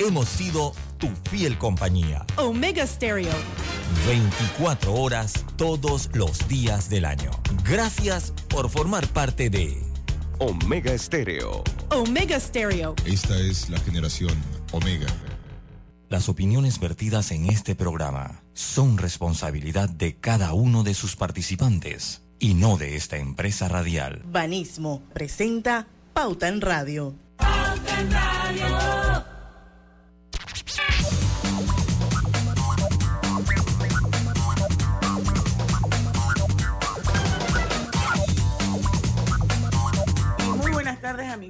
hemos 0.00 0.28
sido 0.28 0.72
tu 0.98 1.08
fiel 1.30 1.58
compañía. 1.58 2.24
Omega 2.36 2.86
Stereo. 2.86 3.32
24 4.06 4.94
horas 4.94 5.44
todos 5.56 6.10
los 6.14 6.48
días 6.48 6.88
del 6.88 7.04
año. 7.04 7.30
Gracias 7.64 8.32
por 8.48 8.70
formar 8.70 9.06
parte 9.08 9.50
de 9.50 9.82
Omega 10.38 10.92
Estéreo. 10.92 11.62
Omega 11.90 12.40
Stereo. 12.40 12.94
Esta 13.04 13.38
es 13.38 13.68
la 13.68 13.78
generación 13.80 14.32
Omega. 14.72 15.06
Las 16.08 16.28
opiniones 16.28 16.80
vertidas 16.80 17.30
en 17.30 17.48
este 17.50 17.74
programa 17.74 18.42
son 18.54 18.98
responsabilidad 18.98 19.88
de 19.88 20.16
cada 20.16 20.54
uno 20.54 20.82
de 20.82 20.94
sus 20.94 21.14
participantes 21.14 22.22
y 22.38 22.54
no 22.54 22.78
de 22.78 22.96
esta 22.96 23.18
empresa 23.18 23.68
radial. 23.68 24.22
Banismo 24.24 25.02
presenta 25.12 25.86
Pauta 26.14 26.48
en 26.48 26.60
Radio. 26.60 27.14
Pauta 27.36 28.00
en 28.00 28.10
Radio. 28.10 28.99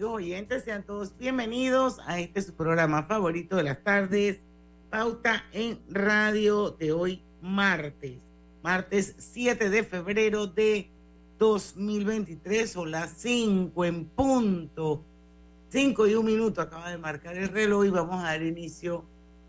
Amigos 0.00 0.16
oyentes, 0.16 0.64
sean 0.64 0.82
todos 0.82 1.14
bienvenidos 1.18 1.98
a 2.06 2.20
este 2.20 2.40
su 2.40 2.54
programa 2.54 3.02
favorito 3.02 3.56
de 3.56 3.64
las 3.64 3.84
tardes, 3.84 4.38
Pauta 4.88 5.44
en 5.52 5.78
Radio 5.90 6.70
de 6.70 6.92
hoy 6.92 7.22
martes, 7.42 8.16
martes 8.62 9.14
7 9.18 9.68
de 9.68 9.84
febrero 9.84 10.46
de 10.46 10.88
2023 11.38 12.76
o 12.78 12.86
las 12.86 13.10
5 13.18 13.84
en 13.84 14.06
punto, 14.06 15.04
5 15.68 16.06
y 16.06 16.14
un 16.14 16.24
minuto 16.24 16.62
acaba 16.62 16.90
de 16.90 16.96
marcar 16.96 17.36
el 17.36 17.50
reloj 17.50 17.84
y 17.84 17.90
vamos 17.90 18.24
a 18.24 18.28
dar 18.28 18.42
inicio 18.42 19.04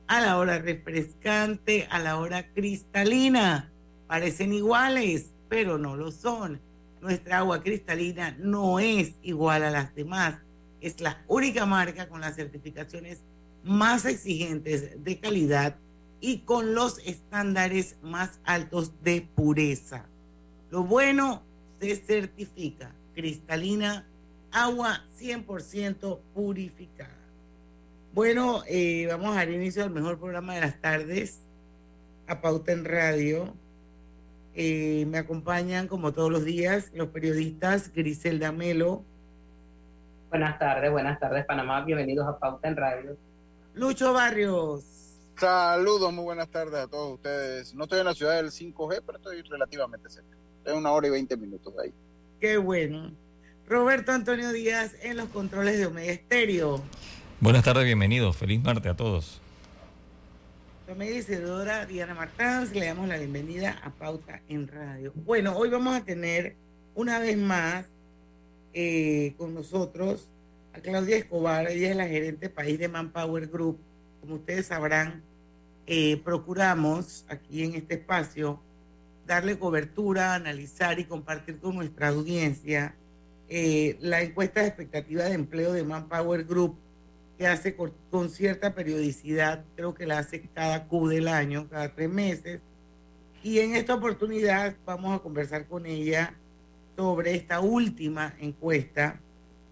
a 0.07 0.19
la 0.19 0.37
hora 0.37 0.59
refrescante, 0.59 1.87
a 1.89 1.97
la 1.99 2.19
hora 2.19 2.51
cristalina. 2.51 3.71
Parecen 4.07 4.51
iguales, 4.51 5.31
pero 5.47 5.77
no 5.77 5.95
lo 5.95 6.11
son. 6.11 6.59
Nuestra 7.01 7.39
agua 7.39 7.63
cristalina 7.63 8.35
no 8.39 8.79
es 8.79 9.15
igual 9.23 9.63
a 9.63 9.71
las 9.71 9.93
demás. 9.95 10.35
Es 10.79 11.01
la 11.01 11.23
única 11.27 11.65
marca 11.65 12.07
con 12.07 12.21
las 12.21 12.35
certificaciones 12.35 13.23
más 13.63 14.05
exigentes 14.05 15.03
de 15.03 15.19
calidad 15.19 15.77
y 16.19 16.39
con 16.39 16.75
los 16.75 16.99
estándares 16.99 17.97
más 18.03 18.39
altos 18.43 19.03
de 19.03 19.27
pureza. 19.35 20.05
Lo 20.69 20.83
bueno 20.83 21.43
se 21.79 21.95
certifica. 21.95 22.95
Cristalina, 23.15 24.07
agua 24.51 25.03
100% 25.19 26.19
purificada. 26.33 27.17
Bueno, 28.13 28.61
eh, 28.67 29.07
vamos 29.07 29.31
a 29.31 29.35
dar 29.35 29.49
inicio 29.49 29.83
al 29.83 29.89
mejor 29.89 30.19
programa 30.19 30.55
de 30.55 30.61
las 30.61 30.79
tardes, 30.79 31.39
a 32.27 32.41
Pauta 32.41 32.71
en 32.71 32.85
Radio. 32.85 33.53
Eh, 34.53 35.05
me 35.07 35.17
acompañan, 35.17 35.87
como 35.87 36.11
todos 36.11 36.31
los 36.31 36.43
días, 36.43 36.91
los 36.93 37.09
periodistas 37.09 37.91
Griselda 37.93 38.51
Melo. 38.51 39.03
Buenas 40.29 40.59
tardes, 40.59 40.91
buenas 40.91 41.19
tardes, 41.19 41.45
Panamá. 41.45 41.83
Bienvenidos 41.83 42.27
a 42.27 42.37
Pauta 42.37 42.67
en 42.67 42.75
Radio. 42.75 43.17
Lucho 43.73 44.13
Barrios. 44.13 44.83
Saludos, 45.37 46.13
muy 46.13 46.23
buenas 46.23 46.49
tardes 46.49 46.75
a 46.75 46.87
todos 46.87 47.15
ustedes. 47.15 47.73
No 47.73 47.85
estoy 47.85 47.99
en 47.99 48.05
la 48.05 48.13
ciudad 48.13 48.35
del 48.35 48.51
5G, 48.51 49.01
pero 49.05 49.17
estoy 49.17 49.41
relativamente 49.41 50.09
cerca. 50.09 50.37
Estoy 50.59 50.77
una 50.77 50.91
hora 50.91 51.07
y 51.07 51.09
20 51.11 51.37
minutos 51.37 51.75
de 51.75 51.83
ahí. 51.83 51.93
Qué 52.39 52.57
bueno. 52.57 53.11
Roberto 53.67 54.11
Antonio 54.11 54.51
Díaz 54.51 54.95
en 55.01 55.17
los 55.17 55.29
controles 55.29 55.77
de 55.79 55.85
Omega 55.85 56.11
Estéreo. 56.11 56.81
Buenas 57.39 57.63
tardes, 57.63 57.85
bienvenidos. 57.85 58.35
Feliz 58.35 58.61
martes 58.61 58.91
a 58.91 58.95
todos. 58.95 59.41
Isidora 60.99 61.85
Diana 61.85 62.13
Martán, 62.13 62.67
le 62.73 62.85
damos 62.85 63.07
la 63.07 63.17
bienvenida 63.17 63.79
a 63.81 63.91
Pauta 63.91 64.41
en 64.49 64.67
Radio. 64.67 65.13
Bueno, 65.15 65.55
hoy 65.57 65.69
vamos 65.69 65.95
a 65.95 66.03
tener 66.03 66.57
una 66.93 67.17
vez 67.17 67.37
más 67.37 67.85
eh, 68.73 69.33
con 69.37 69.55
nosotros 69.55 70.29
a 70.73 70.81
Claudia 70.81 71.15
Escobar, 71.15 71.69
ella 71.69 71.91
es 71.91 71.95
la 71.95 72.07
gerente 72.07 72.49
país 72.49 72.77
de 72.77 72.89
Manpower 72.89 73.47
Group. 73.47 73.79
Como 74.19 74.35
ustedes 74.35 74.67
sabrán, 74.67 75.23
eh, 75.87 76.21
procuramos 76.25 77.25
aquí 77.29 77.63
en 77.63 77.75
este 77.75 77.95
espacio 77.95 78.61
darle 79.25 79.57
cobertura, 79.57 80.35
analizar 80.35 80.99
y 80.99 81.05
compartir 81.05 81.57
con 81.59 81.75
nuestra 81.75 82.09
audiencia 82.09 82.95
eh, 83.47 83.97
la 84.01 84.21
encuesta 84.21 84.59
de 84.59 84.67
expectativa 84.67 85.23
de 85.23 85.33
empleo 85.33 85.71
de 85.71 85.85
Manpower 85.85 86.43
Group 86.43 86.77
que 87.41 87.47
hace 87.47 87.75
con, 87.75 87.91
con, 88.11 88.29
cierta 88.29 88.75
periodicidad, 88.75 89.65
creo 89.75 89.95
que 89.95 90.05
la 90.05 90.19
hace 90.19 90.41
cada 90.53 90.87
Q 90.87 91.07
del 91.07 91.27
año, 91.27 91.67
cada 91.67 91.91
tres 91.91 92.07
meses. 92.07 92.61
Y 93.41 93.57
en 93.57 93.75
esta 93.75 93.95
oportunidad 93.95 94.75
vamos 94.85 95.15
a 95.15 95.23
conversar 95.23 95.65
con 95.65 95.87
ella 95.87 96.35
sobre 96.95 97.33
esta 97.33 97.59
última 97.59 98.35
encuesta 98.39 99.19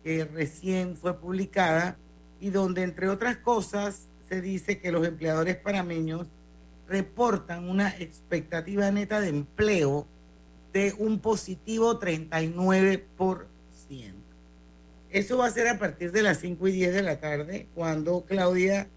que 0.04 0.26
recién 0.26 0.96
fue 0.96 1.20
publicada 1.20 1.96
y 2.40 2.50
donde, 2.50 2.82
entre 2.82 3.08
otras 3.08 3.38
cosas, 3.38 4.10
se 4.28 4.42
dice 4.42 4.80
que 4.80 4.92
los 4.92 5.06
empleadores 5.06 5.56
parameños 5.56 6.26
reportan 6.88 7.70
una 7.70 7.90
expectativa 8.00 8.90
neta 8.90 9.22
de 9.22 9.30
empleo 9.30 10.08
de 10.74 10.96
un 10.98 11.20
positivo 11.20 12.00
39%. 12.00 13.46
Eso 15.12 15.38
va 15.38 15.48
a 15.48 15.52
ser 15.52 15.68
a 15.68 15.80
partir 15.80 16.12
de 16.12 16.22
las 16.22 16.40
5 16.40 16.68
y 16.68 16.72
10 16.72 16.94
de 16.94 17.02
la 17.02 17.20
tarde, 17.20 17.68
cuando 17.74 18.26
Claudia 18.26 18.88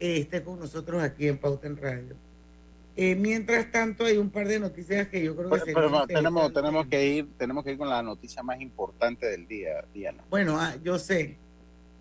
eh, 0.00 0.18
esté 0.18 0.42
con 0.42 0.60
nosotros 0.60 1.02
aquí 1.02 1.26
en 1.26 1.38
Pauta 1.38 1.66
en 1.66 1.76
Radio. 1.76 2.16
Eh, 2.96 3.14
mientras 3.14 3.70
tanto, 3.70 4.04
hay 4.04 4.16
un 4.18 4.30
par 4.30 4.48
de 4.48 4.58
noticias 4.58 5.06
que 5.08 5.22
yo 5.22 5.36
creo 5.36 5.50
que 5.50 5.60
pero, 5.66 5.90
pero 5.90 6.06
tenemos, 6.06 6.52
tenemos 6.52 6.86
que 6.86 7.06
ir, 7.06 7.28
tenemos 7.38 7.64
que 7.64 7.72
ir 7.72 7.78
con 7.78 7.88
la 7.88 8.02
noticia 8.02 8.42
más 8.42 8.60
importante 8.60 9.26
del 9.26 9.46
día, 9.46 9.84
Diana. 9.94 10.24
Bueno, 10.28 10.60
ah, 10.60 10.74
yo 10.82 10.98
sé. 10.98 11.36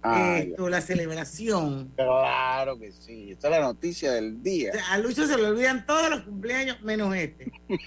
Ah, 0.01 0.39
Esto, 0.39 0.69
la 0.69 0.81
celebración. 0.81 1.91
Claro 1.95 2.79
que 2.79 2.91
sí, 2.91 3.31
esta 3.31 3.47
es 3.47 3.51
la 3.51 3.61
noticia 3.61 4.11
del 4.11 4.41
día. 4.41 4.71
O 4.71 4.73
sea, 4.75 4.93
a 4.93 4.97
Lucho 4.99 5.27
se 5.27 5.37
le 5.37 5.45
olvidan 5.47 5.85
todos 5.85 6.09
los 6.09 6.21
cumpleaños, 6.21 6.81
menos 6.81 7.15
este. 7.15 7.51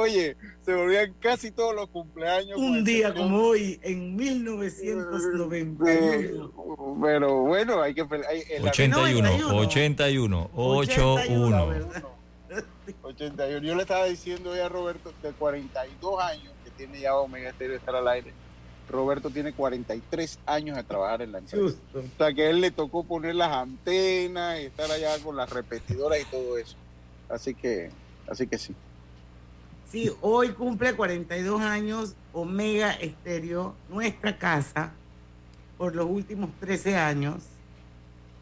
Oye, 0.00 0.36
se 0.62 0.74
volvían 0.74 1.12
casi 1.20 1.50
todos 1.50 1.74
los 1.74 1.90
cumpleaños. 1.90 2.56
Un 2.58 2.82
día 2.84 3.12
como 3.12 3.36
hoy, 3.38 3.78
en 3.82 4.16
1991. 4.16 6.52
Pero 7.02 7.42
bueno, 7.42 7.82
hay 7.82 7.92
que... 7.94 8.02
Hay, 8.02 8.44
81, 8.62 9.58
81, 9.58 10.50
81, 10.54 11.90
81. 13.02 13.58
Yo 13.58 13.74
le 13.74 13.82
estaba 13.82 14.06
diciendo 14.06 14.52
hoy 14.52 14.60
a 14.60 14.70
Roberto 14.70 15.12
de 15.22 15.32
42 15.32 16.22
años 16.22 16.54
que 16.64 16.70
tiene 16.70 17.00
ya 17.00 17.14
Omega 17.16 17.50
Estéreo 17.50 17.76
estar 17.76 17.94
al 17.94 18.08
aire. 18.08 18.32
Roberto 18.88 19.28
tiene 19.30 19.52
43 19.52 20.38
años 20.46 20.76
de 20.76 20.82
trabajar 20.82 21.20
en 21.22 21.32
la 21.32 21.38
empresa. 21.38 21.62
Justo. 21.62 21.98
O 21.98 22.02
sea 22.16 22.32
que 22.32 22.46
a 22.46 22.50
él 22.50 22.62
le 22.62 22.70
tocó 22.70 23.04
poner 23.04 23.34
las 23.34 23.52
antenas 23.52 24.60
y 24.60 24.62
estar 24.64 24.90
allá 24.90 25.18
con 25.22 25.36
las 25.36 25.50
repetidoras 25.50 26.18
y 26.20 26.24
todo 26.24 26.56
eso. 26.56 26.76
Así 27.28 27.54
que, 27.54 27.90
así 28.26 28.46
que 28.46 28.56
sí. 28.58 28.74
Sí, 29.90 30.08
hoy 30.20 30.50
cumple 30.50 30.94
42 30.94 31.60
años 31.62 32.14
Omega 32.32 32.92
Estéreo, 32.92 33.74
nuestra 33.88 34.38
casa. 34.38 34.92
Por 35.76 35.96
los 35.96 36.06
últimos 36.08 36.50
13 36.60 36.96
años 36.96 37.42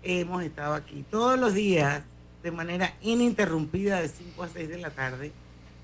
hemos 0.03 0.43
estado 0.43 0.75
aquí 0.75 1.07
todos 1.11 1.39
los 1.39 1.55
días 1.55 2.03
de 2.43 2.51
manera 2.51 2.95
ininterrumpida 3.01 4.03
de 4.03 4.09
5 4.09 4.43
a 4.43 4.49
6 4.49 4.69
de 4.69 4.77
la 4.77 4.91
tarde. 4.91 5.33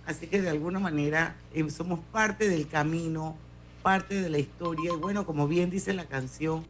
Así 0.04 0.26
que 0.26 0.42
de 0.42 0.50
alguna 0.50 0.80
manera 0.80 1.34
eh, 1.54 1.70
somos 1.70 2.00
parte 2.12 2.46
del 2.46 2.68
camino, 2.68 3.34
parte 3.82 4.20
de 4.20 4.28
la 4.28 4.38
historia. 4.38 4.92
Y 4.92 4.96
bueno, 4.96 5.24
como 5.24 5.48
bien 5.48 5.70
dice 5.70 5.94
la 5.94 6.04
canción, 6.04 6.66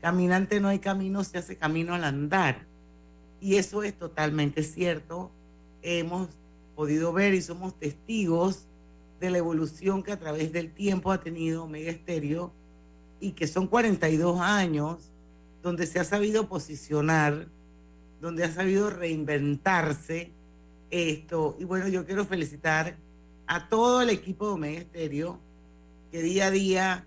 caminante 0.00 0.60
no 0.60 0.68
hay 0.68 0.78
camino, 0.78 1.24
se 1.24 1.36
hace 1.36 1.56
camino 1.56 1.92
al 1.92 2.04
andar. 2.04 2.64
Y 3.38 3.56
eso 3.56 3.82
es 3.82 3.98
totalmente 3.98 4.62
cierto. 4.62 5.30
Hemos 5.82 6.30
podido 6.80 7.12
ver 7.12 7.34
y 7.34 7.42
somos 7.42 7.78
testigos 7.78 8.66
de 9.20 9.28
la 9.28 9.36
evolución 9.36 10.02
que 10.02 10.12
a 10.12 10.18
través 10.18 10.50
del 10.50 10.72
tiempo 10.72 11.12
ha 11.12 11.20
tenido 11.20 11.64
Omega 11.64 11.90
Estéreo 11.90 12.54
y 13.20 13.32
que 13.32 13.46
son 13.46 13.66
42 13.66 14.40
años 14.40 15.12
donde 15.62 15.86
se 15.86 16.00
ha 16.00 16.04
sabido 16.04 16.48
posicionar, 16.48 17.48
donde 18.22 18.44
ha 18.44 18.50
sabido 18.50 18.88
reinventarse 18.88 20.32
esto. 20.88 21.54
Y 21.60 21.64
bueno, 21.64 21.86
yo 21.86 22.06
quiero 22.06 22.24
felicitar 22.24 22.96
a 23.46 23.68
todo 23.68 24.00
el 24.00 24.08
equipo 24.08 24.46
de 24.46 24.52
Omega 24.54 24.80
Estéreo, 24.80 25.38
que 26.10 26.22
día 26.22 26.46
a 26.46 26.50
día 26.50 27.06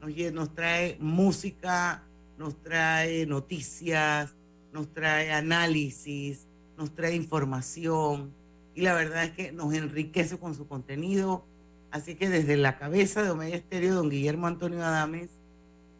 nos, 0.00 0.32
nos 0.32 0.54
trae 0.54 0.96
música, 0.98 2.04
nos 2.38 2.56
trae 2.62 3.26
noticias, 3.26 4.34
nos 4.72 4.90
trae 4.94 5.30
análisis, 5.30 6.46
nos 6.78 6.94
trae 6.94 7.14
información 7.14 8.39
y 8.80 8.82
la 8.82 8.94
verdad 8.94 9.24
es 9.24 9.32
que 9.32 9.52
nos 9.52 9.74
enriquece 9.74 10.38
con 10.38 10.54
su 10.54 10.66
contenido. 10.66 11.44
Así 11.90 12.14
que 12.14 12.30
desde 12.30 12.56
la 12.56 12.78
cabeza 12.78 13.22
de 13.22 13.28
Omega 13.28 13.54
Estéreo, 13.54 13.94
don 13.94 14.08
Guillermo 14.08 14.46
Antonio 14.46 14.82
Adames, 14.82 15.28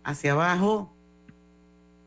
hacia 0.02 0.32
abajo, 0.32 0.90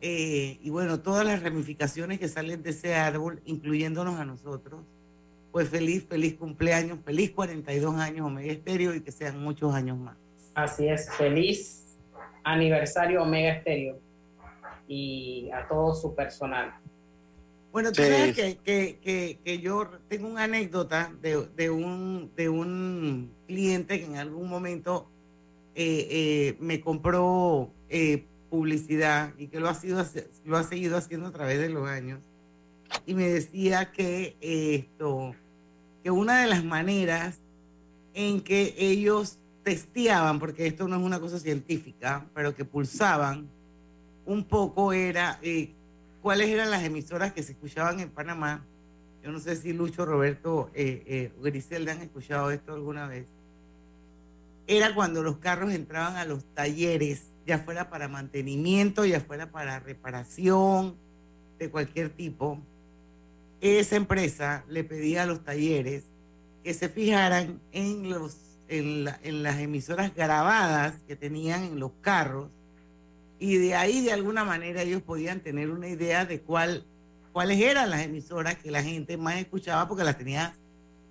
eh, 0.02 0.58
y 0.64 0.72
bueno, 0.72 1.00
todas 1.00 1.28
las 1.28 1.44
ramificaciones 1.44 2.18
que 2.18 2.28
salen 2.28 2.64
de 2.64 2.72
ese 2.72 2.96
árbol, 2.96 3.40
incluyéndonos 3.46 4.20
a 4.20 4.26
nosotros, 4.26 4.82
pues 5.52 5.70
feliz, 5.70 6.08
feliz 6.10 6.34
cumpleaños, 6.34 6.98
feliz 7.06 7.30
42 7.30 7.96
años 7.98 8.26
Omega 8.26 8.52
Estéreo 8.52 8.96
y 8.96 9.02
que 9.02 9.12
sean 9.12 9.44
muchos 9.44 9.76
años 9.76 10.00
más. 10.00 10.18
Así 10.56 10.88
es, 10.88 11.08
feliz 11.12 12.00
aniversario 12.44 13.22
Omega 13.22 13.54
Estéreo 13.54 14.00
y 14.88 15.52
a 15.54 15.68
todo 15.68 15.94
su 15.94 16.16
personal. 16.16 16.74
Bueno, 17.74 17.92
tú 17.92 18.04
sabes 18.04 18.36
que, 18.36 19.60
yo 19.60 19.90
tengo 20.08 20.28
una 20.28 20.44
anécdota 20.44 21.12
de, 21.24 21.72
un, 21.72 22.32
de 22.36 22.48
un 22.48 23.32
cliente 23.48 24.00
que 24.00 24.06
en 24.06 24.18
algún 24.18 24.48
momento 24.48 25.10
eh, 25.74 26.08
eh, 26.12 26.58
me 26.60 26.80
compró 26.82 27.72
eh, 27.90 28.26
publicidad 28.52 29.34
y 29.40 29.48
que 29.48 29.60
lo 29.60 29.70
ha, 29.70 29.74
sido, 29.74 30.06
lo 30.46 30.58
ha 30.58 30.64
seguido 30.64 30.98
haciendo 30.98 31.30
a 31.30 31.32
través 31.32 31.58
de 31.58 31.70
los 31.70 31.90
años. 31.90 32.20
Y 33.08 33.16
me 33.16 33.28
decía 33.28 33.92
que 33.92 34.38
esto, 34.40 35.34
que 36.04 36.12
una 36.12 36.42
de 36.42 36.48
las 36.50 36.64
maneras 36.64 37.40
en 38.14 38.42
que 38.42 38.76
ellos 38.78 39.40
testeaban, 39.64 40.38
porque 40.38 40.68
esto 40.68 40.88
no 40.88 40.98
es 40.98 41.02
una 41.02 41.20
cosa 41.20 41.40
científica, 41.40 42.28
pero 42.36 42.54
que 42.54 42.66
pulsaban 42.66 43.50
un 44.28 44.44
poco 44.44 44.94
era 44.94 45.40
cuáles 46.24 46.50
eran 46.50 46.72
las 46.72 46.84
emisoras 46.84 47.34
que 47.34 47.44
se 47.44 47.52
escuchaban 47.52 48.00
en 48.00 48.10
Panamá. 48.10 48.66
Yo 49.22 49.32
no 49.32 49.40
sé 49.40 49.58
si 49.58 49.74
Lucho, 49.74 50.06
Roberto, 50.06 50.72
eh, 50.74 51.04
eh, 51.06 51.32
Griselda 51.42 51.92
han 51.92 52.02
escuchado 52.02 52.50
esto 52.50 52.74
alguna 52.74 53.08
vez. 53.08 53.28
Era 54.66 54.96
cuando 54.96 55.22
los 55.22 55.38
carros 55.38 55.74
entraban 55.74 56.16
a 56.16 56.24
los 56.24 56.46
talleres, 56.56 57.26
ya 57.46 57.60
fuera 57.60 57.90
para 57.90 58.08
mantenimiento, 58.08 59.06
ya 59.06 59.20
fuera 59.20 59.52
para 59.52 59.82
reparación 59.82 60.96
de 61.60 61.70
cualquier 61.70 62.10
tipo. 62.10 62.58
Esa 63.60 63.98
empresa 63.98 64.64
le 64.70 64.86
pedía 64.86 65.24
a 65.24 65.26
los 65.26 65.44
talleres 65.44 66.06
que 66.64 66.74
se 66.74 66.88
fijaran 66.88 67.60
en, 67.74 68.10
los, 68.10 68.38
en 68.70 69.44
las 69.44 69.60
emisoras 69.60 70.16
grabadas 70.16 70.96
que 71.06 71.18
tenían 71.18 71.64
en 71.64 71.80
los 71.82 71.92
carros 72.00 72.50
y 73.44 73.58
de 73.58 73.76
ahí 73.76 74.00
de 74.00 74.14
alguna 74.14 74.46
manera 74.46 74.84
ellos 74.84 75.02
podían 75.02 75.42
tener 75.42 75.70
una 75.70 75.90
idea 75.90 76.26
de 76.26 76.40
cuál, 76.40 76.86
cuáles 77.34 77.60
eran 77.60 77.90
las 77.90 78.04
emisoras 78.04 78.56
que 78.56 78.72
la 78.72 78.82
gente 78.82 79.18
más 79.18 79.36
escuchaba 79.36 79.86
porque 79.86 80.06
las 80.06 80.18
tenía 80.18 80.56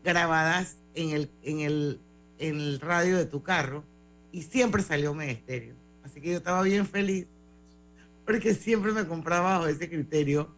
grabadas 0.02 0.78
en 0.94 1.10
el, 1.10 1.30
en 1.42 1.60
el, 1.60 2.00
en 2.38 2.56
el 2.56 2.80
radio 2.80 3.18
de 3.18 3.26
tu 3.26 3.42
carro 3.42 3.84
y 4.32 4.40
siempre 4.40 4.82
salió 4.82 5.12
Estéreo. 5.20 5.74
Así 6.04 6.22
que 6.22 6.30
yo 6.30 6.38
estaba 6.38 6.62
bien 6.62 6.86
feliz 6.86 7.26
porque 8.24 8.54
siempre 8.54 8.92
me 8.92 9.06
compraba 9.06 9.58
bajo 9.58 9.66
ese 9.66 9.90
criterio 9.90 10.48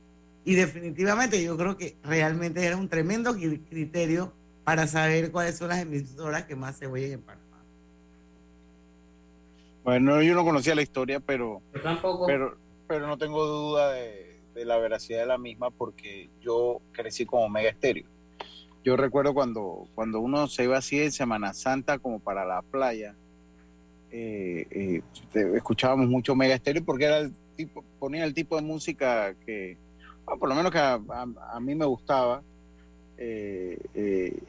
y 0.44 0.54
definitivamente 0.54 1.42
yo 1.42 1.56
creo 1.56 1.76
que 1.76 1.96
realmente 2.04 2.64
era 2.64 2.76
un 2.76 2.88
tremendo 2.88 3.34
criterio 3.34 4.32
para 4.62 4.86
saber 4.86 5.32
cuáles 5.32 5.56
son 5.56 5.70
las 5.70 5.80
emisoras 5.80 6.44
que 6.44 6.54
más 6.54 6.76
se 6.76 6.86
oyen 6.86 7.14
en 7.14 7.22
Panamá. 7.22 7.43
Bueno, 9.84 10.22
yo 10.22 10.34
no 10.34 10.44
conocía 10.44 10.74
la 10.74 10.80
historia, 10.80 11.20
pero, 11.20 11.60
pero, 12.26 12.56
pero 12.88 13.06
no 13.06 13.18
tengo 13.18 13.44
duda 13.44 13.92
de, 13.92 14.40
la 14.64 14.78
veracidad 14.78 15.20
de 15.20 15.26
la 15.26 15.36
misma 15.36 15.70
porque 15.70 16.30
yo 16.40 16.80
crecí 16.92 17.26
con 17.26 17.42
Omega 17.42 17.68
Estéreo. 17.68 18.06
Yo 18.82 18.96
recuerdo 18.96 19.34
cuando, 19.34 19.86
cuando 19.94 20.20
uno 20.20 20.46
se 20.46 20.64
iba 20.64 20.78
así 20.78 21.00
en 21.00 21.12
Semana 21.12 21.52
Santa 21.52 21.98
como 21.98 22.18
para 22.18 22.46
la 22.46 22.62
playa, 22.62 23.14
eh, 24.10 24.66
eh, 24.70 25.02
escuchábamos 25.54 26.08
mucho 26.08 26.32
Omega 26.32 26.54
Estéreo 26.54 26.82
porque 26.82 27.04
era 27.04 27.18
el 27.18 27.32
tipo, 27.54 27.84
ponía 27.98 28.24
el 28.24 28.32
tipo 28.32 28.56
de 28.56 28.62
música 28.62 29.34
que, 29.44 29.76
por 30.24 30.48
lo 30.48 30.54
menos 30.54 30.72
que 30.72 30.78
a, 30.78 31.60
mí 31.60 31.74
me 31.74 31.84
gustaba. 31.84 32.42
Eh, 33.18 33.78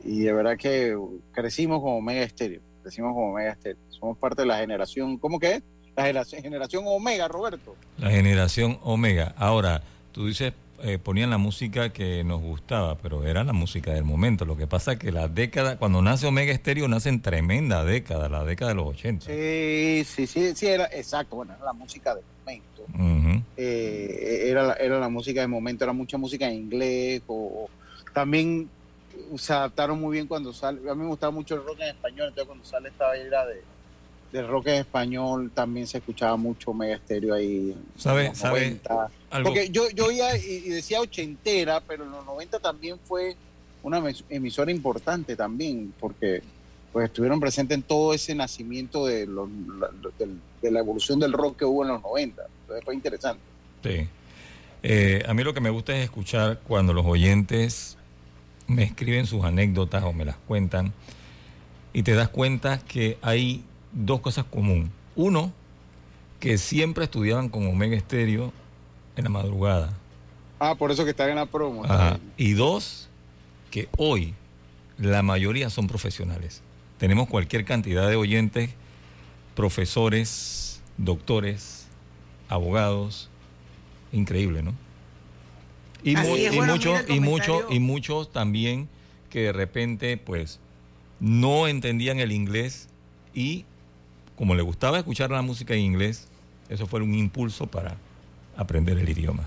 y 0.05 0.21
de 0.21 0.33
verdad 0.33 0.57
que 0.57 0.97
crecimos 1.33 1.81
con 1.81 1.93
Omega 1.93 2.23
Estéreo 2.23 2.61
decimos 2.85 3.13
como 3.13 3.31
Omega 3.31 3.51
Estéreo. 3.51 3.81
Somos 3.99 4.17
parte 4.17 4.41
de 4.43 4.47
la 4.47 4.57
generación, 4.57 5.17
¿cómo 5.17 5.39
que 5.39 5.55
es? 5.55 5.63
La 5.95 6.13
generación, 6.25 6.83
Omega, 6.85 7.27
Roberto. 7.27 7.75
La 7.97 8.11
generación 8.11 8.79
Omega. 8.83 9.33
Ahora, 9.37 9.81
tú 10.11 10.27
dices, 10.27 10.53
eh, 10.83 10.97
ponían 10.97 11.29
la 11.29 11.37
música 11.37 11.93
que 11.93 12.23
nos 12.25 12.41
gustaba, 12.41 12.95
pero 12.95 13.25
era 13.25 13.45
la 13.45 13.53
música 13.53 13.93
del 13.93 14.03
momento. 14.03 14.43
Lo 14.43 14.57
que 14.57 14.67
pasa 14.67 14.93
es 14.93 14.99
que 14.99 15.11
la 15.11 15.29
década, 15.29 15.77
cuando 15.77 16.01
nace 16.01 16.27
Omega 16.27 16.51
Estéreo, 16.51 16.87
nace 16.89 17.09
en 17.09 17.21
tremenda 17.21 17.85
década, 17.85 18.27
la 18.27 18.43
década 18.43 18.71
de 18.71 18.75
los 18.75 18.87
80. 18.87 19.25
Sí, 19.25 20.03
sí, 20.05 20.27
sí, 20.27 20.53
sí, 20.53 20.67
era 20.67 20.85
exacto, 20.85 21.37
bueno, 21.37 21.53
era 21.55 21.65
la 21.65 21.73
música 21.73 22.13
del 22.13 22.25
momento. 22.39 23.45
Eh, 23.55 24.43
era, 24.47 24.63
la, 24.63 24.73
era 24.73 24.99
la 24.99 25.09
música 25.09 25.39
del 25.39 25.49
momento, 25.49 25.85
era 25.85 25.93
mucha 25.93 26.17
música 26.17 26.47
en 26.49 26.55
inglés, 26.55 27.21
o 27.27 27.69
también 28.13 28.69
se 29.37 29.53
adaptaron 29.53 29.99
muy 29.99 30.13
bien 30.13 30.27
cuando 30.27 30.51
sale. 30.53 30.89
A 30.89 30.93
mí 30.93 31.03
me 31.03 31.07
gustaba 31.07 31.31
mucho 31.31 31.55
el 31.55 31.63
rock 31.63 31.79
en 31.79 31.87
español, 31.87 32.27
entonces 32.27 32.45
cuando 32.45 32.65
sale 32.65 32.89
esta 32.89 33.15
era 33.15 33.45
de, 33.45 33.63
de 34.35 34.45
rock 34.45 34.67
en 34.67 34.73
español 34.75 35.49
también 35.53 35.87
se 35.87 35.99
escuchaba 35.99 36.35
mucho 36.35 36.73
Mega 36.73 36.95
Estéreo 36.95 37.33
ahí. 37.33 37.73
¿Sabe? 37.97 38.35
¿Sabe? 38.35 38.81
Porque 39.43 39.69
yo, 39.69 39.89
yo 39.91 40.07
oía 40.07 40.35
y, 40.35 40.69
decía 40.69 40.99
ochentera, 40.99 41.79
pero 41.79 42.03
en 42.03 42.11
los 42.11 42.25
90 42.25 42.59
también 42.59 42.97
fue 43.05 43.37
una 43.81 44.03
emisora 44.29 44.71
importante 44.71 45.37
también, 45.37 45.93
porque 45.99 46.41
pues 46.91 47.05
estuvieron 47.05 47.39
presentes 47.39 47.75
en 47.75 47.83
todo 47.83 48.13
ese 48.13 48.35
nacimiento 48.35 49.05
de, 49.05 49.25
de, 50.61 50.71
la 50.71 50.79
evolución 50.79 51.17
del 51.19 51.31
rock 51.31 51.59
que 51.59 51.65
hubo 51.65 51.83
en 51.83 51.89
los 51.89 52.01
90. 52.01 52.43
Entonces 52.61 52.85
fue 52.85 52.93
interesante. 52.93 53.41
Sí. 53.83 54.07
Eh, 54.83 55.23
a 55.27 55.33
mí 55.33 55.43
lo 55.43 55.53
que 55.53 55.61
me 55.61 55.69
gusta 55.69 55.95
es 55.95 56.03
escuchar 56.03 56.59
cuando 56.67 56.91
los 56.91 57.05
oyentes 57.05 57.97
me 58.67 58.83
escriben 58.83 59.27
sus 59.27 59.45
anécdotas 59.45 60.03
o 60.03 60.11
me 60.11 60.25
las 60.25 60.35
cuentan 60.35 60.91
y 61.93 62.03
te 62.03 62.13
das 62.13 62.27
cuenta 62.27 62.79
que 62.79 63.17
hay 63.21 63.63
dos 63.95 64.19
cosas 64.21 64.45
comunes. 64.45 64.89
Uno, 65.15 65.51
que 66.39 66.57
siempre 66.57 67.05
estudiaban 67.05 67.49
con 67.49 67.65
Omega 67.67 67.95
Estéreo 67.95 68.53
en 69.15 69.23
la 69.23 69.29
madrugada. 69.29 69.93
Ah, 70.59 70.75
por 70.75 70.91
eso 70.91 71.03
que 71.03 71.11
están 71.11 71.29
en 71.29 71.37
la 71.37 71.45
promo. 71.45 71.83
Y 72.37 72.53
dos, 72.53 73.07
que 73.71 73.89
hoy 73.97 74.33
la 74.97 75.23
mayoría 75.23 75.69
son 75.69 75.87
profesionales. 75.87 76.61
Tenemos 76.97 77.27
cualquier 77.27 77.65
cantidad 77.65 78.07
de 78.07 78.15
oyentes, 78.15 78.69
profesores, 79.55 80.81
doctores, 80.97 81.87
abogados. 82.49 83.29
Increíble, 84.11 84.61
¿no? 84.61 84.73
Y, 86.03 86.15
muchos 86.15 87.09
y 87.09 87.19
muchos 87.19 87.65
y 87.69 87.79
muchos 87.79 88.31
también 88.31 88.87
que 89.31 89.41
de 89.41 89.53
repente 89.53 90.17
pues 90.17 90.59
no 91.19 91.67
entendían 91.67 92.19
el 92.19 92.31
inglés 92.31 92.89
y 93.33 93.65
como 94.37 94.55
le 94.55 94.61
gustaba 94.61 94.97
escuchar 94.99 95.31
la 95.31 95.41
música 95.41 95.73
en 95.73 95.81
inglés, 95.81 96.27
eso 96.69 96.87
fue 96.87 97.01
un 97.01 97.13
impulso 97.13 97.67
para 97.67 97.95
aprender 98.57 98.97
el 98.97 99.07
idioma. 99.07 99.43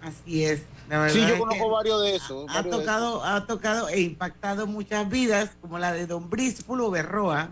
Así 0.00 0.44
es. 0.44 0.60
sí, 1.10 1.20
yo 1.26 1.38
conozco 1.38 1.70
varios 1.70 2.02
de 2.02 2.16
esos. 2.16 2.46
Ha, 2.50 2.62
tocado, 2.62 3.24
ha 3.24 3.46
tocado 3.46 3.88
e 3.88 4.00
impactado 4.00 4.66
muchas 4.66 5.08
vidas, 5.08 5.50
como 5.60 5.78
la 5.78 5.92
de 5.92 6.06
don 6.06 6.28
Bríspulo 6.28 6.90
Berroa, 6.90 7.50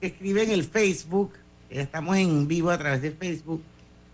que 0.00 0.06
escribe 0.08 0.42
en 0.42 0.50
el 0.50 0.64
Facebook, 0.64 1.32
estamos 1.68 2.16
en 2.16 2.48
vivo 2.48 2.70
a 2.70 2.78
través 2.78 3.02
de 3.02 3.10
Facebook, 3.10 3.62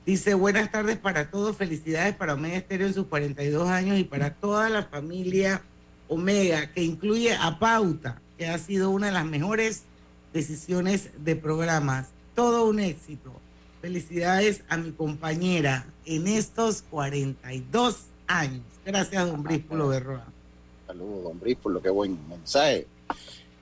Dice, 0.08 0.32
buenas 0.32 0.72
tardes 0.72 0.96
para 0.96 1.30
todos, 1.30 1.54
felicidades 1.54 2.16
para 2.16 2.32
Omega 2.32 2.56
Estéreo 2.56 2.86
en 2.86 2.94
sus 2.94 3.08
42 3.08 3.68
años 3.68 3.98
y 3.98 4.04
para 4.04 4.32
toda 4.32 4.70
la 4.70 4.84
familia 4.84 5.60
Omega, 6.08 6.72
que 6.72 6.82
incluye 6.82 7.34
a 7.34 7.58
Pauta, 7.58 8.18
que 8.38 8.46
ha 8.46 8.56
sido 8.56 8.88
una 8.88 9.08
de 9.08 9.12
las 9.12 9.26
mejores 9.26 9.82
decisiones 10.32 11.10
de 11.18 11.36
programas. 11.36 12.08
Todo 12.34 12.66
un 12.66 12.80
éxito. 12.80 13.32
Felicidades 13.80 14.62
a 14.68 14.76
mi 14.76 14.92
compañera 14.92 15.86
en 16.04 16.26
estos 16.26 16.82
42 16.90 18.04
años. 18.26 18.62
Gracias, 18.84 19.26
don 19.26 19.42
Bríspulo 19.42 19.88
Berroa. 19.88 20.24
Saludos, 20.86 21.24
don 21.24 21.40
Bríspulo, 21.40 21.82
qué 21.82 21.90
buen 21.90 22.18
mensaje. 22.28 22.86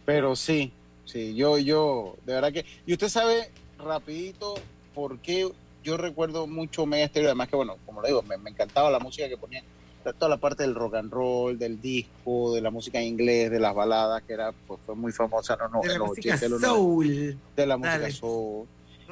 Pero 0.04 0.36
sí, 0.36 0.72
sí, 1.04 1.34
yo, 1.34 1.58
yo, 1.58 2.16
de 2.24 2.34
verdad 2.34 2.52
que... 2.52 2.64
Y 2.86 2.92
usted 2.92 3.08
sabe 3.08 3.50
rapidito 3.78 4.54
por 4.94 5.18
qué 5.18 5.50
yo 5.86 5.96
recuerdo 5.96 6.48
mucho 6.48 6.82
Omega 6.82 7.04
Estéreo, 7.04 7.28
además 7.28 7.48
que, 7.48 7.54
bueno, 7.54 7.76
como 7.86 8.00
lo 8.00 8.08
digo, 8.08 8.22
me, 8.22 8.34
encantaba 8.50 8.90
la 8.90 8.98
música 8.98 9.28
que 9.28 9.36
ponían, 9.36 9.64
toda 10.12 10.28
la 10.28 10.36
parte 10.36 10.62
del 10.62 10.74
rock 10.74 10.94
and 10.96 11.12
roll, 11.12 11.58
del 11.58 11.80
disco, 11.80 12.54
de 12.54 12.60
la 12.60 12.70
música 12.70 12.98
en 12.98 13.06
inglés, 13.06 13.50
de 13.50 13.60
las 13.60 13.74
baladas, 13.74 14.22
que 14.22 14.32
era 14.32 14.52
pues, 14.66 14.80
fue 14.84 14.94
muy 14.94 15.12
famosa 15.12 15.56
no, 15.56 15.68
no, 15.68 15.80
de 15.80 15.98
la 15.98 16.04
música 16.04 16.38
soul. 16.38 17.38
De 17.56 17.66
la 17.66 17.76
música 17.76 18.10
soul. 18.10 18.66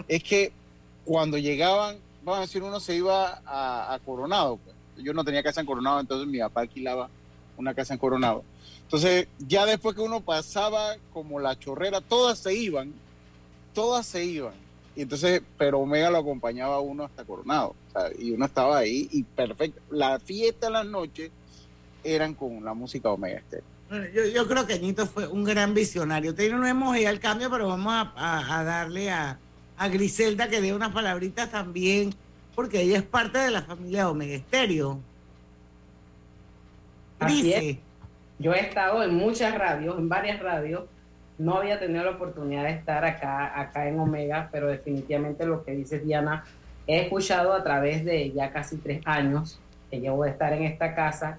Es 0.08 0.22
que 0.22 0.52
cuando 1.04 1.38
llegaban, 1.38 1.96
vamos 2.24 2.38
a 2.38 2.42
decir, 2.42 2.62
uno 2.62 2.80
se 2.80 2.96
iba 2.96 3.40
a, 3.46 3.98
Coronado. 4.04 4.58
Pues. 4.58 5.04
Yo 5.04 5.12
no 5.12 5.24
tenía 5.24 5.42
casa 5.42 5.60
en 5.60 5.66
Coronado, 5.66 6.00
entonces 6.00 6.26
mi 6.26 6.38
papá 6.38 6.62
alquilaba 6.62 7.08
una 7.56 7.74
casa 7.74 7.94
en 7.94 7.98
Coronado. 7.98 8.44
Entonces, 8.82 9.28
ya 9.38 9.66
después 9.66 9.94
que 9.94 10.02
uno 10.02 10.20
pasaba 10.20 10.96
como 11.12 11.40
la 11.40 11.58
chorrera, 11.58 12.00
todas 12.00 12.38
se 12.38 12.54
iban, 12.54 12.92
todas 13.74 14.06
se 14.06 14.24
iban. 14.24 14.63
Y 14.96 15.02
entonces, 15.02 15.42
pero 15.58 15.80
Omega 15.80 16.10
lo 16.10 16.18
acompañaba 16.18 16.76
a 16.76 16.80
uno 16.80 17.04
hasta 17.04 17.24
Coronado. 17.24 17.74
y 18.18 18.30
uno 18.30 18.46
estaba 18.46 18.78
ahí 18.78 19.08
y 19.10 19.22
perfecto. 19.24 19.80
La 19.90 20.18
fiesta, 20.20 20.70
las 20.70 20.86
noches 20.86 21.30
eran 22.04 22.34
con 22.34 22.64
la 22.64 22.74
música 22.74 23.10
Omega 23.10 23.38
Estéreo. 23.38 23.64
Yo, 24.12 24.26
yo, 24.26 24.48
creo 24.48 24.66
que 24.66 24.78
Nito 24.78 25.06
fue 25.06 25.26
un 25.26 25.44
gran 25.44 25.74
visionario. 25.74 26.34
No 26.52 26.66
hemos 26.66 26.96
ido 26.96 27.08
al 27.08 27.20
cambio, 27.20 27.50
pero 27.50 27.68
vamos 27.68 27.92
a, 27.92 28.60
a 28.60 28.64
darle 28.64 29.10
a, 29.10 29.38
a 29.76 29.88
Griselda 29.88 30.48
que 30.48 30.60
dé 30.60 30.72
unas 30.72 30.92
palabritas 30.92 31.50
también, 31.50 32.14
porque 32.54 32.82
ella 32.82 32.98
es 32.98 33.02
parte 33.02 33.38
de 33.38 33.50
la 33.50 33.62
familia 33.62 34.10
Omega 34.10 34.34
Estéreo. 34.34 35.00
Dice. 37.26 37.78
Yo 38.38 38.52
he 38.52 38.60
estado 38.60 39.02
en 39.02 39.14
muchas 39.14 39.56
radios, 39.56 39.96
en 39.98 40.08
varias 40.08 40.40
radios. 40.40 40.84
No 41.38 41.56
había 41.56 41.78
tenido 41.80 42.04
la 42.04 42.12
oportunidad 42.12 42.64
de 42.64 42.70
estar 42.70 43.04
acá, 43.04 43.60
acá 43.60 43.88
en 43.88 43.98
Omega, 43.98 44.48
pero 44.52 44.68
definitivamente 44.68 45.44
lo 45.46 45.64
que 45.64 45.72
dice 45.72 45.98
Diana, 45.98 46.44
he 46.86 47.00
escuchado 47.00 47.52
a 47.52 47.62
través 47.62 48.04
de 48.04 48.30
ya 48.32 48.52
casi 48.52 48.76
tres 48.76 49.00
años 49.04 49.58
que 49.90 50.00
llevo 50.00 50.24
de 50.24 50.30
estar 50.30 50.52
en 50.52 50.64
esta 50.64 50.94
casa, 50.94 51.38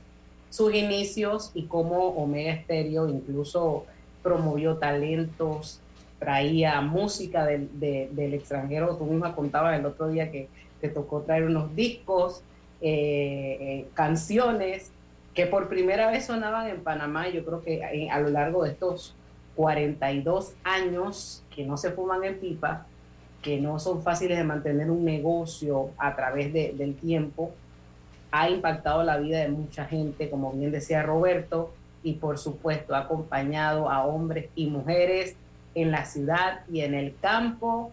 sus 0.50 0.74
inicios 0.74 1.52
y 1.54 1.64
cómo 1.64 2.10
Omega 2.10 2.52
Estéreo 2.52 3.10
incluso 3.10 3.86
promovió 4.24 4.78
talentos, 4.78 5.80
traía 6.20 6.80
música 6.82 7.46
del, 7.46 7.70
del 7.80 8.34
extranjero. 8.34 8.96
Tú 8.96 9.06
misma 9.06 9.36
contabas 9.36 9.78
el 9.78 9.86
otro 9.86 10.08
día 10.08 10.32
que 10.32 10.48
te 10.82 10.90
tocó 10.90 11.22
traer 11.22 11.44
unos 11.44 11.76
discos, 11.76 12.42
eh, 12.82 13.58
eh, 13.60 13.86
canciones 13.94 14.92
que 15.34 15.46
por 15.46 15.68
primera 15.68 16.10
vez 16.10 16.26
sonaban 16.26 16.70
en 16.70 16.82
Panamá. 16.82 17.28
Yo 17.30 17.46
creo 17.46 17.64
que 17.64 18.10
a 18.10 18.20
lo 18.20 18.30
largo 18.30 18.64
de 18.64 18.72
estos 18.72 19.14
42 19.56 20.54
años 20.64 21.42
que 21.54 21.66
no 21.66 21.78
se 21.78 21.92
fuman 21.92 22.24
en 22.24 22.40
pipa, 22.40 22.86
que 23.42 23.60
no 23.60 23.80
son 23.80 24.04
fáciles 24.04 24.38
de 24.38 24.44
mantener 24.44 24.90
un 24.90 25.06
negocio 25.06 25.92
a 25.98 26.16
través 26.16 26.52
del 26.52 26.96
tiempo, 26.96 27.52
ha 28.32 28.50
impactado 28.50 29.04
la 29.04 29.18
vida 29.18 29.40
de 29.40 29.50
mucha 29.50 29.86
gente, 29.86 30.30
como 30.30 30.52
bien 30.52 30.72
decía 30.72 31.04
Roberto, 31.04 31.72
y 32.04 32.14
por 32.14 32.38
supuesto 32.38 32.94
ha 32.94 33.00
acompañado 33.00 33.90
a 33.90 34.06
hombres 34.06 34.50
y 34.56 34.68
mujeres 34.68 35.36
en 35.74 35.92
la 35.92 36.06
ciudad 36.06 36.62
y 36.72 36.82
en 36.82 36.94
el 36.94 37.16
campo 37.22 37.92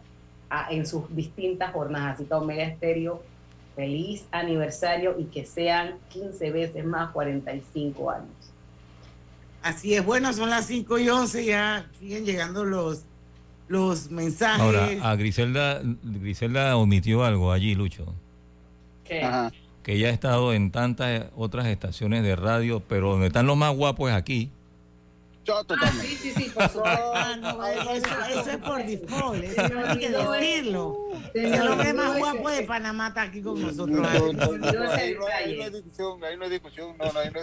en 0.71 0.87
sus 0.87 1.15
distintas 1.15 1.73
jornadas. 1.73 2.17
Así 2.17 2.25
que 2.25 2.35
Omega 2.35 2.65
Estéreo, 2.65 3.23
feliz 3.75 4.27
aniversario 4.31 5.17
y 5.19 5.25
que 5.25 5.47
sean 5.47 5.95
15 6.11 6.51
veces 6.51 6.85
más 6.85 7.11
45 7.13 8.11
años. 8.11 8.52
Así 9.63 9.95
es, 9.95 10.05
bueno, 10.05 10.33
son 10.33 10.51
las 10.51 10.67
5 10.67 10.99
y 10.99 11.09
11, 11.09 11.45
ya 11.45 11.87
siguen 12.01 12.25
llegando 12.25 12.65
los, 12.65 13.05
los 13.69 14.11
mensajes. 14.11 14.61
Ahora, 14.61 14.89
a 15.03 15.17
Griselda, 15.17 15.81
Griselda 16.03 16.77
omitió 16.77 17.25
algo 17.25 17.53
allí, 17.53 17.75
Lucho. 17.75 18.13
¿Qué? 19.05 19.29
Que 19.83 19.95
ella 19.95 20.09
ha 20.09 20.11
estado 20.11 20.53
en 20.53 20.71
tantas 20.71 21.27
otras 21.37 21.67
estaciones 21.67 22.23
de 22.23 22.37
radio, 22.37 22.81
pero 22.89 23.13
donde 23.13 23.29
están 23.29 23.47
los 23.47 23.57
más 23.57 23.75
guapos 23.75 24.11
es 24.11 24.17
aquí. 24.17 24.51
Yo 25.45 25.65
totalmente. 25.65 26.07
sí, 26.07 26.17
sí, 26.17 26.33
sí, 26.37 26.51
por 26.51 26.69
supuesto. 26.71 27.15
eso, 27.95 28.51
es 28.51 28.57
por 28.59 28.85
default, 28.87 29.43
eso 29.43 29.69
no 29.69 29.87
hay 29.89 29.99
que 29.99 30.11
decirlo. 30.11 30.99
El 31.35 31.69
hombre 31.69 31.93
más 31.93 32.17
guapo 32.19 32.51
de 32.51 32.63
Panamá 32.63 33.09
está 33.09 33.23
aquí 33.23 33.43
con 33.43 33.61
nosotros. 33.61 34.07
ahí, 34.07 35.15
no, 35.15 35.27
hay 35.27 35.71
discusión, 35.71 36.25
ahí 36.25 36.37
no 36.37 36.45
hay 36.45 36.51
discusión, 36.51 36.97
no, 36.97 37.13
no, 37.13 37.19
hay, 37.19 37.31
no, 37.31 37.41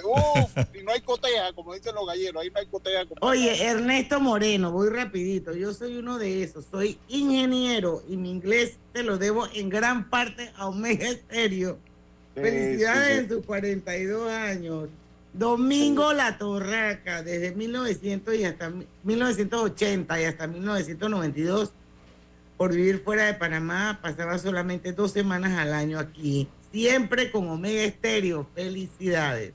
y 0.74 0.84
no 0.84 0.92
hay 0.92 1.02
coteja, 1.02 1.52
como 1.54 1.74
dicen 1.74 1.94
los 1.94 2.08
galleros, 2.08 2.42
ahí 2.42 2.50
no 2.50 2.60
hay 2.60 2.68
coteja. 2.68 3.04
Oye, 3.20 3.64
Ernesto 3.66 4.20
Moreno, 4.22 4.72
voy 4.72 4.90
rapidito, 4.90 5.54
yo 5.54 5.74
soy 5.74 5.98
uno 5.98 6.18
de 6.18 6.44
esos, 6.44 6.66
soy 6.72 6.98
ingeniero 7.10 8.02
y 8.08 8.16
mi 8.16 8.32
inglés 8.32 8.78
te 8.94 9.04
lo 9.04 9.18
debo 9.18 9.48
en 9.54 9.68
gran 9.70 10.10
parte 10.10 10.52
a 10.56 10.68
Omega 10.68 11.10
Stereo. 11.12 11.78
Felicidades 12.34 13.20
en 13.20 13.30
sus 13.30 13.46
42 13.46 14.32
años. 14.32 14.90
Domingo 15.34 16.12
La 16.14 16.38
Torraca, 16.38 17.22
desde 17.22 17.54
1900 17.54 18.36
y 18.36 18.46
hasta 18.46 18.72
1980 19.04 20.22
y 20.22 20.24
hasta 20.26 20.48
1992, 20.48 21.72
por 22.58 22.74
vivir 22.74 23.04
fuera 23.04 23.26
de 23.26 23.36
Panamá, 23.36 24.00
pasaba 24.02 24.38
solamente 24.40 24.92
dos 24.92 25.12
semanas 25.12 25.58
al 25.58 25.74
año 25.74 26.00
aquí, 26.00 26.48
siempre 26.72 27.32
con 27.32 27.48
Omega 27.48 27.84
Estéreo. 27.84 28.48
Felicidades. 28.56 29.54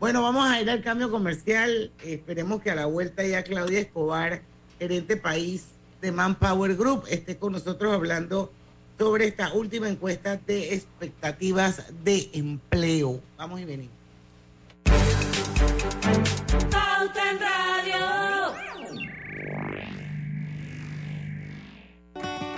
Bueno, 0.00 0.22
vamos 0.22 0.48
a 0.48 0.60
ir 0.60 0.68
al 0.68 0.82
cambio 0.82 1.10
comercial. 1.10 1.92
Esperemos 2.02 2.60
que 2.60 2.70
a 2.70 2.74
la 2.74 2.86
vuelta 2.86 3.24
ya 3.24 3.44
Claudia 3.44 3.80
Escobar, 3.80 4.42
gerente 4.78 5.16
país 5.16 5.66
de 6.00 6.10
Manpower 6.10 6.74
Group, 6.74 7.04
esté 7.08 7.36
con 7.36 7.52
nosotros 7.52 7.94
hablando 7.94 8.50
sobre 8.98 9.26
esta 9.26 9.52
última 9.52 9.88
encuesta 9.88 10.36
de 10.36 10.74
expectativas 10.74 11.84
de 12.04 12.28
empleo. 12.32 13.20
Vamos 13.38 13.60
y 13.60 13.64
venimos. 13.64 13.99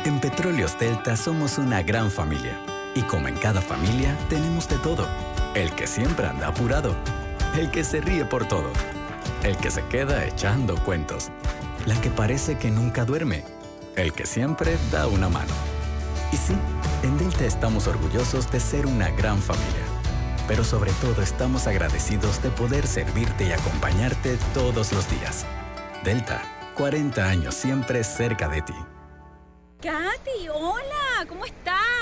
En 0.04 0.20
Petróleos 0.20 0.76
Delta 0.78 1.16
somos 1.16 1.58
una 1.58 1.82
gran 1.82 2.10
familia. 2.10 2.58
Y 2.96 3.02
como 3.02 3.28
en 3.28 3.36
cada 3.36 3.60
familia, 3.60 4.16
tenemos 4.28 4.68
de 4.68 4.76
todo. 4.78 5.06
El 5.54 5.70
que 5.76 5.86
siempre 5.86 6.26
anda 6.26 6.48
apurado. 6.48 6.96
El 7.56 7.70
que 7.70 7.84
se 7.84 8.00
ríe 8.00 8.24
por 8.24 8.46
todo. 8.48 8.70
El 9.44 9.56
que 9.58 9.70
se 9.70 9.84
queda 9.86 10.24
echando 10.26 10.74
cuentos. 10.84 11.30
La 11.86 12.00
que 12.00 12.10
parece 12.10 12.58
que 12.58 12.70
nunca 12.70 13.04
duerme. 13.04 13.44
El 13.94 14.12
que 14.12 14.26
siempre 14.26 14.76
da 14.90 15.06
una 15.06 15.28
mano. 15.28 15.54
Y 16.32 16.36
sí, 16.36 16.54
en 17.04 17.16
Delta 17.18 17.44
estamos 17.44 17.86
orgullosos 17.86 18.50
de 18.50 18.58
ser 18.58 18.86
una 18.86 19.08
gran 19.10 19.38
familia 19.38 19.91
pero 20.48 20.64
sobre 20.64 20.92
todo 21.00 21.22
estamos 21.22 21.66
agradecidos 21.66 22.42
de 22.42 22.50
poder 22.50 22.86
servirte 22.86 23.44
y 23.44 23.52
acompañarte 23.52 24.38
todos 24.54 24.92
los 24.92 25.08
días. 25.10 25.46
Delta, 26.04 26.42
40 26.76 27.24
años 27.24 27.54
siempre 27.54 28.02
cerca 28.04 28.48
de 28.48 28.62
ti. 28.62 28.74
Katy, 29.80 30.48
hola, 30.52 31.26
¿cómo 31.28 31.44
estás? 31.44 32.01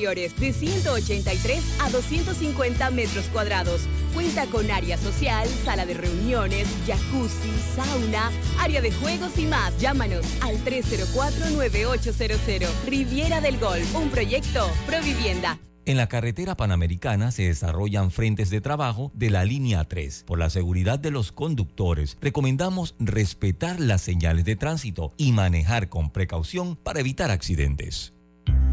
de 0.01 0.51
183 0.51 1.63
a 1.79 1.91
250 1.91 2.89
metros 2.89 3.25
cuadrados. 3.25 3.83
Cuenta 4.15 4.47
con 4.47 4.71
área 4.71 4.97
social, 4.97 5.47
sala 5.63 5.85
de 5.85 5.93
reuniones, 5.93 6.67
jacuzzi, 6.87 7.51
sauna, 7.75 8.31
área 8.59 8.81
de 8.81 8.91
juegos 8.91 9.37
y 9.37 9.45
más. 9.45 9.77
Llámanos 9.77 10.25
al 10.41 10.57
304-9800. 10.65 12.67
Riviera 12.87 13.41
del 13.41 13.59
Golf, 13.59 13.95
un 13.95 14.09
proyecto 14.09 14.71
Provivienda. 14.87 15.59
En 15.85 15.97
la 15.97 16.07
carretera 16.07 16.55
panamericana 16.55 17.31
se 17.31 17.43
desarrollan 17.43 18.09
frentes 18.11 18.49
de 18.49 18.59
trabajo 18.59 19.11
de 19.13 19.29
la 19.29 19.45
línea 19.45 19.83
3. 19.83 20.23
Por 20.25 20.39
la 20.39 20.49
seguridad 20.49 20.97
de 20.97 21.11
los 21.11 21.31
conductores, 21.31 22.17
recomendamos 22.21 22.95
respetar 22.99 23.79
las 23.79 24.01
señales 24.01 24.45
de 24.45 24.55
tránsito 24.55 25.13
y 25.17 25.31
manejar 25.31 25.89
con 25.89 26.11
precaución 26.11 26.75
para 26.75 26.99
evitar 26.99 27.29
accidentes. 27.29 28.15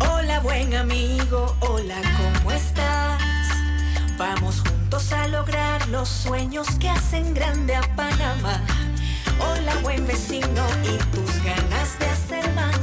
Hola 0.00 0.40
buen 0.40 0.74
amigo, 0.74 1.56
hola, 1.60 1.96
¿cómo 2.16 2.52
estás? 2.52 3.20
Vamos 4.16 4.60
juntos 4.60 5.12
a 5.12 5.28
lograr 5.28 5.86
los 5.88 6.08
sueños 6.08 6.68
que 6.78 6.88
hacen 6.88 7.34
grande 7.34 7.74
a 7.76 7.82
Panamá. 7.94 8.60
Hola 9.40 9.74
buen 9.82 10.06
vecino 10.06 10.66
y 10.82 10.98
tus 11.14 11.42
ganas 11.44 11.98
de 11.98 12.06
hacer 12.06 12.52
más. 12.54 12.78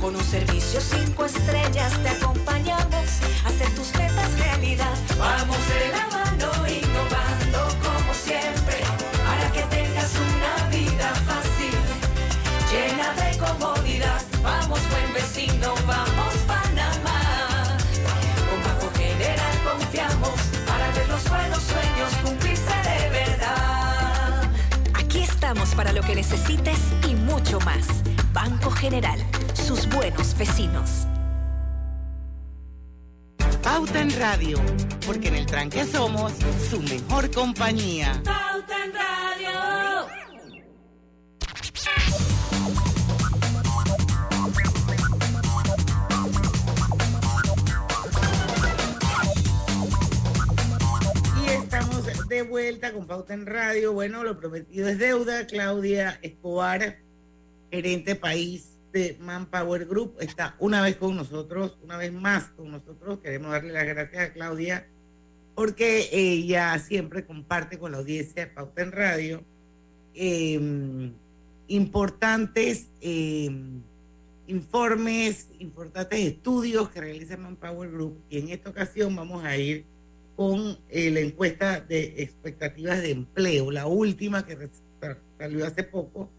Conoce 0.00 0.40
servicios 0.40 0.84
cinco 0.84 1.24
estrellas 1.24 1.92
te 2.02 2.08
acompañamos 2.08 3.08
a 3.44 3.48
hacer 3.48 3.74
tus 3.74 3.92
metas 3.94 4.38
realidad. 4.38 4.96
Vamos 5.18 5.58
de 5.68 5.88
la 5.92 6.27
para 25.78 25.92
lo 25.92 26.02
que 26.02 26.16
necesites 26.16 26.76
y 27.08 27.14
mucho 27.14 27.60
más. 27.60 27.86
Banco 28.32 28.68
General, 28.68 29.16
sus 29.54 29.88
buenos 29.88 30.36
vecinos. 30.36 31.06
Pauta 33.62 34.00
en 34.00 34.10
Radio, 34.18 34.58
porque 35.06 35.28
en 35.28 35.36
el 35.36 35.46
tranque 35.46 35.84
somos 35.84 36.32
su 36.68 36.80
mejor 36.82 37.30
compañía. 37.30 38.20
Pauta 38.24 38.84
en 38.84 38.92
Radio. 38.92 39.07
Vuelta 52.42 52.92
con 52.92 53.06
Pauta 53.06 53.34
en 53.34 53.46
Radio. 53.46 53.92
Bueno, 53.92 54.24
lo 54.24 54.38
prometido 54.38 54.88
es 54.88 54.98
deuda. 54.98 55.46
Claudia 55.46 56.18
Escobar, 56.22 56.98
gerente 57.70 58.14
país 58.14 58.70
de 58.92 59.16
Manpower 59.20 59.86
Group, 59.86 60.16
está 60.20 60.56
una 60.58 60.82
vez 60.82 60.96
con 60.96 61.16
nosotros, 61.16 61.78
una 61.82 61.96
vez 61.96 62.12
más 62.12 62.44
con 62.56 62.70
nosotros. 62.70 63.20
Queremos 63.20 63.50
darle 63.50 63.72
las 63.72 63.86
gracias 63.86 64.30
a 64.30 64.32
Claudia 64.32 64.86
porque 65.54 66.08
ella 66.12 66.78
siempre 66.78 67.24
comparte 67.24 67.78
con 67.78 67.92
la 67.92 67.98
audiencia 67.98 68.46
de 68.46 68.52
Pauta 68.52 68.82
en 68.82 68.92
Radio 68.92 69.42
eh, 70.14 71.10
importantes 71.68 72.88
eh, 73.00 73.50
informes, 74.48 75.48
importantes 75.58 76.18
estudios 76.18 76.88
que 76.88 77.00
realiza 77.00 77.36
Manpower 77.36 77.90
Group. 77.90 78.18
Y 78.30 78.38
en 78.38 78.48
esta 78.48 78.70
ocasión 78.70 79.14
vamos 79.14 79.44
a 79.44 79.56
ir 79.56 79.84
con 80.38 80.78
eh, 80.88 81.10
la 81.10 81.18
encuesta 81.18 81.80
de 81.80 82.22
expectativas 82.22 83.02
de 83.02 83.10
empleo, 83.10 83.72
la 83.72 83.88
última 83.88 84.46
que 84.46 84.56
salió 85.36 85.66
hace 85.66 85.82
poco. 85.82 86.30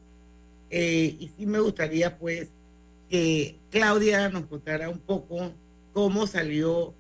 Eh, 0.70 1.18
y 1.20 1.30
sí 1.38 1.46
me 1.46 1.60
gustaría 1.60 2.18
pues 2.18 2.48
que 3.10 3.58
Claudia 3.70 4.30
nos 4.30 4.46
contara 4.46 4.90
un 4.90 5.00
poco 5.00 5.52
cómo 5.92 6.28
salió 6.28 6.94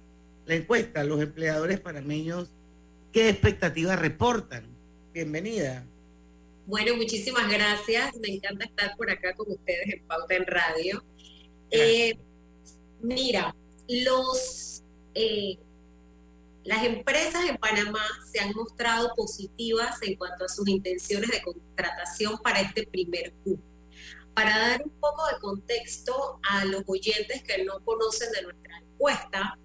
la 0.45 0.55
encuesta, 0.55 1.05
los 1.05 1.21
empleadores 1.21 1.79
panameños, 1.79 2.49
qué 3.13 3.29
expectativas 3.29 3.97
reportan. 3.97 4.65
Bienvenida. 5.13 5.85
Bueno, 6.65 6.97
muchísimas 6.97 7.49
gracias. 7.49 8.13
Me 8.17 8.27
encanta 8.27 8.65
estar 8.65 8.97
por 8.97 9.09
acá 9.09 9.33
con 9.35 9.49
ustedes 9.49 9.87
en 9.87 10.03
Pauta 10.03 10.35
en 10.35 10.45
Radio. 10.45 11.01
Eh, 11.71 12.17
mira, 13.01 13.55
los 13.87 14.83
eh, 15.15 15.57
las 16.63 16.83
empresas 16.83 17.45
en 17.45 17.57
Panamá 17.57 18.05
se 18.31 18.39
han 18.39 18.53
mostrado 18.53 19.13
positivas 19.15 19.97
en 20.01 20.15
cuanto 20.15 20.45
a 20.45 20.49
sus 20.49 20.67
intenciones 20.67 21.29
de 21.29 21.41
contratación 21.41 22.37
para 22.43 22.61
este 22.61 22.85
primer 22.85 23.33
Q. 23.43 23.59
Para 24.33 24.57
dar 24.57 24.81
un 24.83 24.91
poco 24.99 25.25
de 25.27 25.39
contexto 25.39 26.39
a 26.49 26.65
los 26.65 26.83
oyentes 26.87 27.43
que 27.43 27.63
no 27.63 27.83
conocen 27.83 28.31
de 28.31 28.43
nuestra 28.43 28.77
encuesta, 28.77 29.57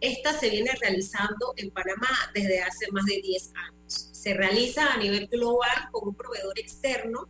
esta 0.00 0.38
se 0.38 0.50
viene 0.50 0.70
realizando 0.80 1.54
en 1.56 1.70
Panamá 1.70 2.08
desde 2.34 2.62
hace 2.62 2.90
más 2.92 3.04
de 3.06 3.20
10 3.22 3.52
años. 3.54 4.10
Se 4.12 4.34
realiza 4.34 4.92
a 4.92 4.98
nivel 4.98 5.28
global 5.28 5.88
con 5.92 6.08
un 6.08 6.14
proveedor 6.14 6.58
externo 6.58 7.28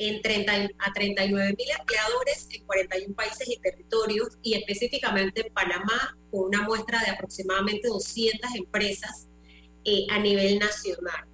en 0.00 0.22
30, 0.22 0.70
a 0.78 0.92
39 0.94 1.54
mil 1.58 1.70
empleadores 1.78 2.48
en 2.50 2.64
41 2.64 3.14
países 3.14 3.46
y 3.48 3.58
territorios 3.58 4.38
y 4.42 4.54
específicamente 4.54 5.46
en 5.46 5.52
Panamá 5.52 6.16
con 6.30 6.46
una 6.46 6.62
muestra 6.62 7.02
de 7.02 7.10
aproximadamente 7.10 7.86
200 7.86 8.54
empresas 8.54 9.28
eh, 9.84 10.06
a 10.10 10.18
nivel 10.18 10.58
nacional. 10.58 11.26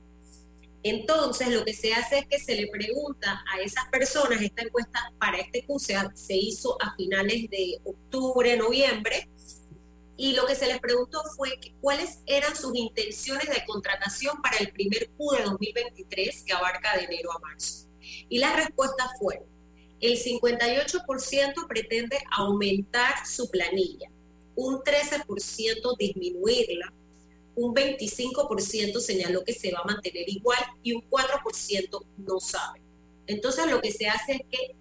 Entonces, 0.82 1.48
lo 1.48 1.64
que 1.64 1.74
se 1.74 1.94
hace 1.94 2.18
es 2.18 2.26
que 2.26 2.38
se 2.40 2.56
le 2.56 2.66
pregunta 2.66 3.44
a 3.54 3.60
esas 3.60 3.86
personas, 3.88 4.42
esta 4.42 4.62
encuesta 4.62 5.12
para 5.18 5.38
este 5.38 5.64
curso 5.64 5.92
se 6.14 6.36
hizo 6.36 6.76
a 6.82 6.94
finales 6.96 7.48
de 7.50 7.78
octubre, 7.84 8.56
noviembre, 8.56 9.28
y 10.16 10.32
lo 10.32 10.44
que 10.46 10.54
se 10.56 10.66
les 10.66 10.80
preguntó 10.80 11.22
fue 11.36 11.50
cuáles 11.80 12.20
eran 12.26 12.56
sus 12.56 12.74
intenciones 12.74 13.48
de 13.48 13.64
contratación 13.64 14.40
para 14.42 14.56
el 14.58 14.72
primer 14.72 15.08
Q 15.10 15.36
de 15.36 15.42
2023, 15.44 16.44
que 16.44 16.52
abarca 16.52 16.96
de 16.96 17.04
enero 17.04 17.32
a 17.32 17.38
marzo. 17.38 17.86
Y 18.28 18.38
las 18.38 18.56
respuestas 18.56 19.08
fueron, 19.18 19.46
el 20.00 20.18
58% 20.18 21.66
pretende 21.68 22.18
aumentar 22.30 23.26
su 23.26 23.48
planilla, 23.50 24.10
un 24.54 24.78
13% 24.78 25.96
disminuirla, 25.98 26.92
un 27.54 27.74
25% 27.74 29.00
señaló 29.00 29.42
que 29.44 29.54
se 29.54 29.72
va 29.72 29.80
a 29.80 29.86
mantener 29.86 30.28
igual 30.28 30.58
y 30.82 30.92
un 30.92 31.02
4% 31.08 32.04
no 32.18 32.40
sabe. 32.40 32.82
Entonces 33.26 33.70
lo 33.70 33.80
que 33.80 33.90
se 33.90 34.08
hace 34.08 34.32
es 34.32 34.40
que 34.50 34.76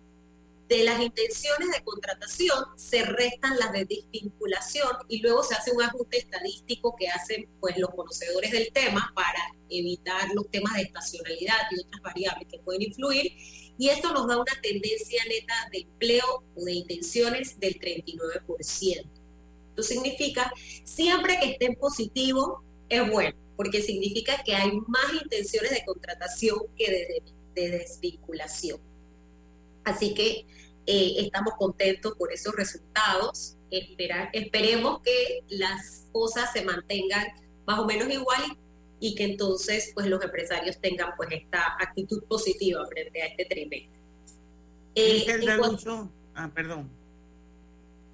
de 0.68 0.84
las 0.84 1.00
intenciones 1.00 1.70
de 1.72 1.84
contratación 1.84 2.64
se 2.76 3.04
restan 3.04 3.58
las 3.60 3.72
de 3.72 3.86
desvinculación 3.86 4.90
y 5.08 5.20
luego 5.20 5.44
se 5.44 5.54
hace 5.54 5.72
un 5.72 5.84
ajuste 5.84 6.18
estadístico 6.18 6.96
que 6.98 7.08
hacen 7.08 7.48
pues 7.60 7.78
los 7.78 7.92
conocedores 7.92 8.52
del 8.52 8.72
tema 8.74 9.12
para 9.16 9.40
evitar 9.70 10.30
los 10.34 10.50
temas 10.50 10.74
de 10.76 10.84
estacionalidad 10.84 11.58
y 11.72 11.82
otras 11.82 12.02
variables 12.02 12.48
que 12.50 12.60
pueden 12.60 12.82
influir 12.82 13.32
y 13.78 13.90
esto 13.90 14.12
nos 14.14 14.28
da 14.28 14.38
una 14.38 14.60
tendencia 14.62 15.24
neta 15.26 15.54
de 15.72 15.80
empleo 15.80 16.44
o 16.56 16.64
de 16.64 16.72
intenciones 16.74 17.60
del 17.60 17.76
39%. 17.80 19.06
Esto 19.70 19.84
significa 19.84 20.52
siempre 20.84 21.38
que 21.40 21.52
esté 21.52 21.66
en 21.66 21.76
positivo 21.76 22.64
es 22.90 23.12
bueno, 23.12 23.36
porque 23.58 23.82
significa 23.82 24.42
que 24.44 24.56
hay 24.56 24.72
más 24.88 25.22
intenciones 25.22 25.72
de 25.72 25.84
contratación 25.86 26.60
que 26.78 26.90
de, 26.90 27.24
de 27.62 27.78
desvinculación. 27.78 28.80
Así 29.86 30.14
que 30.14 30.46
eh, 30.88 31.16
estamos 31.18 31.54
contentos 31.58 32.16
por 32.18 32.32
esos 32.34 32.54
resultados. 32.56 33.56
esperemos 33.72 35.02
que 35.02 35.44
las 35.50 36.06
cosas 36.12 36.52
se 36.54 36.64
mantengan 36.64 37.26
más 37.66 37.80
o 37.80 37.86
menos 37.86 38.10
igual 38.10 38.42
y, 39.00 39.16
que 39.16 39.24
entonces 39.24 39.92
pues 39.94 40.08
los 40.08 40.24
empresarios 40.24 40.80
tengan 40.80 41.16
pues 41.18 41.30
esta 41.32 41.76
actitud 41.80 42.24
positiva 42.24 42.86
frente 42.88 43.22
a 43.22 43.26
este 43.28 43.46
trimestre. 43.46 44.00
Eh, 44.96 45.26
ah, 46.36 46.50
perdón. 46.54 46.90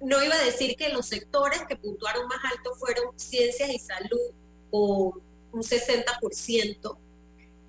No 0.00 0.22
iba 0.22 0.34
a 0.34 0.44
decir 0.44 0.74
que 0.76 0.88
los 0.88 1.06
sectores 1.06 1.62
que 1.68 1.76
puntuaron 1.76 2.26
más 2.26 2.40
alto 2.44 2.74
fueron 2.74 3.18
ciencias 3.18 3.70
y 3.70 3.78
salud 3.78 4.32
con 4.70 5.22
un 5.52 5.62
60%, 5.62 6.96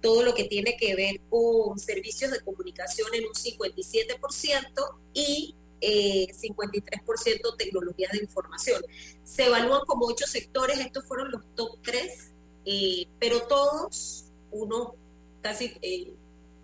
todo 0.03 0.21
lo 0.21 0.35
que 0.35 0.43
tiene 0.43 0.75
que 0.75 0.95
ver 0.95 1.21
con 1.29 1.79
servicios 1.79 2.29
de 2.29 2.41
comunicación 2.41 3.07
en 3.13 3.25
un 3.25 3.33
57% 3.33 4.97
y 5.13 5.55
53% 5.81 7.25
eh, 7.25 7.41
tecnologías 7.57 8.11
de 8.11 8.17
información. 8.19 8.83
Se 9.23 9.45
evalúan 9.45 9.79
como 9.87 10.05
ocho 10.05 10.27
sectores, 10.27 10.77
estos 10.79 11.05
fueron 11.05 11.31
los 11.31 11.41
top 11.55 11.79
tres, 11.81 12.31
eh, 12.65 13.07
pero 13.17 13.47
todos, 13.47 14.25
uno 14.51 14.93
casi, 15.41 15.73
eh, 15.81 16.11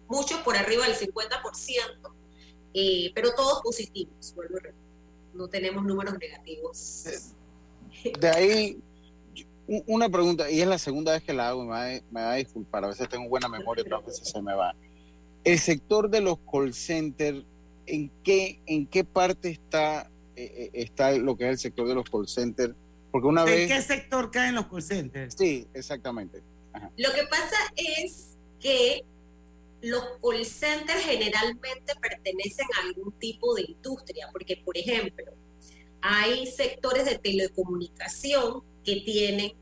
muchos 0.09 0.41
por 0.41 0.57
arriba 0.57 0.85
del 0.85 0.97
50%, 0.97 2.11
pero 3.15 3.33
todos 3.35 3.61
positivos, 3.61 4.35
no 5.33 5.47
tenemos 5.47 5.85
números 5.85 6.19
negativos. 6.19 7.05
De 8.19 8.27
ahí 8.27 8.81
una 9.85 10.09
pregunta, 10.09 10.49
y 10.49 10.61
es 10.61 10.67
la 10.67 10.79
segunda 10.79 11.11
vez 11.11 11.23
que 11.23 11.33
la 11.33 11.49
hago, 11.49 11.63
me 11.63 11.69
va, 11.69 11.85
me 12.09 12.21
va 12.21 12.31
a 12.33 12.35
disculpar, 12.35 12.83
a 12.83 12.87
veces 12.87 13.07
tengo 13.07 13.29
buena 13.29 13.47
memoria, 13.47 13.83
otras 13.83 14.05
veces 14.05 14.29
se 14.29 14.41
me 14.41 14.55
va. 14.55 14.73
El 15.43 15.59
sector 15.59 16.09
de 16.09 16.21
los 16.21 16.39
call 16.51 16.73
centers, 16.73 17.43
¿en 17.85 18.11
qué, 18.23 18.59
en 18.65 18.87
qué 18.87 19.03
parte 19.03 19.49
está, 19.49 20.09
eh, 20.35 20.51
eh, 20.57 20.69
está 20.73 21.11
lo 21.11 21.37
que 21.37 21.45
es 21.45 21.51
el 21.51 21.59
sector 21.59 21.87
de 21.87 21.95
los 21.95 22.09
call 22.09 22.27
centers? 22.27 22.73
Porque 23.11 23.27
una 23.27 23.41
¿En 23.41 23.47
vez... 23.47 23.67
qué 23.67 23.81
sector 23.81 24.31
caen 24.31 24.55
los 24.55 24.67
call 24.67 24.81
centers? 24.81 25.35
Sí, 25.37 25.67
exactamente. 25.73 26.41
Lo 26.97 27.11
que 27.13 27.23
pasa 27.29 27.57
es 27.75 28.37
que 28.59 29.03
los 29.81 30.03
call 30.21 30.45
centers 30.45 31.01
generalmente 31.01 31.93
pertenecen 32.01 32.67
a 32.77 32.87
algún 32.87 33.11
tipo 33.19 33.53
de 33.53 33.63
industria, 33.69 34.29
porque 34.31 34.57
por 34.57 34.75
ejemplo, 34.77 35.25
hay 36.01 36.47
sectores 36.47 37.05
de 37.05 37.17
telecomunicación 37.17 38.63
que 38.89 39.01
tienen 39.01 39.53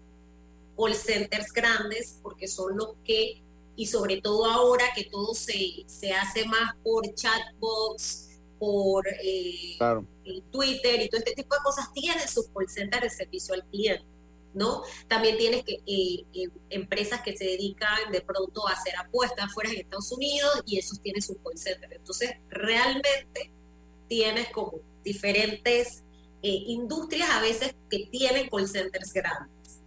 call 0.78 0.94
centers 0.94 1.52
grandes, 1.52 2.20
porque 2.22 2.48
son 2.48 2.78
los 2.78 2.96
que, 3.04 3.42
y 3.76 3.86
sobre 3.88 4.22
todo 4.22 4.46
ahora 4.46 4.86
que 4.96 5.06
todo 5.06 5.34
se, 5.34 5.84
se 5.88 6.14
hace 6.14 6.46
más 6.46 6.76
por 6.84 7.14
chatbots, 7.14 8.30
por 8.60 9.06
eh, 9.08 9.78
Twitter 10.52 11.02
y 11.02 11.10
todo 11.10 11.20
este 11.20 11.34
tipo 11.34 11.56
de 11.56 11.62
cosas, 11.64 11.92
tienen 11.94 12.28
sus 12.28 12.48
call 12.50 12.70
centers 12.70 13.04
de 13.04 13.10
servicio 13.10 13.54
al 13.54 13.64
cliente. 13.66 14.06
¿no? 14.54 14.82
También 15.08 15.38
tienes 15.38 15.64
que 15.64 15.74
eh, 15.86 16.26
eh, 16.34 16.50
empresas 16.72 17.22
que 17.22 17.38
se 17.38 17.46
dedican 17.46 18.12
de 18.12 18.22
pronto 18.22 18.68
a 18.68 18.72
hacer 18.72 18.96
apuestas 18.96 19.54
fuera 19.54 19.70
de 19.70 19.82
Estados 19.82 20.12
Unidos 20.12 20.64
y 20.66 20.80
esos 20.80 21.00
tienen 21.02 21.22
sus 21.22 21.38
call 21.44 21.58
centers. 21.58 21.94
Entonces, 21.94 22.32
realmente 22.50 23.52
tienes 24.08 24.50
como 24.50 24.80
diferentes 25.04 26.04
industrias 26.50 27.30
a 27.30 27.42
veces 27.42 27.76
que 27.90 28.08
tienen 28.12 28.50
call 28.50 28.68
centers 28.68 29.14
grandes. 29.14 29.82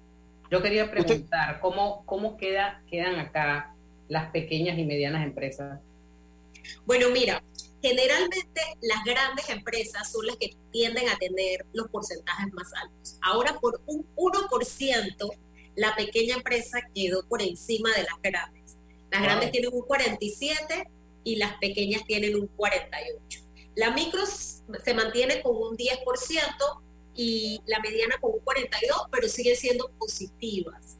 Yo 0.50 0.60
quería 0.62 0.90
preguntar, 0.90 1.60
¿cómo, 1.60 2.04
cómo 2.06 2.36
queda, 2.36 2.82
quedan 2.90 3.18
acá 3.20 3.74
las 4.08 4.30
pequeñas 4.30 4.78
y 4.78 4.84
medianas 4.84 5.24
empresas? 5.24 5.80
Bueno, 6.84 7.08
mira, 7.10 7.42
generalmente 7.80 8.60
las 8.80 9.04
grandes 9.04 9.48
empresas 9.48 10.10
son 10.10 10.26
las 10.26 10.36
que 10.36 10.56
tienden 10.72 11.08
a 11.08 11.16
tener 11.18 11.64
los 11.72 11.88
porcentajes 11.88 12.52
más 12.52 12.68
altos. 12.82 13.18
Ahora, 13.22 13.58
por 13.60 13.80
un 13.86 14.04
1%, 14.16 15.30
la 15.76 15.94
pequeña 15.94 16.36
empresa 16.36 16.80
quedó 16.94 17.26
por 17.28 17.42
encima 17.42 17.90
de 17.90 18.02
las 18.02 18.20
grandes. 18.22 18.76
Las 19.10 19.22
grandes 19.22 19.50
tienen 19.52 19.70
un 19.72 19.82
47 19.82 20.88
y 21.24 21.36
las 21.36 21.54
pequeñas 21.58 22.04
tienen 22.06 22.34
un 22.34 22.48
48. 22.48 23.40
La 23.76 23.90
micro 23.90 24.22
se 24.84 24.94
mantiene 24.94 25.42
con 25.42 25.56
un 25.56 25.76
10% 25.76 25.98
y 27.14 27.60
la 27.66 27.80
mediana 27.80 28.16
con 28.20 28.32
un 28.32 28.40
42, 28.40 29.02
pero 29.10 29.28
siguen 29.28 29.56
siendo 29.56 29.90
positivas. 29.98 30.98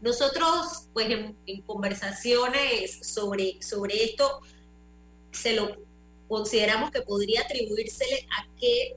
Nosotros, 0.00 0.88
pues 0.92 1.10
en, 1.10 1.62
conversaciones 1.62 3.00
sobre, 3.02 3.60
sobre 3.60 4.04
esto, 4.04 4.40
se 5.32 5.54
lo 5.54 5.76
consideramos 6.28 6.90
que 6.90 7.02
podría 7.02 7.42
atribuírsele 7.42 8.26
a 8.38 8.46
que 8.58 8.96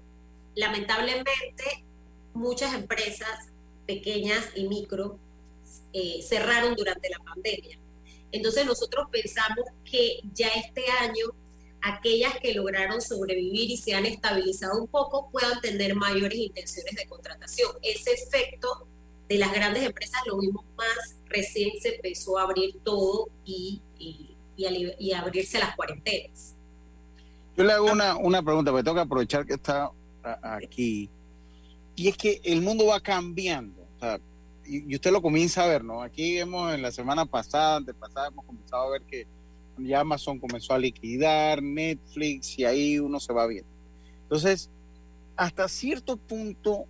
lamentablemente 0.55 1.85
muchas 2.33 2.73
empresas 2.73 3.49
pequeñas 3.87 4.45
y 4.55 4.67
micro 4.67 5.17
eh, 5.93 6.21
cerraron 6.21 6.75
durante 6.75 7.09
la 7.09 7.19
pandemia. 7.19 7.79
Entonces 8.31 8.65
nosotros 8.65 9.07
pensamos 9.11 9.65
que 9.83 10.21
ya 10.33 10.47
este 10.49 10.85
año 10.99 11.33
aquellas 11.81 12.35
que 12.39 12.53
lograron 12.53 13.01
sobrevivir 13.01 13.71
y 13.71 13.77
se 13.77 13.93
han 13.93 14.05
estabilizado 14.05 14.79
un 14.79 14.87
poco 14.87 15.29
puedan 15.31 15.59
tener 15.61 15.95
mayores 15.95 16.37
intenciones 16.37 16.95
de 16.95 17.05
contratación. 17.07 17.71
Ese 17.81 18.11
efecto 18.13 18.87
de 19.27 19.37
las 19.37 19.51
grandes 19.53 19.83
empresas 19.83 20.21
lo 20.27 20.37
vimos 20.39 20.65
más 20.75 21.15
recién 21.31 21.71
se 21.81 21.95
empezó 21.95 22.37
a 22.37 22.43
abrir 22.43 22.75
todo 22.83 23.29
y, 23.45 23.81
y, 23.97 24.35
y, 24.57 25.13
abrirse 25.13 25.57
las 25.57 25.75
cuarentenas. 25.75 26.55
Yo 27.57 27.63
le 27.63 27.73
hago 27.73 27.91
una, 27.91 28.17
una 28.17 28.43
pregunta, 28.43 28.71
tengo 28.71 28.95
que 28.95 29.01
aprovechar 29.01 29.45
que 29.45 29.53
está 29.53 29.89
aquí. 30.41 31.09
Y 31.95 32.09
es 32.09 32.17
que 32.17 32.41
el 32.43 32.61
mundo 32.61 32.87
va 32.87 32.99
cambiando. 32.99 33.81
y, 34.65 34.93
usted 34.93 35.11
lo 35.11 35.21
comienza 35.21 35.63
a 35.63 35.67
ver, 35.67 35.83
¿no? 35.83 36.01
Aquí 36.01 36.35
vemos 36.35 36.73
en 36.73 36.81
la 36.81 36.91
semana 36.91 37.25
pasada, 37.25 37.77
antepasada, 37.77 38.27
hemos 38.27 38.45
comenzado 38.45 38.83
a 38.83 38.91
ver 38.91 39.01
que 39.03 39.25
ya 39.85 40.01
Amazon 40.01 40.39
comenzó 40.39 40.73
a 40.73 40.79
liquidar, 40.79 41.61
Netflix, 41.61 42.57
y 42.57 42.65
ahí 42.65 42.99
uno 42.99 43.19
se 43.19 43.33
va 43.33 43.47
viendo. 43.47 43.69
Entonces, 44.23 44.69
hasta 45.35 45.67
cierto 45.67 46.17
punto, 46.17 46.85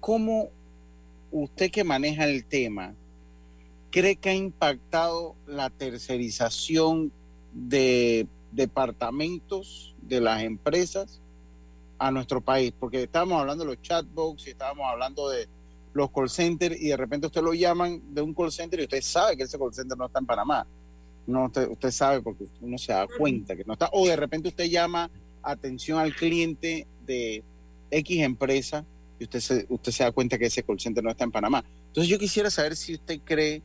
¿cómo 0.00 0.50
usted 1.30 1.70
que 1.70 1.84
maneja 1.84 2.24
el 2.24 2.44
tema 2.44 2.94
cree 3.90 4.16
que 4.16 4.30
ha 4.30 4.34
impactado 4.34 5.34
la 5.46 5.70
tercerización 5.70 7.10
de 7.52 8.26
departamentos 8.52 9.94
de 10.02 10.20
las 10.20 10.42
empresas 10.42 11.20
a 11.98 12.10
nuestro 12.10 12.40
país, 12.40 12.72
porque 12.78 13.02
estábamos 13.02 13.40
hablando 13.40 13.64
de 13.64 13.70
los 13.70 13.82
chatbots 13.82 14.46
y 14.46 14.50
estábamos 14.50 14.86
hablando 14.88 15.28
de 15.28 15.48
los 15.92 16.10
call 16.10 16.30
centers 16.30 16.80
y 16.80 16.88
de 16.88 16.96
repente 16.96 17.26
usted 17.26 17.42
lo 17.42 17.54
llaman 17.54 18.00
de 18.14 18.22
un 18.22 18.34
call 18.34 18.52
center 18.52 18.78
y 18.80 18.84
usted 18.84 19.02
sabe 19.02 19.36
que 19.36 19.42
ese 19.44 19.58
call 19.58 19.74
center 19.74 19.98
no 19.98 20.06
está 20.06 20.20
en 20.20 20.26
Panamá. 20.26 20.66
No, 21.28 21.44
usted, 21.44 21.68
usted 21.68 21.90
sabe 21.90 22.22
porque 22.22 22.46
uno 22.62 22.78
se 22.78 22.90
da 22.90 23.06
cuenta 23.06 23.54
que 23.54 23.62
no 23.62 23.74
está. 23.74 23.90
O 23.92 24.06
de 24.06 24.16
repente 24.16 24.48
usted 24.48 24.64
llama 24.64 25.10
atención 25.42 25.98
al 25.98 26.14
cliente 26.16 26.86
de 27.04 27.44
X 27.90 28.22
empresa 28.22 28.82
y 29.20 29.24
usted 29.24 29.40
se, 29.40 29.66
usted 29.68 29.92
se 29.92 30.04
da 30.04 30.10
cuenta 30.10 30.38
que 30.38 30.46
ese 30.46 30.62
call 30.62 30.80
center 30.80 31.04
no 31.04 31.10
está 31.10 31.24
en 31.24 31.30
Panamá. 31.30 31.62
Entonces 31.88 32.08
yo 32.08 32.18
quisiera 32.18 32.50
saber 32.50 32.76
si 32.76 32.94
usted 32.94 33.20
cree 33.22 33.60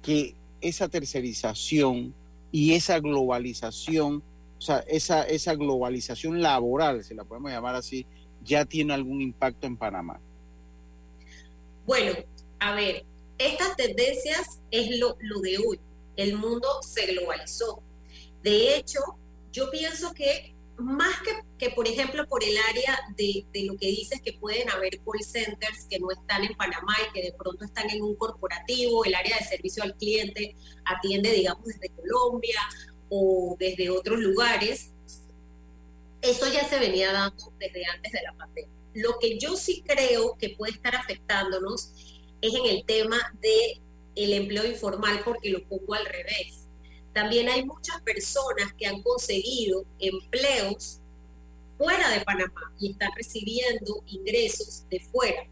que 0.00 0.34
esa 0.62 0.88
tercerización 0.88 2.14
y 2.50 2.72
esa 2.72 2.98
globalización, 2.98 4.22
o 4.58 4.60
sea, 4.62 4.78
esa, 4.88 5.24
esa 5.24 5.54
globalización 5.54 6.40
laboral, 6.40 7.04
si 7.04 7.12
la 7.12 7.24
podemos 7.24 7.50
llamar 7.50 7.74
así, 7.74 8.06
ya 8.42 8.64
tiene 8.64 8.94
algún 8.94 9.20
impacto 9.20 9.66
en 9.66 9.76
Panamá? 9.76 10.18
Bueno, 11.84 12.12
a 12.58 12.74
ver, 12.74 13.04
estas 13.36 13.76
tendencias 13.76 14.60
es 14.70 14.98
lo, 14.98 15.18
lo 15.20 15.40
de 15.40 15.58
hoy. 15.58 15.78
El 16.16 16.36
mundo 16.36 16.68
se 16.82 17.06
globalizó. 17.06 17.82
De 18.42 18.76
hecho, 18.76 19.00
yo 19.52 19.70
pienso 19.70 20.12
que 20.12 20.54
más 20.78 21.20
que, 21.20 21.30
que, 21.58 21.70
por 21.74 21.86
ejemplo, 21.86 22.26
por 22.26 22.42
el 22.42 22.56
área 22.68 22.98
de, 23.16 23.46
de, 23.52 23.64
lo 23.64 23.76
que 23.76 23.86
dices 23.86 24.20
que 24.20 24.32
pueden 24.32 24.68
haber 24.70 24.98
call 25.00 25.22
centers 25.22 25.86
que 25.88 25.98
no 25.98 26.10
están 26.10 26.44
en 26.44 26.54
Panamá 26.54 26.96
y 27.08 27.12
que 27.12 27.22
de 27.22 27.32
pronto 27.32 27.64
están 27.64 27.88
en 27.90 28.02
un 28.02 28.16
corporativo, 28.16 29.04
el 29.04 29.14
área 29.14 29.36
de 29.38 29.44
servicio 29.44 29.82
al 29.82 29.94
cliente 29.96 30.56
atiende, 30.84 31.30
digamos, 31.32 31.64
desde 31.66 31.90
Colombia 31.90 32.60
o 33.08 33.56
desde 33.58 33.90
otros 33.90 34.18
lugares, 34.18 34.92
eso 36.22 36.46
ya 36.52 36.66
se 36.68 36.78
venía 36.78 37.12
dando 37.12 37.52
desde 37.58 37.84
antes 37.84 38.12
de 38.12 38.22
la 38.22 38.32
pandemia. 38.34 38.72
Lo 38.94 39.18
que 39.18 39.38
yo 39.38 39.56
sí 39.56 39.82
creo 39.86 40.36
que 40.38 40.50
puede 40.50 40.72
estar 40.72 40.94
afectándonos 40.94 41.92
es 42.40 42.54
en 42.54 42.66
el 42.66 42.84
tema 42.84 43.18
de 43.40 43.80
el 44.14 44.32
empleo 44.32 44.66
informal, 44.66 45.22
porque 45.24 45.50
lo 45.50 45.62
pongo 45.64 45.94
al 45.94 46.06
revés 46.06 46.62
también 47.12 47.48
hay 47.48 47.64
muchas 47.64 48.00
personas 48.02 48.72
que 48.78 48.86
han 48.86 49.02
conseguido 49.02 49.84
empleos 49.98 50.98
fuera 51.76 52.08
de 52.10 52.20
Panamá 52.20 52.72
y 52.78 52.92
están 52.92 53.10
recibiendo 53.16 54.02
ingresos 54.06 54.84
de 54.88 55.00
fuera. 55.00 55.46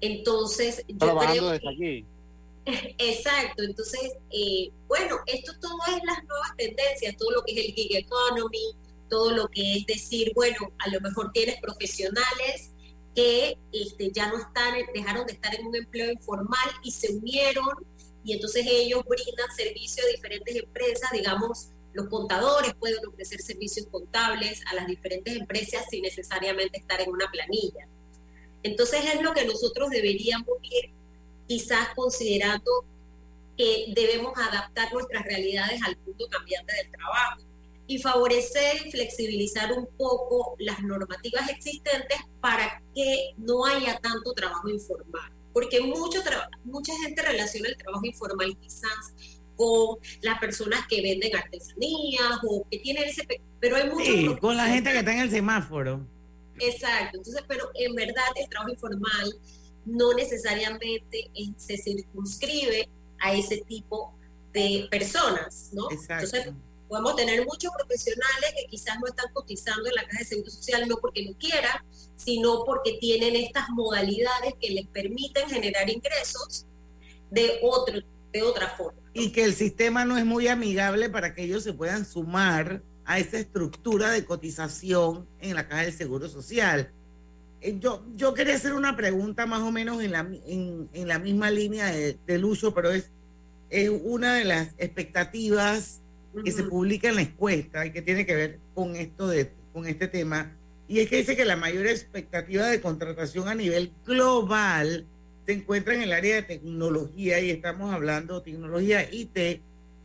Entonces, 0.00 0.84
yo 0.86 1.18
creo 1.18 1.50
desde 1.50 1.68
aquí. 1.68 2.06
Exacto, 2.98 3.62
entonces, 3.62 4.14
eh, 4.30 4.70
bueno, 4.86 5.18
esto 5.26 5.52
todo 5.60 5.78
es 5.88 6.02
las 6.04 6.24
nuevas 6.24 6.56
tendencias, 6.56 7.16
todo 7.16 7.30
lo 7.32 7.42
que 7.42 7.52
es 7.52 7.66
el 7.66 7.74
gig 7.74 7.96
economy, 7.96 8.74
todo 9.10 9.32
lo 9.32 9.48
que 9.48 9.76
es 9.76 9.86
decir, 9.86 10.32
bueno, 10.34 10.72
a 10.78 10.88
lo 10.88 11.00
mejor 11.00 11.30
tienes 11.32 11.60
profesionales 11.60 12.70
que 13.14 13.58
este, 13.72 14.10
ya 14.10 14.28
no 14.28 14.38
están, 14.38 14.74
dejaron 14.92 15.26
de 15.26 15.34
estar 15.34 15.54
en 15.54 15.66
un 15.66 15.76
empleo 15.76 16.10
informal 16.10 16.68
y 16.82 16.90
se 16.90 17.12
unieron 17.12 17.68
y 18.24 18.32
entonces 18.32 18.66
ellos 18.66 19.04
brindan 19.04 19.54
servicio 19.54 20.02
a 20.02 20.08
diferentes 20.08 20.56
empresas, 20.56 21.10
digamos, 21.12 21.68
los 21.92 22.08
contadores 22.08 22.74
pueden 22.74 23.06
ofrecer 23.06 23.40
servicios 23.40 23.86
contables 23.86 24.62
a 24.66 24.74
las 24.74 24.86
diferentes 24.86 25.36
empresas 25.36 25.84
sin 25.90 26.02
necesariamente 26.02 26.78
estar 26.78 27.00
en 27.00 27.10
una 27.10 27.30
planilla. 27.30 27.86
Entonces 28.62 29.04
es 29.14 29.22
lo 29.22 29.32
que 29.32 29.44
nosotros 29.44 29.90
deberíamos 29.90 30.56
ir 30.62 30.90
quizás 31.46 31.88
considerando 31.94 32.84
que 33.56 33.92
debemos 33.94 34.32
adaptar 34.36 34.92
nuestras 34.92 35.24
realidades 35.24 35.80
al 35.84 35.96
mundo 35.98 36.26
cambiante 36.28 36.74
del 36.74 36.90
trabajo 36.90 37.42
y 37.86 37.98
favorecer 37.98 38.86
y 38.86 38.90
flexibilizar 38.90 39.72
un 39.72 39.86
poco 39.96 40.56
las 40.58 40.82
normativas 40.82 41.48
existentes 41.50 42.18
para 42.40 42.82
que 42.94 43.34
no 43.36 43.66
haya 43.66 43.98
tanto 43.98 44.32
trabajo 44.32 44.68
informal 44.68 45.34
porque 45.54 45.80
mucho 45.80 46.18
mucha 46.64 46.92
gente 47.02 47.22
relaciona 47.22 47.68
el 47.68 47.76
trabajo 47.76 48.04
informal 48.04 48.58
quizás 48.60 49.14
con 49.56 49.98
las 50.20 50.38
personas 50.40 50.80
que 50.88 51.00
venden 51.00 51.34
artesanías 51.34 52.40
o 52.42 52.66
que 52.68 52.78
tienen 52.78 53.04
ese... 53.04 53.24
Pero 53.60 53.76
hay 53.76 53.88
muchos... 53.88 54.04
Sí, 54.04 54.36
con 54.40 54.56
la 54.56 54.66
gente 54.66 54.90
que 54.90 54.98
está 54.98 55.12
en 55.12 55.20
el 55.20 55.30
semáforo. 55.30 56.04
Exacto, 56.58 57.18
entonces, 57.18 57.44
pero 57.46 57.70
en 57.74 57.94
verdad 57.94 58.24
el 58.34 58.48
trabajo 58.48 58.72
informal 58.72 59.32
no 59.86 60.12
necesariamente 60.14 61.30
se 61.56 61.78
circunscribe 61.78 62.88
a 63.20 63.34
ese 63.34 63.58
tipo 63.58 64.12
de 64.52 64.88
personas, 64.90 65.70
¿no? 65.72 65.88
Exacto. 65.90 66.36
Entonces, 66.36 66.52
podemos 66.94 67.16
tener 67.16 67.44
muchos 67.44 67.72
profesionales 67.76 68.54
que 68.56 68.66
quizás 68.70 68.96
no 69.00 69.08
están 69.08 69.26
cotizando 69.32 69.88
en 69.88 69.94
la 69.96 70.02
caja 70.02 70.18
de 70.20 70.24
seguro 70.24 70.50
social 70.50 70.88
no 70.88 70.96
porque 70.98 71.26
no 71.26 71.36
quieran, 71.36 71.84
sino 72.14 72.64
porque 72.64 72.98
tienen 73.00 73.34
estas 73.34 73.68
modalidades 73.70 74.54
que 74.60 74.70
les 74.70 74.86
permiten 74.86 75.48
generar 75.48 75.90
ingresos 75.90 76.66
de, 77.32 77.58
otro, 77.62 78.00
de 78.32 78.42
otra 78.42 78.68
forma. 78.68 79.00
Y 79.12 79.32
que 79.32 79.42
el 79.42 79.54
sistema 79.54 80.04
no 80.04 80.16
es 80.16 80.24
muy 80.24 80.46
amigable 80.46 81.10
para 81.10 81.34
que 81.34 81.42
ellos 81.42 81.64
se 81.64 81.72
puedan 81.72 82.04
sumar 82.06 82.80
a 83.04 83.18
esa 83.18 83.38
estructura 83.38 84.10
de 84.10 84.24
cotización 84.24 85.26
en 85.40 85.56
la 85.56 85.66
caja 85.66 85.82
del 85.82 85.92
Seguro 85.92 86.28
Social. 86.28 86.92
Eh, 87.60 87.76
yo, 87.80 88.04
yo 88.14 88.34
quería 88.34 88.54
hacer 88.54 88.72
una 88.72 88.96
pregunta 88.96 89.46
más 89.46 89.62
o 89.62 89.72
menos 89.72 90.00
en 90.00 90.12
la, 90.12 90.20
en, 90.20 90.88
en 90.92 91.08
la 91.08 91.18
misma 91.18 91.50
línea 91.50 91.86
de, 91.86 92.16
de 92.24 92.38
Lucho, 92.38 92.72
pero 92.72 92.92
es, 92.92 93.10
es 93.68 93.90
una 93.90 94.34
de 94.34 94.44
las 94.44 94.68
expectativas 94.78 96.02
que 96.42 96.52
se 96.52 96.64
publica 96.64 97.08
en 97.08 97.16
la 97.16 97.22
encuesta 97.22 97.86
y 97.86 97.92
que 97.92 98.02
tiene 98.02 98.26
que 98.26 98.34
ver 98.34 98.58
con 98.74 98.96
esto 98.96 99.28
de 99.28 99.50
con 99.72 99.86
este 99.86 100.06
tema, 100.06 100.52
y 100.86 101.00
es 101.00 101.08
que 101.08 101.16
dice 101.16 101.34
que 101.34 101.44
la 101.44 101.56
mayor 101.56 101.86
expectativa 101.86 102.66
de 102.66 102.80
contratación 102.80 103.48
a 103.48 103.54
nivel 103.54 103.90
global 104.06 105.04
se 105.44 105.52
encuentra 105.52 105.94
en 105.94 106.02
el 106.02 106.12
área 106.12 106.36
de 106.36 106.42
tecnología 106.42 107.40
y 107.40 107.50
estamos 107.50 107.92
hablando 107.92 108.38
de 108.38 108.52
tecnología 108.52 109.10
IT 109.10 109.36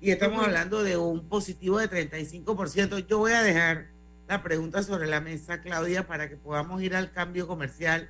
y 0.01 0.11
estamos 0.11 0.43
hablando 0.43 0.83
de 0.83 0.97
un 0.97 1.27
positivo 1.27 1.77
de 1.77 1.89
35%. 1.89 3.05
Yo 3.07 3.19
voy 3.19 3.33
a 3.33 3.43
dejar 3.43 3.87
la 4.27 4.41
pregunta 4.41 4.81
sobre 4.81 5.07
la 5.07 5.21
mesa, 5.21 5.61
Claudia, 5.61 6.07
para 6.07 6.29
que 6.29 6.35
podamos 6.35 6.81
ir 6.81 6.95
al 6.95 7.11
cambio 7.11 7.47
comercial 7.47 8.09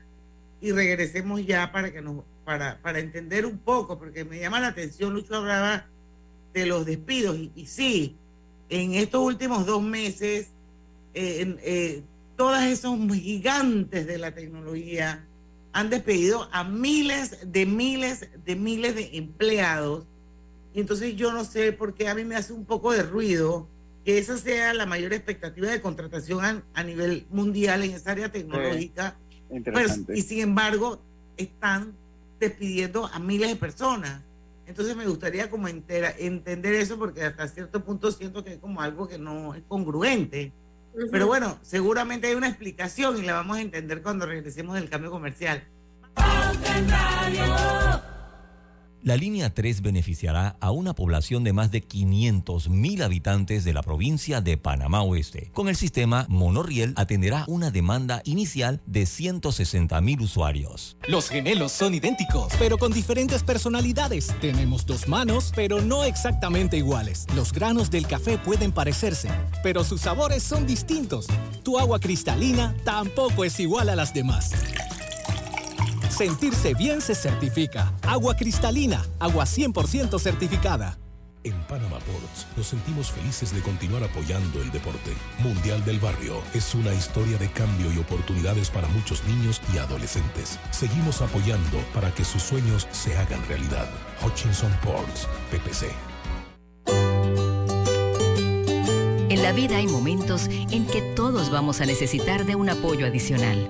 y 0.62 0.72
regresemos 0.72 1.46
ya 1.46 1.72
para 1.72 1.92
que 1.92 2.02
nos 2.02 2.24
para, 2.46 2.80
para 2.82 3.00
entender 3.00 3.46
un 3.46 3.60
poco, 3.60 4.00
porque 4.00 4.26
me 4.26 4.40
llama 4.40 4.60
la 4.60 4.68
atención, 4.68 5.14
Lucho 5.14 5.36
hablaba 5.36 5.86
de 6.54 6.66
los 6.66 6.86
despidos, 6.86 7.38
y, 7.56 7.66
sí, 7.66 8.16
en 8.70 8.94
estos 8.94 9.22
últimos 9.22 9.66
dos 9.66 9.82
meses, 9.82 10.48
eh, 11.14 11.58
eh, 11.64 12.04
todas 12.36 12.66
esos 12.66 12.98
gigantes 13.14 14.08
de 14.08 14.18
la 14.18 14.34
tecnología 14.34 15.26
han 15.72 15.90
despedido 15.90 16.50
a 16.52 16.64
miles 16.64 17.52
de 17.52 17.66
miles 17.66 18.28
de 18.46 18.56
miles 18.56 18.96
de 18.96 19.18
empleados. 19.18 20.06
Y 20.74 20.80
entonces 20.80 21.16
yo 21.16 21.32
no 21.32 21.46
sé 21.46 21.74
por 21.74 21.94
qué 21.94 22.08
a 22.08 22.16
mí 22.16 22.24
me 22.24 22.36
hace 22.36 22.54
un 22.54 22.66
poco 22.66 22.92
de 22.92 23.04
ruido 23.04 23.68
que 24.06 24.18
esa 24.18 24.38
sea 24.38 24.74
la 24.74 24.86
mayor 24.86 25.14
expectativa 25.14 25.70
de 25.70 25.82
contratación 25.82 26.64
a, 26.74 26.84
nivel 26.84 27.26
mundial 27.30 27.84
en 27.84 27.92
esa 27.92 28.12
área 28.12 28.32
tecnológica. 28.32 29.18
Pues, 29.72 30.02
y 30.14 30.22
sin 30.22 30.40
embargo, 30.40 31.02
están 31.38 31.94
despidiendo 32.40 33.06
a 33.08 33.20
miles 33.20 33.50
de 33.50 33.56
personas. 33.56 34.22
Entonces 34.70 34.96
me 34.96 35.08
gustaría 35.08 35.50
como 35.50 35.68
entender 35.68 36.74
eso 36.76 37.00
porque 37.00 37.24
hasta 37.24 37.48
cierto 37.48 37.84
punto 37.84 38.12
siento 38.12 38.44
que 38.44 38.54
es 38.54 38.60
como 38.60 38.82
algo 38.82 39.08
que 39.08 39.18
no 39.18 39.56
es 39.56 39.64
congruente. 39.68 40.54
Pero 41.12 41.26
bueno, 41.26 41.58
seguramente 41.64 42.28
hay 42.28 42.36
una 42.36 42.50
explicación 42.50 43.18
y 43.18 43.24
la 43.24 43.34
vamos 43.34 43.58
a 43.58 43.62
entender 43.62 44.04
cuando 44.04 44.28
regresemos 44.28 44.76
del 44.76 44.88
cambio 44.88 45.10
comercial. 45.10 45.64
La 49.02 49.16
línea 49.16 49.50
3 49.54 49.82
beneficiará 49.82 50.58
a 50.60 50.72
una 50.72 50.94
población 50.94 51.46
de 51.46 51.54
más 51.54 51.72
de 51.72 51.80
500 51.80 52.68
mil 52.68 53.02
habitantes 53.02 53.64
de 53.64 53.72
la 53.72 53.82
provincia 53.82 54.42
de 54.42 54.58
Panamá 54.58 55.04
Oeste. 55.04 55.52
Con 55.54 55.70
el 55.70 55.78
sistema 55.78 56.26
Monoriel 56.28 56.94
atenderá 56.98 57.46
una 57.48 57.72
demanda 57.72 58.22
inicial 58.26 58.82
de 58.86 59.06
160 59.06 60.02
mil 60.02 60.20
usuarios. 60.20 60.98
Los 61.08 61.30
gemelos 61.30 61.72
son 61.72 61.94
idénticos, 61.94 62.52
pero 62.60 62.78
con 62.78 62.92
diferentes 62.92 63.42
personalidades. 63.42 64.36
Tenemos 64.42 64.86
dos 64.86 65.08
manos, 65.08 65.54
pero 65.56 65.82
no 65.82 66.04
exactamente 66.04 66.76
iguales. 66.76 67.26
Los 67.34 67.54
granos 67.54 67.90
del 67.90 68.06
café 68.06 68.38
pueden 68.38 68.74
parecerse, 68.74 69.30
pero 69.64 69.86
sus 69.86 70.02
sabores 70.02 70.44
son 70.44 70.68
distintos. 70.68 71.28
Tu 71.64 71.80
agua 71.80 72.02
cristalina 72.02 72.76
tampoco 72.84 73.46
es 73.46 73.62
igual 73.62 73.88
a 73.88 73.96
las 73.96 74.14
demás. 74.14 74.52
Sentirse 76.20 76.74
bien 76.74 77.00
se 77.00 77.16
certifica. 77.16 77.94
Agua 78.02 78.36
cristalina, 78.36 79.06
agua 79.20 79.46
100% 79.46 80.20
certificada. 80.20 80.98
En 81.46 81.58
Panama 81.62 81.98
Ports 82.00 82.46
nos 82.58 82.68
sentimos 82.68 83.10
felices 83.10 83.56
de 83.56 83.62
continuar 83.62 84.04
apoyando 84.04 84.62
el 84.62 84.70
deporte. 84.70 85.14
Mundial 85.38 85.86
del 85.86 85.98
Barrio 85.98 86.42
es 86.54 86.76
una 86.76 86.94
historia 86.94 87.38
de 87.38 87.50
cambio 87.50 87.90
y 87.94 88.00
oportunidades 88.00 88.70
para 88.70 88.90
muchos 88.90 89.24
niños 89.24 89.62
y 89.74 89.78
adolescentes. 89.78 90.60
Seguimos 90.72 91.22
apoyando 91.22 91.78
para 91.94 92.14
que 92.14 92.26
sus 92.26 92.44
sueños 92.44 92.86
se 92.92 93.16
hagan 93.16 93.42
realidad. 93.48 93.88
Hutchinson 94.22 94.74
Ports, 94.84 95.26
PPC. 95.52 95.88
En 99.30 99.42
la 99.42 99.54
vida 99.54 99.78
hay 99.78 99.88
momentos 99.88 100.50
en 100.50 100.86
que 100.86 101.02
todos 101.16 101.50
vamos 101.50 101.80
a 101.80 101.86
necesitar 101.86 102.46
de 102.46 102.56
un 102.56 102.70
apoyo 102.70 103.06
adicional. 103.06 103.70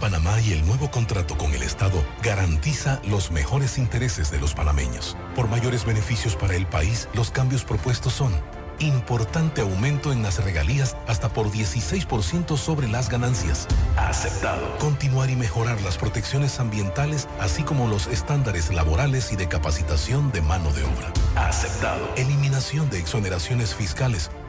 Panamá 0.00 0.40
y 0.40 0.52
el 0.52 0.66
nuevo 0.66 0.90
contrato 0.90 1.36
con 1.36 1.52
el 1.52 1.62
Estado 1.62 2.02
garantiza 2.22 3.00
los 3.04 3.30
mejores 3.30 3.76
intereses 3.76 4.30
de 4.30 4.40
los 4.40 4.54
panameños. 4.54 5.16
Por 5.36 5.46
mayores 5.48 5.84
beneficios 5.84 6.34
para 6.34 6.56
el 6.56 6.66
país, 6.66 7.08
los 7.12 7.30
cambios 7.30 7.64
propuestos 7.64 8.14
son 8.14 8.32
importante 8.80 9.60
aumento 9.60 10.10
en 10.10 10.22
las 10.22 10.42
regalías 10.42 10.96
hasta 11.06 11.28
por 11.28 11.50
16% 11.50 12.56
sobre 12.56 12.88
las 12.88 13.10
ganancias. 13.10 13.68
Aceptado. 13.96 14.78
Continuar 14.78 15.28
y 15.28 15.36
mejorar 15.36 15.80
las 15.82 15.98
protecciones 15.98 16.58
ambientales, 16.60 17.28
así 17.38 17.62
como 17.62 17.86
los 17.86 18.06
estándares 18.06 18.72
laborales 18.72 19.32
y 19.32 19.36
de 19.36 19.48
capacitación 19.48 20.32
de 20.32 20.40
mano 20.40 20.72
de 20.72 20.82
obra. 20.84 21.12
Aceptado. 21.36 22.08
Eliminación 22.16 22.88
de 22.88 22.98
exoneraciones 22.98 23.74
fiscales 23.74 24.30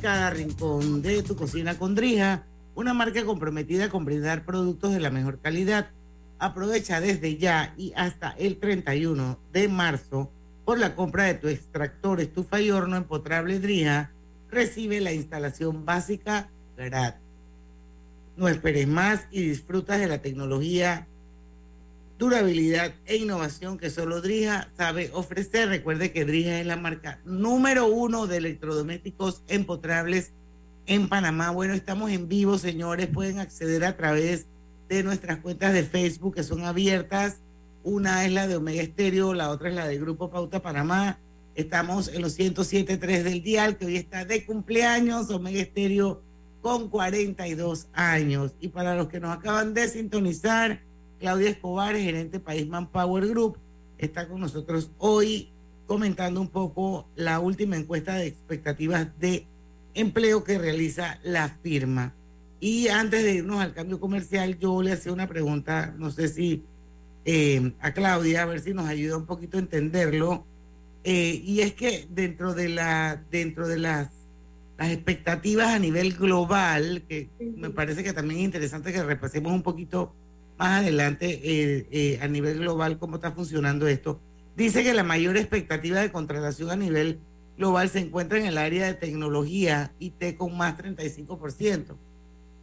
Cada 0.00 0.30
rincón 0.30 1.02
de 1.02 1.22
tu 1.22 1.36
cocina 1.36 1.78
con 1.78 1.94
Drija, 1.94 2.44
una 2.74 2.92
marca 2.92 3.24
comprometida 3.24 3.88
con 3.88 4.04
brindar 4.04 4.44
productos 4.44 4.92
de 4.92 5.00
la 5.00 5.10
mejor 5.10 5.38
calidad. 5.40 5.90
Aprovecha 6.38 7.00
desde 7.00 7.36
ya 7.36 7.74
y 7.76 7.92
hasta 7.96 8.30
el 8.38 8.58
31 8.58 9.38
de 9.52 9.68
marzo 9.68 10.30
por 10.64 10.78
la 10.78 10.94
compra 10.94 11.24
de 11.24 11.34
tu 11.34 11.48
extractor, 11.48 12.20
estufa 12.20 12.60
y 12.60 12.70
horno 12.70 12.96
empotrable 12.96 13.60
Drija, 13.60 14.10
recibe 14.50 15.00
la 15.00 15.12
instalación 15.12 15.84
básica 15.84 16.48
gratis. 16.76 17.20
No 18.36 18.48
esperes 18.48 18.86
más 18.86 19.26
y 19.30 19.42
disfrutas 19.42 19.98
de 19.98 20.08
la 20.08 20.18
tecnología, 20.18 21.06
durabilidad 22.18 22.94
e 23.06 23.16
innovación 23.16 23.78
que 23.78 23.90
solo 23.90 24.20
Drija 24.20 24.68
sabe 24.76 25.10
ofrecer. 25.12 25.68
Recuerde 25.68 26.12
que 26.12 26.24
Drija 26.24 26.60
es 26.60 26.66
la 26.66 26.76
marca 26.76 27.20
número 27.24 27.86
uno 27.86 28.26
de 28.26 28.38
electrodomésticos 28.38 29.42
empotrables 29.48 30.32
en 30.86 31.08
Panamá. 31.08 31.50
Bueno, 31.50 31.74
estamos 31.74 32.10
en 32.10 32.28
vivo, 32.28 32.58
señores. 32.58 33.08
Pueden 33.08 33.38
acceder 33.38 33.84
a 33.84 33.96
través 33.96 34.46
de 34.88 35.02
nuestras 35.02 35.40
cuentas 35.40 35.72
de 35.72 35.82
Facebook 35.82 36.36
que 36.36 36.42
son 36.42 36.64
abiertas. 36.64 37.36
Una 37.82 38.24
es 38.24 38.32
la 38.32 38.46
de 38.46 38.56
Omega 38.56 38.82
Estéreo, 38.82 39.34
la 39.34 39.50
otra 39.50 39.68
es 39.68 39.74
la 39.74 39.86
de 39.86 39.98
Grupo 39.98 40.30
Pauta 40.30 40.62
Panamá. 40.62 41.18
Estamos 41.54 42.08
en 42.08 42.22
los 42.22 42.38
107.3 42.38 43.22
del 43.22 43.42
dial, 43.42 43.76
que 43.76 43.86
hoy 43.86 43.96
está 43.96 44.24
de 44.24 44.44
cumpleaños, 44.44 45.30
Omega 45.30 45.60
Estéreo 45.60 46.20
con 46.60 46.88
42 46.88 47.88
años. 47.92 48.52
Y 48.60 48.68
para 48.68 48.96
los 48.96 49.08
que 49.08 49.20
nos 49.20 49.36
acaban 49.36 49.72
de 49.72 49.88
sintonizar, 49.88 50.80
Claudia 51.18 51.50
Escobar, 51.50 51.96
gerente 51.96 52.40
País 52.40 52.66
Manpower 52.66 53.26
Group, 53.28 53.58
está 53.98 54.28
con 54.28 54.40
nosotros 54.40 54.90
hoy 54.98 55.50
comentando 55.86 56.40
un 56.40 56.48
poco 56.48 57.08
la 57.16 57.40
última 57.40 57.76
encuesta 57.76 58.14
de 58.14 58.26
expectativas 58.26 59.18
de 59.18 59.46
empleo 59.94 60.44
que 60.44 60.58
realiza 60.58 61.18
la 61.22 61.48
firma. 61.62 62.12
Y 62.60 62.88
antes 62.88 63.22
de 63.22 63.34
irnos 63.34 63.60
al 63.60 63.74
cambio 63.74 64.00
comercial, 64.00 64.58
yo 64.58 64.82
le 64.82 64.92
hacía 64.92 65.12
una 65.12 65.28
pregunta, 65.28 65.94
no 65.96 66.10
sé 66.10 66.28
si 66.28 66.64
eh, 67.24 67.72
a 67.80 67.92
Claudia, 67.92 68.42
a 68.42 68.46
ver 68.46 68.60
si 68.60 68.72
nos 68.72 68.86
ayuda 68.86 69.16
un 69.16 69.26
poquito 69.26 69.56
a 69.56 69.60
entenderlo. 69.60 70.44
Eh, 71.04 71.40
y 71.44 71.60
es 71.60 71.74
que 71.74 72.06
dentro 72.10 72.54
de 72.54 72.68
la, 72.68 73.22
dentro 73.30 73.68
de 73.68 73.78
las, 73.78 74.10
las 74.76 74.90
expectativas 74.90 75.68
a 75.68 75.78
nivel 75.78 76.14
global, 76.14 77.04
que 77.08 77.28
me 77.56 77.70
parece 77.70 78.02
que 78.02 78.12
también 78.12 78.40
es 78.40 78.46
interesante 78.46 78.92
que 78.92 79.02
repasemos 79.02 79.52
un 79.52 79.62
poquito 79.62 80.12
más 80.58 80.80
adelante 80.82 81.40
eh, 81.42 82.18
a 82.20 82.28
nivel 82.28 82.58
global 82.58 82.98
cómo 82.98 83.16
está 83.16 83.32
funcionando 83.32 83.86
esto. 83.86 84.20
Dice 84.56 84.82
que 84.82 84.94
la 84.94 85.02
mayor 85.02 85.36
expectativa 85.36 86.00
de 86.00 86.10
contratación 86.10 86.70
a 86.70 86.76
nivel 86.76 87.20
global 87.58 87.88
se 87.88 88.00
encuentra 88.00 88.38
en 88.38 88.46
el 88.46 88.58
área 88.58 88.86
de 88.86 88.94
tecnología 88.94 89.92
IT 89.98 90.36
con 90.36 90.56
más 90.56 90.78
35%. 90.78 91.96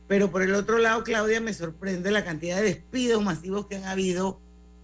Pero 0.08 0.32
por 0.32 0.42
el 0.42 0.54
otro 0.54 0.78
lado, 0.80 1.04
Claudia, 1.04 1.40
me 1.40 1.54
sorprende 1.54 2.12
la 2.12 2.26
cantidad 2.26 2.58
de 2.58 2.64
despidos 2.64 3.24
masivos 3.24 3.68
que 3.68 3.78
han 3.78 3.86
habido 3.86 4.40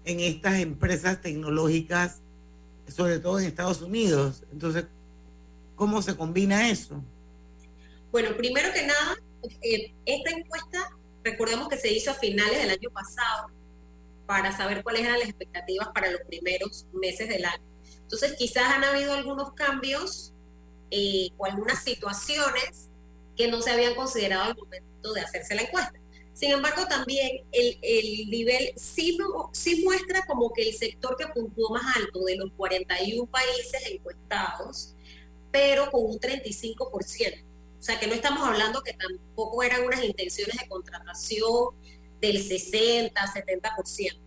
en 0.05 0.19
estas 0.19 0.59
empresas 0.59 1.21
tecnológicas, 1.21 2.21
sobre 2.87 3.19
todo 3.19 3.39
en 3.39 3.45
Estados 3.45 3.81
Unidos. 3.81 4.43
Entonces, 4.51 4.85
¿cómo 5.75 6.01
se 6.01 6.15
combina 6.15 6.69
eso? 6.69 7.03
Bueno, 8.11 8.35
primero 8.35 8.69
que 8.73 8.87
nada, 8.87 9.17
eh, 9.61 9.93
esta 10.05 10.31
encuesta, 10.31 10.97
recordemos 11.23 11.67
que 11.69 11.77
se 11.77 11.91
hizo 11.91 12.11
a 12.11 12.15
finales 12.15 12.59
del 12.61 12.71
año 12.71 12.89
pasado 12.91 13.49
para 14.25 14.55
saber 14.55 14.83
cuáles 14.83 15.01
eran 15.01 15.19
las 15.19 15.29
expectativas 15.29 15.89
para 15.93 16.11
los 16.11 16.21
primeros 16.21 16.85
meses 16.93 17.27
del 17.27 17.45
año. 17.45 17.63
Entonces, 18.01 18.33
quizás 18.37 18.63
han 18.65 18.83
habido 18.83 19.13
algunos 19.13 19.53
cambios 19.53 20.33
eh, 20.91 21.29
o 21.37 21.45
algunas 21.45 21.83
situaciones 21.83 22.89
que 23.35 23.47
no 23.47 23.61
se 23.61 23.71
habían 23.71 23.95
considerado 23.95 24.43
al 24.43 24.57
momento 24.57 25.13
de 25.13 25.21
hacerse 25.21 25.55
la 25.55 25.63
encuesta. 25.63 25.93
Sin 26.33 26.51
embargo, 26.51 26.85
también 26.87 27.43
el, 27.51 27.79
el 27.81 28.29
nivel 28.29 28.71
sí, 28.75 29.17
sí 29.51 29.83
muestra 29.83 30.25
como 30.25 30.53
que 30.53 30.69
el 30.69 30.73
sector 30.73 31.17
que 31.17 31.27
puntuó 31.27 31.71
más 31.71 31.97
alto 31.97 32.23
de 32.23 32.37
los 32.37 32.51
41 32.53 33.25
países 33.25 33.91
encuestados, 33.91 34.95
pero 35.51 35.91
con 35.91 36.05
un 36.05 36.19
35%. 36.19 37.48
O 37.79 37.81
sea, 37.81 37.99
que 37.99 38.07
no 38.07 38.13
estamos 38.13 38.45
hablando 38.45 38.81
que 38.81 38.93
tampoco 38.93 39.63
eran 39.63 39.85
unas 39.85 40.03
intenciones 40.03 40.57
de 40.57 40.67
contratación 40.67 41.75
del 42.19 42.43
60, 42.43 43.13
70%. 43.21 44.19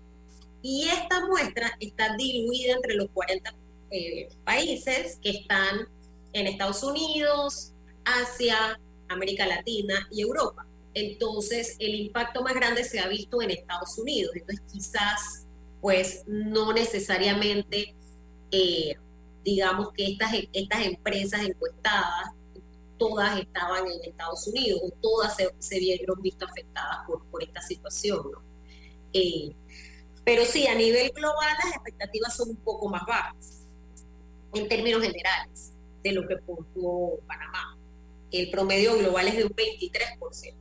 Y 0.63 0.89
esta 0.89 1.27
muestra 1.27 1.77
está 1.81 2.17
diluida 2.17 2.75
entre 2.75 2.95
los 2.95 3.11
40 3.11 3.55
eh, 3.91 4.29
países 4.45 5.19
que 5.21 5.31
están 5.31 5.89
en 6.33 6.47
Estados 6.47 6.83
Unidos, 6.83 7.73
Asia, 8.05 8.81
América 9.09 9.47
Latina 9.47 10.09
y 10.11 10.23
Europa. 10.23 10.67
Entonces, 10.95 11.77
el 11.79 11.95
impacto 11.95 12.43
más 12.43 12.55
grande 12.55 12.85
se 12.85 13.01
ha 13.01 13.09
visto 13.09 13.43
en 13.43 13.51
Estados 13.51 13.99
Unidos. 13.99 14.33
Entonces, 14.35 14.65
quizás, 14.73 15.47
pues, 15.81 16.25
no 16.27 16.73
necesariamente, 16.73 17.95
eh, 18.51 18.95
digamos 19.45 19.93
que 19.93 20.13
estas, 20.13 20.33
estas 20.53 20.87
empresas 20.87 21.43
encuestadas, 21.43 22.31
todas 23.03 23.41
estaban 23.41 23.85
en 23.89 24.11
Estados 24.11 24.47
Unidos, 24.47 24.81
o 24.85 24.91
todas 25.01 25.37
se, 25.59 25.79
vieron 25.81 26.23
visto 26.23 26.45
afectadas 26.45 26.99
por, 27.31 27.43
esta 27.43 27.61
situación, 27.61 28.23
eh, 29.13 29.51
pero 30.25 30.45
sí, 30.45 30.69
a 30.69 30.75
nivel 30.77 31.11
global 31.11 31.49
las 31.65 31.75
expectativas 31.75 32.37
son 32.37 32.51
un 32.51 32.57
poco 32.57 32.89
más 32.89 33.03
bajas 33.05 33.67
en 34.55 34.69
términos 34.69 35.03
generales 35.03 35.73
de 36.05 36.13
lo 36.13 36.29
que 36.29 36.37
puntuó 36.37 37.19
Panamá. 37.27 37.77
El 38.31 38.51
promedio 38.51 38.97
global 38.97 39.27
es 39.27 39.37
de 39.37 39.45
un 39.45 39.51
23%. 39.51 40.55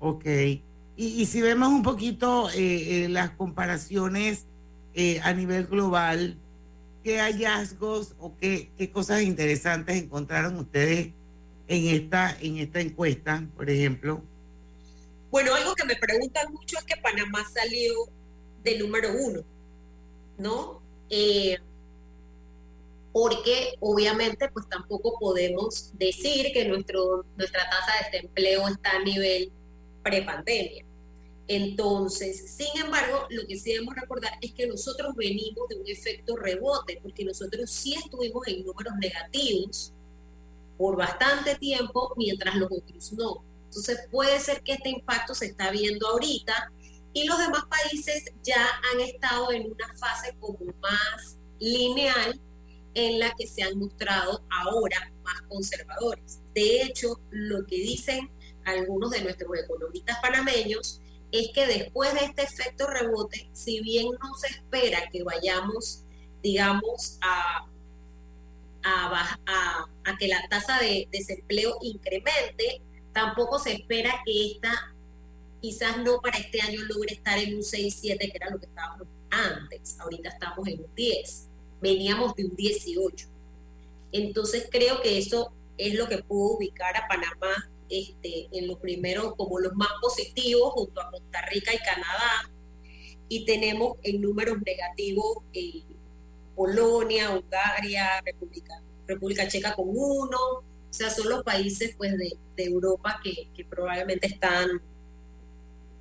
Ok. 0.00 0.24
Y, 0.96 1.26
si 1.26 1.42
vemos 1.42 1.68
un 1.68 1.82
poquito 1.82 2.48
eh, 2.50 3.04
eh, 3.04 3.08
las 3.10 3.30
comparaciones 3.32 4.46
a 5.22 5.32
nivel 5.34 5.66
global, 5.66 6.38
¿qué 7.02 7.18
hallazgos 7.18 8.14
o 8.18 8.34
qué, 8.36 8.70
cosas 8.92 9.22
interesantes 9.22 10.02
encontraron 10.02 10.56
ustedes 10.56 11.12
en 11.68 11.88
esta, 11.88 12.36
en 12.40 12.58
esta 12.58 12.80
encuesta, 12.80 13.42
por 13.56 13.68
ejemplo? 13.70 14.22
Bueno, 15.30 15.54
algo 15.54 15.74
que 15.74 15.84
me 15.84 15.96
preguntan 15.96 16.52
mucho 16.52 16.78
es 16.78 16.84
que 16.84 16.96
Panamá 17.00 17.44
salió 17.52 17.92
de 18.62 18.78
número 18.78 19.08
uno, 19.18 19.40
¿no? 20.38 20.80
Eh, 21.10 21.58
porque 23.12 23.74
obviamente 23.80 24.48
pues 24.48 24.68
tampoco 24.68 25.18
podemos 25.18 25.96
decir 25.98 26.52
que 26.52 26.64
nuestro, 26.66 27.24
nuestra 27.36 27.68
tasa 27.70 27.92
de 27.92 28.10
desempleo 28.10 28.68
está 28.68 28.92
a 28.92 29.04
nivel 29.04 29.52
prepandemia. 30.02 30.84
Entonces, 31.46 32.50
sin 32.56 32.82
embargo, 32.82 33.26
lo 33.30 33.46
que 33.46 33.56
sí 33.56 33.72
debemos 33.72 33.94
recordar 33.94 34.32
es 34.40 34.52
que 34.52 34.66
nosotros 34.66 35.14
venimos 35.14 35.68
de 35.68 35.76
un 35.76 35.86
efecto 35.86 36.36
rebote, 36.36 36.98
porque 37.02 37.24
nosotros 37.24 37.70
sí 37.70 37.94
estuvimos 37.94 38.48
en 38.48 38.64
números 38.64 38.94
negativos 38.98 39.92
por 40.76 40.96
bastante 40.96 41.56
tiempo, 41.56 42.14
mientras 42.16 42.54
los 42.56 42.70
otros 42.70 43.12
no. 43.12 43.44
Entonces, 43.64 44.00
puede 44.10 44.38
ser 44.40 44.62
que 44.62 44.72
este 44.72 44.88
impacto 44.88 45.34
se 45.34 45.46
está 45.46 45.70
viendo 45.70 46.08
ahorita 46.08 46.72
y 47.12 47.24
los 47.26 47.38
demás 47.38 47.64
países 47.66 48.24
ya 48.42 48.68
han 48.92 49.00
estado 49.00 49.52
en 49.52 49.70
una 49.70 49.88
fase 49.96 50.36
como 50.38 50.58
más 50.80 51.38
lineal 51.58 52.40
en 52.94 53.18
la 53.18 53.34
que 53.34 53.46
se 53.46 53.62
han 53.62 53.78
mostrado 53.78 54.44
ahora 54.50 55.12
más 55.22 55.42
conservadores. 55.42 56.40
De 56.54 56.82
hecho, 56.82 57.20
lo 57.30 57.66
que 57.66 57.76
dicen 57.76 58.30
algunos 58.64 59.10
de 59.10 59.22
nuestros 59.22 59.50
economistas 59.58 60.18
panameños 60.22 61.00
es 61.32 61.48
que 61.52 61.66
después 61.66 62.14
de 62.14 62.26
este 62.26 62.42
efecto 62.42 62.86
rebote, 62.86 63.50
si 63.52 63.80
bien 63.80 64.06
no 64.22 64.34
se 64.34 64.48
espera 64.48 65.08
que 65.10 65.24
vayamos, 65.24 66.04
digamos, 66.42 67.18
a, 67.22 67.66
a, 68.84 69.38
a, 70.04 70.16
que 70.18 70.28
la 70.28 70.46
tasa 70.48 70.78
de 70.78 71.08
desempleo 71.10 71.78
incremente, 71.82 72.82
tampoco 73.12 73.58
se 73.58 73.72
espera 73.72 74.22
que 74.24 74.52
esta, 74.52 74.94
quizás 75.60 75.98
no 75.98 76.20
para 76.20 76.38
este 76.38 76.60
año 76.60 76.80
logre 76.82 77.14
estar 77.14 77.38
en 77.38 77.54
un 77.54 77.62
6-7, 77.62 78.18
que 78.18 78.32
era 78.34 78.50
lo 78.50 78.60
que 78.60 78.66
estábamos 78.66 79.08
antes. 79.30 79.98
Ahorita 79.98 80.28
estamos 80.28 80.68
en 80.68 80.80
un 80.80 80.94
10 80.94 81.48
veníamos 81.84 82.34
de 82.34 82.46
un 82.46 82.56
18. 82.56 83.28
Entonces 84.12 84.68
creo 84.70 85.02
que 85.02 85.18
eso 85.18 85.52
es 85.76 85.94
lo 85.94 86.08
que 86.08 86.18
pudo 86.18 86.56
ubicar 86.56 86.96
a 86.96 87.06
Panamá 87.06 87.70
este, 87.90 88.48
en 88.52 88.68
los 88.68 88.78
primeros 88.78 89.34
como 89.36 89.60
los 89.60 89.74
más 89.74 89.90
positivos 90.00 90.72
junto 90.72 91.00
a 91.00 91.10
Costa 91.10 91.42
Rica 91.52 91.74
y 91.74 91.78
Canadá. 91.78 92.50
Y 93.28 93.44
tenemos 93.44 93.98
en 94.02 94.22
números 94.22 94.58
negativos 94.64 95.38
eh, 95.52 95.82
Polonia, 96.54 97.30
Hungría, 97.30 98.20
República, 98.24 98.80
República 99.06 99.48
Checa 99.48 99.74
con 99.74 99.86
uno. 99.88 100.38
O 100.38 100.96
sea, 100.96 101.10
son 101.10 101.28
los 101.28 101.42
países 101.42 101.94
pues 101.96 102.12
de, 102.16 102.36
Europa 102.56 103.20
que, 103.22 103.64
probablemente 103.64 104.28
están 104.28 104.80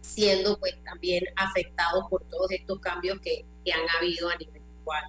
siendo 0.01 0.59
pues 0.59 0.75
también 0.83 1.23
afectados 1.35 2.05
por 2.09 2.23
todos 2.25 2.51
estos 2.51 2.79
cambios 2.79 3.19
que, 3.19 3.43
que 3.65 3.71
han 3.71 3.81
habido 3.97 4.29
a 4.29 4.35
nivel 4.35 4.61
global. 4.83 5.03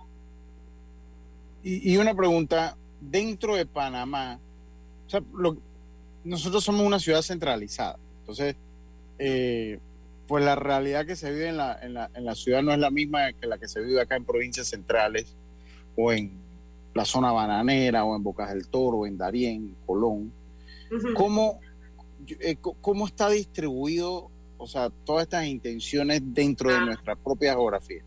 Y, 1.66 1.96
una 1.96 2.14
pregunta, 2.14 2.76
dentro 3.00 3.56
de 3.56 3.64
Panamá, 3.64 4.38
nosotros 6.22 6.62
somos 6.62 6.86
una 6.86 6.98
ciudad 6.98 7.22
centralizada, 7.22 7.98
entonces, 8.20 8.54
eh, 9.18 9.78
pues 10.26 10.44
la 10.44 10.54
realidad 10.54 11.06
que 11.06 11.16
se 11.16 11.30
vive 11.30 11.48
en 11.48 11.56
la, 11.56 11.78
en, 11.82 11.94
la, 11.94 12.10
en 12.14 12.24
la 12.24 12.34
ciudad 12.34 12.62
no 12.62 12.72
es 12.72 12.78
la 12.78 12.90
misma 12.90 13.32
que 13.32 13.46
la 13.46 13.58
que 13.58 13.68
se 13.68 13.80
vive 13.80 14.00
acá 14.00 14.16
en 14.16 14.24
provincias 14.24 14.68
centrales 14.68 15.34
o 15.96 16.12
en 16.12 16.32
la 16.94 17.04
zona 17.04 17.32
bananera 17.32 18.04
o 18.04 18.16
en 18.16 18.22
Bocas 18.22 18.50
del 18.50 18.68
Toro, 18.68 19.06
en 19.06 19.18
Darién, 19.18 19.76
Colón. 19.84 20.32
¿Cómo, 21.14 21.60
eh, 22.40 22.56
¿cómo 22.80 23.06
está 23.06 23.28
distribuido, 23.28 24.30
o 24.58 24.66
sea, 24.66 24.90
todas 25.04 25.24
estas 25.24 25.46
intenciones 25.46 26.22
dentro 26.22 26.70
de 26.70 26.76
ah. 26.76 26.84
nuestra 26.84 27.16
propia 27.16 27.52
geografía? 27.52 28.02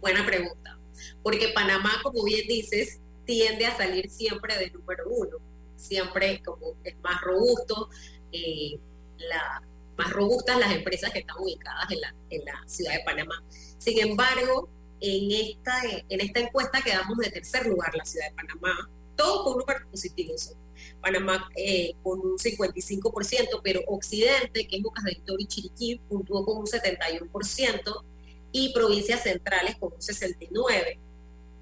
Buena 0.00 0.24
pregunta, 0.24 0.78
porque 1.24 1.48
Panamá, 1.48 1.90
como 2.04 2.22
bien 2.22 2.46
dices, 2.46 3.00
tiende 3.24 3.66
a 3.66 3.76
salir 3.76 4.08
siempre 4.10 4.56
de 4.56 4.70
número 4.70 5.04
uno, 5.10 5.38
siempre 5.76 6.40
como 6.44 6.74
es 6.84 6.94
más 7.02 7.20
robusto, 7.20 7.88
eh, 8.30 8.78
la, 9.16 9.62
más 9.98 10.12
robustas 10.12 10.58
las 10.58 10.72
empresas 10.72 11.12
que 11.12 11.18
están 11.18 11.36
ubicadas 11.38 11.90
en 11.90 12.00
la, 12.00 12.14
en 12.30 12.44
la 12.44 12.62
ciudad 12.66 12.92
de 12.92 13.00
Panamá. 13.04 13.42
Sin 13.78 13.98
embargo, 13.98 14.68
en 15.00 15.30
esta, 15.30 15.82
en 16.08 16.20
esta 16.20 16.40
encuesta 16.40 16.80
quedamos 16.80 17.18
de 17.18 17.30
tercer 17.30 17.66
lugar 17.66 17.94
la 17.94 18.04
ciudad 18.04 18.28
de 18.30 18.34
Panamá, 18.34 18.88
todo 19.16 19.44
con 19.44 19.58
números 19.58 19.82
positivos. 19.90 20.54
Panamá 21.00 21.48
eh, 21.56 21.94
con 22.02 22.20
un 22.20 22.38
55%, 22.38 23.60
pero 23.62 23.80
Occidente, 23.88 24.66
que 24.68 24.76
es 24.76 24.82
Bocas 24.82 25.04
de 25.04 25.10
Victoria 25.10 25.44
y 25.44 25.46
Chiriquí, 25.48 26.00
puntuó 26.08 26.44
con 26.44 26.58
un 26.58 26.66
71% 26.66 28.04
y 28.52 28.72
provincias 28.72 29.24
centrales 29.24 29.76
con 29.78 29.92
un 29.92 29.98
69%. 29.98 30.98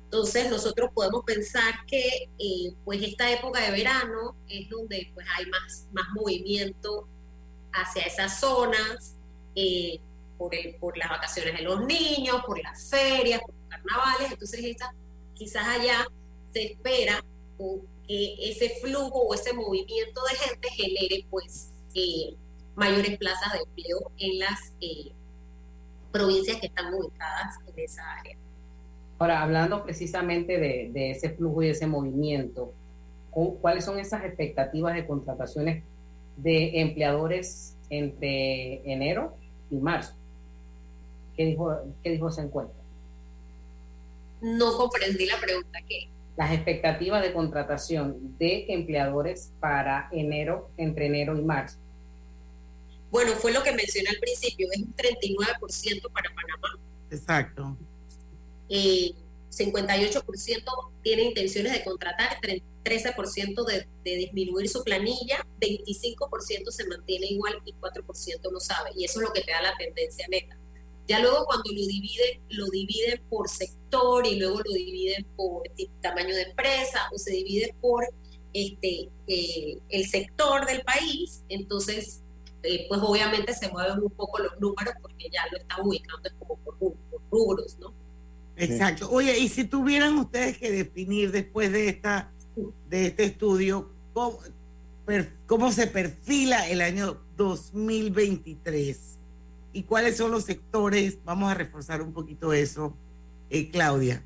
Entonces 0.04 0.50
nosotros 0.50 0.90
podemos 0.94 1.24
pensar 1.24 1.74
que 1.86 2.28
eh, 2.38 2.72
pues 2.84 3.02
esta 3.02 3.32
época 3.32 3.60
de 3.60 3.72
verano 3.72 4.36
es 4.48 4.68
donde 4.68 5.10
pues 5.14 5.26
hay 5.36 5.46
más, 5.46 5.88
más 5.92 6.06
movimiento 6.14 7.08
hacia 7.72 8.02
esas 8.02 8.40
zonas, 8.40 9.16
eh, 9.54 10.00
por, 10.38 10.52
por 10.78 10.96
las 10.98 11.08
vacaciones 11.08 11.56
de 11.56 11.62
los 11.62 11.84
niños, 11.84 12.42
por 12.46 12.62
las 12.62 12.90
ferias, 12.90 13.40
por 13.40 13.54
los 13.54 13.68
carnavales, 13.68 14.32
entonces 14.32 14.76
quizás 15.34 15.66
allá 15.66 16.06
se 16.52 16.64
espera 16.64 17.24
que 18.06 18.50
ese 18.50 18.70
flujo 18.80 19.20
o 19.20 19.34
ese 19.34 19.52
movimiento 19.52 20.20
de 20.30 20.36
gente 20.36 20.68
genere 20.70 21.26
pues 21.30 21.70
eh, 21.94 22.34
mayores 22.74 23.18
plazas 23.18 23.52
de 23.54 23.58
empleo 23.60 24.10
en 24.18 24.38
las 24.38 24.72
eh, 24.80 25.12
provincias 26.12 26.60
que 26.60 26.66
están 26.66 26.92
ubicadas 26.92 27.56
en 27.66 27.84
esa 27.84 28.02
área. 28.12 28.36
Ahora, 29.18 29.42
hablando 29.42 29.82
precisamente 29.82 30.58
de, 30.58 30.90
de 30.92 31.10
ese 31.12 31.30
flujo 31.30 31.62
y 31.62 31.68
ese 31.68 31.86
movimiento, 31.86 32.72
¿cuáles 33.60 33.84
son 33.84 33.98
esas 33.98 34.24
expectativas 34.24 34.94
de 34.94 35.06
contrataciones 35.06 35.82
de 36.36 36.80
empleadores 36.80 37.76
entre 37.90 38.82
enero 38.90 39.36
y 39.70 39.76
marzo? 39.76 40.12
¿Qué 41.36 41.44
dijo, 41.44 41.76
qué 42.02 42.10
dijo 42.10 42.28
esa 42.28 42.42
encuesta? 42.42 42.74
No 44.40 44.76
comprendí 44.76 45.26
la 45.26 45.38
pregunta 45.38 45.80
que 45.88 46.08
las 46.36 46.52
expectativas 46.52 47.22
de 47.22 47.32
contratación 47.32 48.36
de 48.38 48.66
empleadores 48.68 49.52
para 49.58 50.08
enero, 50.12 50.70
entre 50.76 51.06
enero 51.06 51.36
y 51.36 51.42
marzo? 51.42 51.78
Bueno, 53.10 53.32
fue 53.32 53.52
lo 53.52 53.62
que 53.62 53.72
mencioné 53.72 54.10
al 54.10 54.18
principio, 54.18 54.68
es 54.72 54.82
un 54.82 54.94
39% 54.94 56.12
para 56.12 56.30
Panamá. 56.34 56.78
Exacto. 57.10 57.76
Eh, 58.68 59.14
58% 59.56 60.62
tiene 61.02 61.22
intenciones 61.22 61.72
de 61.72 61.84
contratar, 61.84 62.38
13% 62.84 63.64
de, 63.64 63.88
de, 64.04 64.16
disminuir 64.16 64.68
su 64.68 64.84
planilla, 64.84 65.46
25% 65.60 66.70
se 66.70 66.86
mantiene 66.86 67.26
igual 67.28 67.54
y 67.64 67.72
4% 67.72 68.52
no 68.52 68.60
sabe. 68.60 68.90
Y 68.96 69.04
eso 69.04 69.20
es 69.20 69.26
lo 69.26 69.32
que 69.32 69.40
te 69.40 69.52
da 69.52 69.62
la 69.62 69.76
tendencia 69.76 70.26
neta. 70.28 70.56
Ya 71.08 71.20
luego 71.20 71.44
cuando 71.46 71.70
lo 71.70 71.86
dividen, 71.86 72.40
lo 72.48 72.66
dividen 72.66 73.22
por 73.28 73.48
sector 73.48 74.26
y 74.26 74.36
luego 74.36 74.60
lo 74.64 74.72
dividen 74.72 75.24
por 75.36 75.62
tamaño 76.00 76.34
de 76.34 76.42
empresa 76.42 77.08
o 77.12 77.18
se 77.18 77.30
divide 77.30 77.74
por 77.80 78.04
este 78.52 79.10
eh, 79.26 79.78
el 79.90 80.06
sector 80.06 80.66
del 80.66 80.82
país, 80.82 81.42
entonces 81.48 82.22
eh, 82.62 82.86
pues 82.88 83.00
obviamente 83.02 83.52
se 83.52 83.68
mueven 83.68 84.02
un 84.02 84.10
poco 84.10 84.38
los 84.38 84.58
números 84.58 84.94
porque 85.00 85.28
ya 85.30 85.42
lo 85.52 85.58
están 85.58 85.86
ubicando 85.86 86.28
como 86.38 86.56
por, 86.56 86.96
rubros, 87.30 87.76
¿no? 87.78 87.92
Exacto. 88.56 89.10
Oye, 89.10 89.38
y 89.38 89.48
si 89.48 89.64
tuvieran 89.64 90.18
ustedes 90.18 90.58
que 90.58 90.70
definir 90.70 91.30
después 91.30 91.72
de 91.72 91.88
esta 91.88 92.32
de 92.88 93.06
este 93.06 93.24
estudio 93.24 93.90
cómo, 94.12 94.38
cómo 95.46 95.72
se 95.72 95.86
perfila 95.86 96.68
el 96.68 96.80
año 96.80 97.20
2023 97.36 99.18
y 99.72 99.82
cuáles 99.82 100.16
son 100.16 100.30
los 100.30 100.44
sectores. 100.44 101.18
Vamos 101.24 101.50
a 101.50 101.54
reforzar 101.54 102.00
un 102.00 102.12
poquito 102.12 102.52
eso, 102.52 102.96
eh, 103.50 103.70
Claudia. 103.70 104.22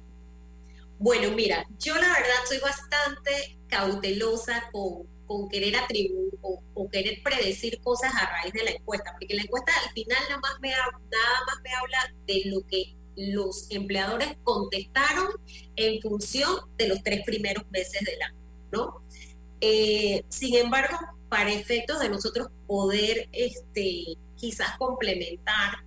Bueno, 0.98 1.32
mira, 1.34 1.66
yo 1.78 1.94
la 1.94 2.08
verdad 2.08 2.44
soy 2.46 2.58
bastante 2.58 3.58
cautelosa 3.68 4.68
con, 4.70 5.06
con 5.26 5.48
querer 5.48 5.76
atribuir 5.76 6.34
o, 6.42 6.60
querer 6.90 7.22
predecir 7.22 7.80
cosas 7.82 8.12
a 8.14 8.26
raíz 8.26 8.52
de 8.52 8.64
la 8.64 8.70
encuesta, 8.70 9.12
porque 9.12 9.34
la 9.34 9.42
encuesta 9.42 9.72
al 9.84 9.92
final 9.92 10.18
nada 10.28 10.40
más 10.40 10.60
me, 10.60 10.70
nada 10.70 11.44
más 11.46 11.56
me 11.62 11.72
habla 11.72 12.14
de 12.26 12.42
lo 12.46 12.66
que 12.66 12.96
los 13.16 13.70
empleadores 13.70 14.36
contestaron 14.44 15.28
en 15.76 16.00
función 16.00 16.60
de 16.76 16.88
los 16.88 17.02
tres 17.02 17.24
primeros 17.24 17.64
meses 17.70 18.00
del 18.04 18.22
año, 18.22 18.38
¿no? 18.72 19.02
Eh, 19.60 20.24
sin 20.28 20.56
embargo, 20.56 20.96
para 21.28 21.52
efectos 21.52 22.00
de 22.00 22.08
nosotros 22.08 22.48
poder 22.66 23.28
este, 23.32 24.16
quizás 24.36 24.76
complementar 24.78 25.84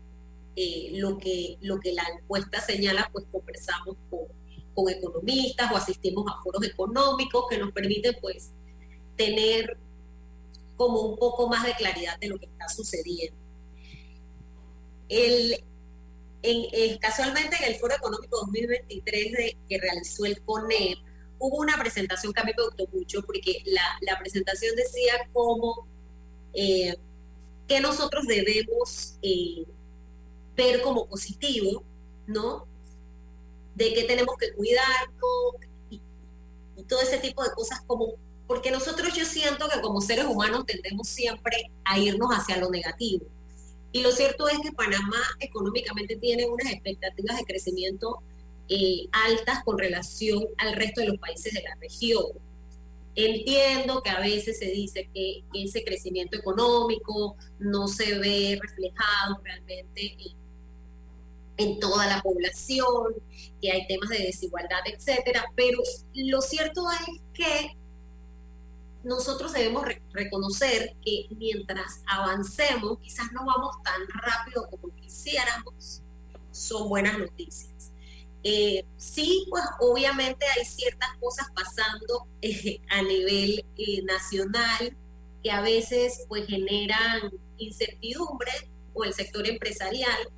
eh, 0.55 0.91
lo, 0.93 1.17
que, 1.17 1.57
lo 1.61 1.79
que 1.79 1.93
la 1.93 2.03
encuesta 2.19 2.61
señala, 2.61 3.09
pues 3.11 3.25
conversamos 3.31 3.97
con, 4.09 4.27
con 4.75 4.89
economistas 4.89 5.71
o 5.71 5.77
asistimos 5.77 6.25
a 6.27 6.41
foros 6.43 6.63
económicos 6.63 7.45
que 7.49 7.57
nos 7.57 7.71
permiten 7.71 8.15
pues 8.21 8.51
tener 9.17 9.77
como 10.75 11.01
un 11.01 11.17
poco 11.17 11.47
más 11.49 11.63
de 11.63 11.73
claridad 11.73 12.19
de 12.19 12.27
lo 12.27 12.37
que 12.37 12.45
está 12.45 12.67
sucediendo. 12.69 13.37
El, 15.09 15.63
en, 16.43 16.67
eh, 16.71 16.99
casualmente 16.99 17.55
en 17.59 17.71
el 17.71 17.79
Foro 17.79 17.95
Económico 17.95 18.37
2023 18.41 19.31
de, 19.31 19.57
que 19.67 19.79
realizó 19.79 20.25
el 20.25 20.41
CONEP, 20.41 20.99
hubo 21.39 21.57
una 21.57 21.77
presentación 21.77 22.33
que 22.33 22.41
a 22.41 22.43
mí 22.43 22.51
me 22.55 22.63
gustó 22.63 22.87
mucho 22.93 23.21
porque 23.23 23.63
la, 23.65 23.81
la 24.01 24.19
presentación 24.19 24.75
decía 24.75 25.13
cómo 25.31 25.87
eh, 26.53 26.95
que 27.67 27.79
nosotros 27.79 28.25
debemos 28.27 29.17
eh, 29.21 29.65
ver 30.55 30.81
como 30.81 31.07
positivo, 31.07 31.83
¿no? 32.27 32.67
De 33.75 33.93
que 33.93 34.03
tenemos 34.03 34.35
que 34.37 34.53
cuidarnos 34.53 35.55
y, 35.89 36.01
todo 36.87 37.01
ese 37.01 37.17
tipo 37.19 37.43
de 37.43 37.51
cosas 37.51 37.81
como, 37.87 38.15
porque 38.45 38.69
nosotros 38.69 39.13
yo 39.15 39.25
siento 39.25 39.69
que 39.69 39.79
como 39.79 40.01
seres 40.01 40.25
humanos 40.25 40.65
tendemos 40.65 41.07
siempre 41.07 41.71
a 41.85 41.97
irnos 41.97 42.29
hacia 42.31 42.57
lo 42.57 42.69
negativo. 42.69 43.25
Y 43.93 44.01
lo 44.01 44.11
cierto 44.11 44.49
es 44.49 44.59
que 44.59 44.71
Panamá 44.71 45.21
económicamente 45.39 46.15
tiene 46.17 46.47
unas 46.47 46.73
expectativas 46.73 47.37
de 47.37 47.45
crecimiento 47.45 48.21
eh, 48.67 49.07
altas 49.11 49.63
con 49.63 49.77
relación 49.77 50.45
al 50.57 50.73
resto 50.73 51.01
de 51.01 51.09
los 51.09 51.19
países 51.19 51.53
de 51.53 51.61
la 51.61 51.75
región. 51.79 52.25
Entiendo 53.15 54.01
que 54.01 54.09
a 54.09 54.19
veces 54.19 54.57
se 54.57 54.65
dice 54.65 55.07
que 55.13 55.43
ese 55.53 55.83
crecimiento 55.83 56.35
económico 56.35 57.35
no 57.59 57.87
se 57.87 58.17
ve 58.17 58.59
reflejado 58.59 59.39
realmente 59.43 60.15
en, 61.57 61.79
toda 61.79 62.07
la 62.07 62.19
población, 62.23 63.13
que 63.61 63.71
hay 63.71 63.85
temas 63.85 64.09
de 64.09 64.23
desigualdad, 64.23 64.79
etcétera, 64.85 65.45
pero 65.55 65.77
lo 66.15 66.41
cierto 66.41 66.83
es 66.89 67.21
que 67.35 67.77
nosotros 69.03 69.51
debemos 69.53 69.85
reconocer 70.11 70.95
que 71.03 71.27
mientras 71.37 72.01
avancemos, 72.07 72.99
quizás 72.99 73.31
no 73.33 73.45
vamos 73.45 73.75
tan 73.83 74.01
rápido 74.21 74.69
como 74.69 74.93
quisiéramos, 74.95 76.01
son 76.51 76.87
buenas 76.87 77.17
noticias. 77.19 77.91
Eh, 78.43 78.85
sí, 78.97 79.45
pues 79.49 79.63
obviamente 79.79 80.45
hay 80.45 80.65
ciertas 80.65 81.09
cosas 81.19 81.47
pasando 81.55 82.27
eh, 82.41 82.81
a 82.89 83.01
nivel 83.01 83.65
eh, 83.77 84.03
nacional 84.03 84.95
que 85.41 85.51
a 85.51 85.61
veces 85.61 86.25
pues 86.27 86.45
generan 86.47 87.31
incertidumbre 87.57 88.51
o 88.93 89.03
el 89.03 89.13
sector 89.13 89.47
empresarial 89.47 90.29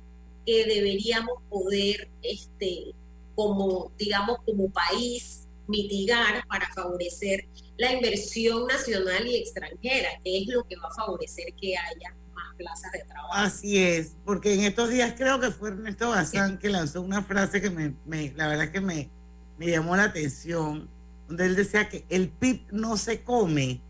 que 0.44 0.64
deberíamos 0.64 1.42
poder, 1.48 2.08
este, 2.22 2.94
como 3.34 3.92
digamos, 3.98 4.38
como 4.44 4.70
país 4.70 5.46
mitigar 5.66 6.46
para 6.46 6.72
favorecer 6.72 7.48
la 7.76 7.92
inversión 7.92 8.66
nacional 8.66 9.26
y 9.26 9.36
extranjera, 9.36 10.08
que 10.24 10.38
es 10.38 10.46
lo 10.48 10.64
que 10.64 10.76
va 10.76 10.88
a 10.88 10.94
favorecer 10.94 11.46
que 11.60 11.76
haya 11.76 12.14
plazas 12.56 12.92
de 12.92 13.00
trabajo. 13.00 13.34
Así 13.34 13.78
es, 13.78 14.16
porque 14.24 14.54
en 14.54 14.60
estos 14.60 14.90
días 14.90 15.14
creo 15.16 15.38
que 15.40 15.50
fue 15.50 15.70
Ernesto 15.70 16.10
Bazán 16.10 16.58
que 16.58 16.68
lanzó 16.68 17.02
una 17.02 17.22
frase 17.22 17.60
que 17.60 17.70
me, 17.70 17.94
me 18.04 18.32
la 18.34 18.48
verdad 18.48 18.70
que 18.70 18.80
me, 18.80 19.10
me 19.58 19.66
llamó 19.66 19.96
la 19.96 20.04
atención, 20.04 20.88
donde 21.28 21.46
él 21.46 21.56
decía 21.56 21.88
que 21.88 22.04
el 22.08 22.28
PIB 22.28 22.72
no 22.72 22.96
se 22.96 23.22
come. 23.22 23.80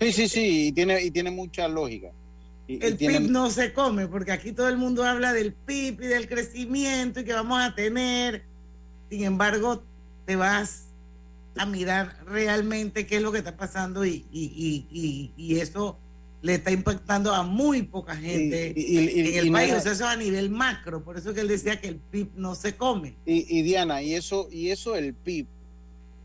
Sí, 0.00 0.12
sí, 0.12 0.28
sí, 0.28 0.66
y 0.68 0.72
tiene, 0.72 1.02
y 1.02 1.10
tiene 1.10 1.30
mucha 1.30 1.68
lógica. 1.68 2.10
el 2.66 2.96
PIB 2.96 3.30
no 3.30 3.50
se 3.50 3.72
come, 3.72 4.08
porque 4.08 4.32
aquí 4.32 4.52
todo 4.52 4.68
el 4.68 4.76
mundo 4.76 5.04
habla 5.04 5.32
del 5.32 5.52
PIB 5.52 6.02
y 6.02 6.06
del 6.06 6.28
crecimiento 6.28 7.20
y 7.20 7.24
que 7.24 7.32
vamos 7.32 7.60
a 7.60 7.74
tener. 7.74 8.44
Sin 9.10 9.24
embargo, 9.24 9.82
te 10.26 10.36
vas 10.36 10.91
a 11.56 11.66
mirar 11.66 12.16
realmente 12.26 13.06
qué 13.06 13.16
es 13.16 13.22
lo 13.22 13.32
que 13.32 13.38
está 13.38 13.56
pasando 13.56 14.04
y, 14.06 14.24
y, 14.30 15.58
eso 15.58 15.98
le 16.40 16.54
está 16.54 16.72
impactando 16.72 17.32
a 17.34 17.42
muy 17.42 17.82
poca 17.82 18.16
gente 18.16 18.74
en 18.76 19.46
el 19.46 19.52
país. 19.52 19.74
o 19.74 19.80
sea, 19.80 19.92
eso 19.92 20.06
a 20.06 20.16
nivel 20.16 20.50
macro. 20.50 21.04
Por 21.04 21.16
eso 21.16 21.32
que 21.32 21.40
él 21.40 21.48
decía 21.48 21.80
que 21.80 21.88
el 21.88 21.96
PIB 21.96 22.30
no 22.34 22.54
se 22.54 22.76
come. 22.76 23.14
Y, 23.24 23.62
Diana, 23.62 24.02
y 24.02 24.14
eso, 24.14 24.48
y 24.50 24.70
eso 24.70 24.96
el 24.96 25.14
PIB 25.14 25.46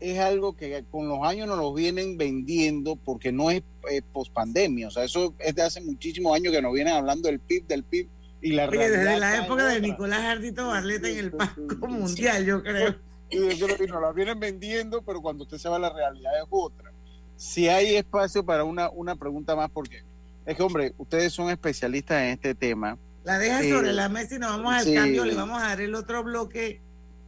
es 0.00 0.18
algo 0.18 0.56
que 0.56 0.84
con 0.90 1.08
los 1.08 1.20
años 1.24 1.46
nos 1.46 1.58
lo 1.58 1.74
vienen 1.74 2.16
vendiendo 2.16 2.96
porque 2.96 3.32
no 3.32 3.50
es 3.50 3.62
eh, 3.90 4.02
pospandemia. 4.12 4.88
O 4.88 4.90
sea, 4.90 5.04
eso 5.04 5.34
es 5.38 5.54
de 5.54 5.62
hace 5.62 5.80
muchísimos 5.80 6.34
años 6.34 6.52
que 6.52 6.62
nos 6.62 6.72
vienen 6.72 6.94
hablando 6.94 7.28
del 7.28 7.38
PIB, 7.38 7.66
del 7.66 7.84
PIB 7.84 8.08
y 8.40 8.52
la 8.52 8.68
Oye, 8.68 8.90
desde 8.90 9.18
la 9.18 9.44
época 9.44 9.66
de 9.66 9.80
Nicolás 9.80 10.20
Ardito 10.20 10.68
Barleta 10.68 11.08
en 11.08 11.18
el 11.18 11.30
Banco 11.30 11.86
Mundial, 11.88 12.44
yo 12.44 12.62
creo. 12.62 13.07
Y 13.30 13.58
que 13.58 13.86
nos 13.86 14.00
la 14.00 14.12
vienen 14.12 14.40
vendiendo, 14.40 15.02
pero 15.02 15.20
cuando 15.20 15.44
usted 15.44 15.58
se 15.58 15.68
va 15.68 15.76
a 15.76 15.80
la 15.80 15.90
realidad 15.90 16.32
es 16.38 16.46
otra. 16.48 16.90
Si 17.36 17.68
hay 17.68 17.96
espacio 17.96 18.44
para 18.44 18.64
una, 18.64 18.90
una 18.90 19.16
pregunta 19.16 19.54
más, 19.54 19.70
porque 19.70 20.02
es 20.46 20.56
que, 20.56 20.62
hombre, 20.62 20.94
ustedes 20.96 21.32
son 21.32 21.50
especialistas 21.50 22.22
en 22.22 22.28
este 22.30 22.54
tema. 22.54 22.96
La 23.24 23.38
deja 23.38 23.62
sobre 23.62 23.92
la 23.92 24.08
mesa 24.08 24.36
y 24.36 24.38
nos 24.38 24.50
vamos 24.50 24.74
al 24.74 24.94
cambio, 24.94 25.24
le 25.26 25.34
vamos 25.34 25.60
a 25.62 25.68
dar 25.68 25.80
el 25.80 25.94
otro 25.94 26.24
bloque 26.24 26.80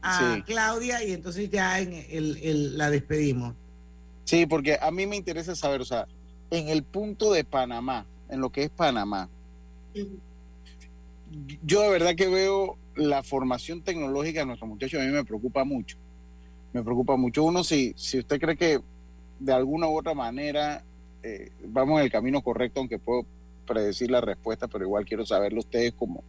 a 0.03 0.43
Claudia 0.47 1.05
y 1.05 1.13
entonces 1.13 1.51
ya 1.51 1.79
en 1.79 1.93
el, 1.93 2.79
la 2.79 2.91
despedimos. 2.91 3.55
Sí, 4.25 4.47
porque 4.47 4.79
a 4.81 4.91
mí 4.91 5.07
me 5.07 5.17
interesa 5.17 5.55
saber, 5.55 5.83
o 5.83 5.85
sea, 5.85 6.07
en 6.51 6.69
el 6.69 6.83
punto 6.83 7.33
de 7.33 7.45
Panamá, 7.45 8.07
en 8.29 8.41
lo 8.41 8.51
que 8.51 8.65
es 8.65 8.71
Panamá, 8.71 9.29
yo 11.63 11.83
de 11.83 11.91
verdad 11.91 12.15
que 12.15 12.29
veo 12.29 12.77
la 12.97 13.23
formación 13.23 13.83
tecnológica 13.83 14.41
de 14.41 14.47
nuestros 14.47 14.69
muchachos, 14.69 15.01
a 15.01 15.05
mí 15.05 15.11
me 15.11 15.25
preocupa 15.25 15.65
mucho. 15.65 15.97
Me 16.73 16.83
preocupa 16.83 17.17
mucho. 17.17 17.45
Uno, 17.45 17.65
si, 17.65 17.95
si 17.97 18.19
usted 18.19 18.41
cree 18.41 18.57
que 18.57 18.81
de 19.39 19.53
alguna 19.53 19.89
u 19.89 19.99
otra 19.99 20.15
manera 20.15 20.85
eh, 21.23 21.51
vamos 21.65 21.99
en 21.99 22.05
el 22.05 22.13
camino 22.13 22.43
correcto, 22.43 22.81
aunque 22.81 22.99
puedo 22.99 23.25
predecir 23.67 24.11
la 24.11 24.21
respuesta, 24.21 24.69
pero 24.69 24.85
igual 24.85 25.05
quiero 25.05 25.25
saberlo 25.25 25.61
ustedes 25.61 25.93
como, 25.93 26.23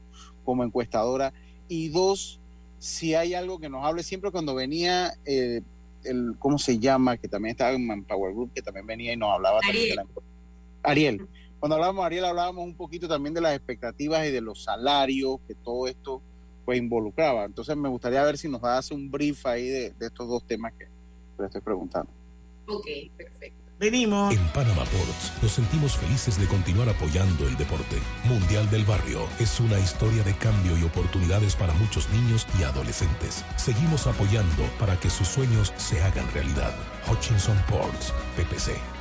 como 0.43 0.63
encuestadora. 0.63 1.33
Y 1.67 1.89
dos, 1.89 2.39
si 2.79 3.15
hay 3.15 3.33
algo 3.33 3.59
que 3.59 3.69
nos 3.69 3.85
hable 3.85 4.03
siempre 4.03 4.31
cuando 4.31 4.53
venía 4.55 5.13
eh, 5.25 5.61
el, 6.03 6.35
¿cómo 6.39 6.57
se 6.57 6.79
llama? 6.79 7.17
Que 7.17 7.27
también 7.27 7.51
estaba 7.51 7.71
en 7.71 7.85
Manpower 7.85 8.33
Group, 8.33 8.51
que 8.53 8.61
también 8.61 8.85
venía 8.85 9.13
y 9.13 9.17
nos 9.17 9.33
hablaba 9.33 9.59
Ariel. 9.59 9.95
también 9.95 10.07
de 10.13 10.21
la... 10.21 10.89
Ariel. 10.89 11.27
Cuando 11.61 11.75
hablábamos, 11.75 12.03
Ariel, 12.03 12.25
hablábamos 12.25 12.65
un 12.65 12.73
poquito 12.73 13.07
también 13.07 13.35
de 13.35 13.41
las 13.41 13.55
expectativas 13.55 14.25
y 14.25 14.31
de 14.31 14.41
los 14.41 14.63
salarios, 14.63 15.37
que 15.47 15.53
todo 15.53 15.87
esto 15.87 16.19
pues 16.65 16.79
involucraba. 16.79 17.45
Entonces 17.45 17.77
me 17.77 17.87
gustaría 17.87 18.23
ver 18.23 18.39
si 18.39 18.49
nos 18.49 18.63
hace 18.63 18.95
un 18.95 19.11
brief 19.11 19.45
ahí 19.45 19.67
de, 19.67 19.93
estos 19.99 20.27
dos 20.27 20.43
temas 20.43 20.73
que 20.73 20.87
le 21.37 21.45
estoy 21.45 21.61
preguntando. 21.61 22.09
Ok, 22.65 22.87
perfecto. 23.15 23.59
Venimos. 23.79 24.33
En 24.33 24.43
Panama 24.53 24.85
Ports 24.85 25.33
nos 25.43 25.51
sentimos 25.51 25.97
felices 25.97 26.39
de 26.39 26.47
continuar 26.47 26.89
apoyando 26.89 27.47
el 27.47 27.55
deporte. 27.55 27.97
Mundial 28.23 28.67
del 28.71 28.83
Barrio 28.83 29.27
es 29.39 29.59
una 29.59 29.77
historia 29.77 30.23
de 30.23 30.35
cambio 30.37 30.75
y 30.79 30.83
oportunidades 30.83 31.55
para 31.55 31.73
muchos 31.75 32.09
niños 32.09 32.47
y 32.59 32.63
adolescentes. 32.63 33.45
Seguimos 33.55 34.07
apoyando 34.07 34.63
para 34.79 34.99
que 34.99 35.11
sus 35.11 35.27
sueños 35.27 35.73
se 35.77 36.01
hagan 36.01 36.27
realidad. 36.33 36.73
Hutchinson 37.07 37.57
Ports, 37.69 38.15
PPC. 38.35 39.00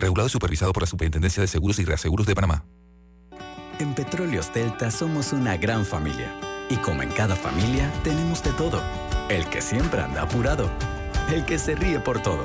Regulado 0.00 0.28
y 0.28 0.30
supervisado 0.30 0.72
por 0.72 0.82
la 0.82 0.86
Superintendencia 0.86 1.42
de 1.42 1.46
Seguros 1.46 1.78
y 1.78 1.84
Reaseguros 1.84 2.26
de 2.26 2.34
Panamá. 2.34 2.64
En 3.78 3.94
Petróleos 3.94 4.52
Delta 4.52 4.90
somos 4.90 5.32
una 5.32 5.58
gran 5.58 5.84
familia. 5.84 6.34
Y 6.70 6.76
como 6.76 7.02
en 7.02 7.10
cada 7.10 7.36
familia, 7.36 7.92
tenemos 8.02 8.42
de 8.42 8.52
todo 8.52 8.80
el 9.28 9.46
que 9.50 9.60
siempre 9.60 10.00
anda 10.00 10.22
apurado. 10.22 10.70
El 11.30 11.44
que 11.44 11.58
se 11.58 11.74
ríe 11.74 12.00
por 12.00 12.22
todo. 12.22 12.44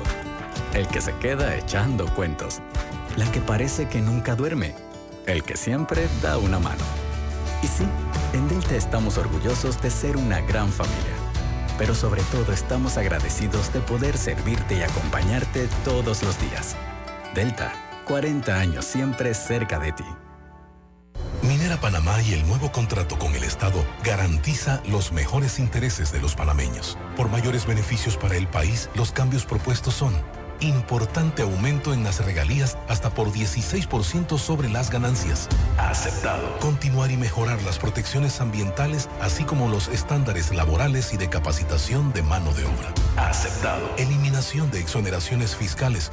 El 0.74 0.86
que 0.88 1.00
se 1.00 1.14
queda 1.16 1.56
echando 1.56 2.06
cuentos. 2.14 2.60
La 3.16 3.30
que 3.32 3.40
parece 3.40 3.88
que 3.88 4.02
nunca 4.02 4.36
duerme. 4.36 4.74
El 5.26 5.42
que 5.42 5.56
siempre 5.56 6.08
da 6.22 6.36
una 6.36 6.58
mano. 6.58 6.84
Y 7.62 7.66
sí, 7.66 7.84
en 8.34 8.48
Delta 8.48 8.76
estamos 8.76 9.16
orgullosos 9.16 9.80
de 9.80 9.90
ser 9.90 10.16
una 10.18 10.42
gran 10.42 10.68
familia. 10.70 11.16
Pero 11.78 11.94
sobre 11.94 12.22
todo 12.24 12.52
estamos 12.52 12.98
agradecidos 12.98 13.72
de 13.72 13.80
poder 13.80 14.18
servirte 14.18 14.76
y 14.76 14.82
acompañarte 14.82 15.68
todos 15.84 16.22
los 16.22 16.38
días. 16.38 16.76
Delta, 17.36 17.70
40 18.06 18.58
años 18.58 18.86
siempre 18.86 19.34
cerca 19.34 19.78
de 19.78 19.92
ti. 19.92 20.06
Minera 21.42 21.78
Panamá 21.78 22.22
y 22.22 22.32
el 22.32 22.48
nuevo 22.48 22.72
contrato 22.72 23.18
con 23.18 23.34
el 23.34 23.44
Estado 23.44 23.84
garantiza 24.02 24.80
los 24.88 25.12
mejores 25.12 25.58
intereses 25.58 26.12
de 26.12 26.20
los 26.22 26.34
panameños. 26.34 26.96
Por 27.14 27.28
mayores 27.28 27.66
beneficios 27.66 28.16
para 28.16 28.36
el 28.36 28.48
país, 28.48 28.88
los 28.94 29.12
cambios 29.12 29.44
propuestos 29.44 29.92
son 29.92 30.14
importante 30.60 31.42
aumento 31.42 31.92
en 31.92 32.04
las 32.04 32.24
regalías 32.24 32.78
hasta 32.88 33.10
por 33.10 33.30
16% 33.30 34.38
sobre 34.38 34.70
las 34.70 34.90
ganancias. 34.90 35.46
Aceptado. 35.76 36.58
Continuar 36.60 37.10
y 37.10 37.18
mejorar 37.18 37.60
las 37.64 37.78
protecciones 37.78 38.40
ambientales, 38.40 39.10
así 39.20 39.44
como 39.44 39.68
los 39.68 39.88
estándares 39.88 40.54
laborales 40.54 41.12
y 41.12 41.18
de 41.18 41.28
capacitación 41.28 42.14
de 42.14 42.22
mano 42.22 42.54
de 42.54 42.64
obra. 42.64 42.94
Aceptado. 43.16 43.90
Eliminación 43.98 44.70
de 44.70 44.80
exoneraciones 44.80 45.54
fiscales 45.54 46.12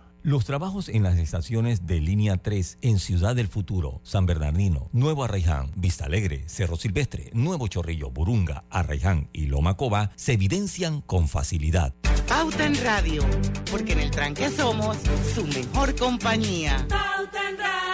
Los 0.23 0.45
trabajos 0.45 0.87
en 0.87 1.01
las 1.01 1.17
estaciones 1.17 1.87
de 1.87 1.99
línea 1.99 2.37
3 2.37 2.77
en 2.81 2.99
Ciudad 2.99 3.35
del 3.35 3.47
Futuro, 3.47 4.01
San 4.03 4.27
Bernardino, 4.27 4.87
Nuevo 4.91 5.23
Arraiján, 5.23 5.71
Vista 5.75 6.05
Alegre, 6.05 6.43
Cerro 6.47 6.77
Silvestre, 6.77 7.31
Nuevo 7.33 7.67
Chorrillo, 7.67 8.11
Burunga, 8.11 8.63
Arraiján 8.69 9.29
y 9.33 9.47
Lomacoba 9.47 10.11
se 10.15 10.33
evidencian 10.33 11.01
con 11.01 11.27
facilidad. 11.27 11.95
Pauta 12.27 12.67
en 12.67 12.75
Radio, 12.83 13.23
porque 13.71 13.93
en 13.93 13.99
el 13.99 14.11
tranque 14.11 14.51
somos 14.51 14.97
su 15.33 15.43
mejor 15.47 15.95
compañía. 15.95 16.85
Pauta 16.87 17.49
en 17.49 17.57
Radio. 17.57 17.90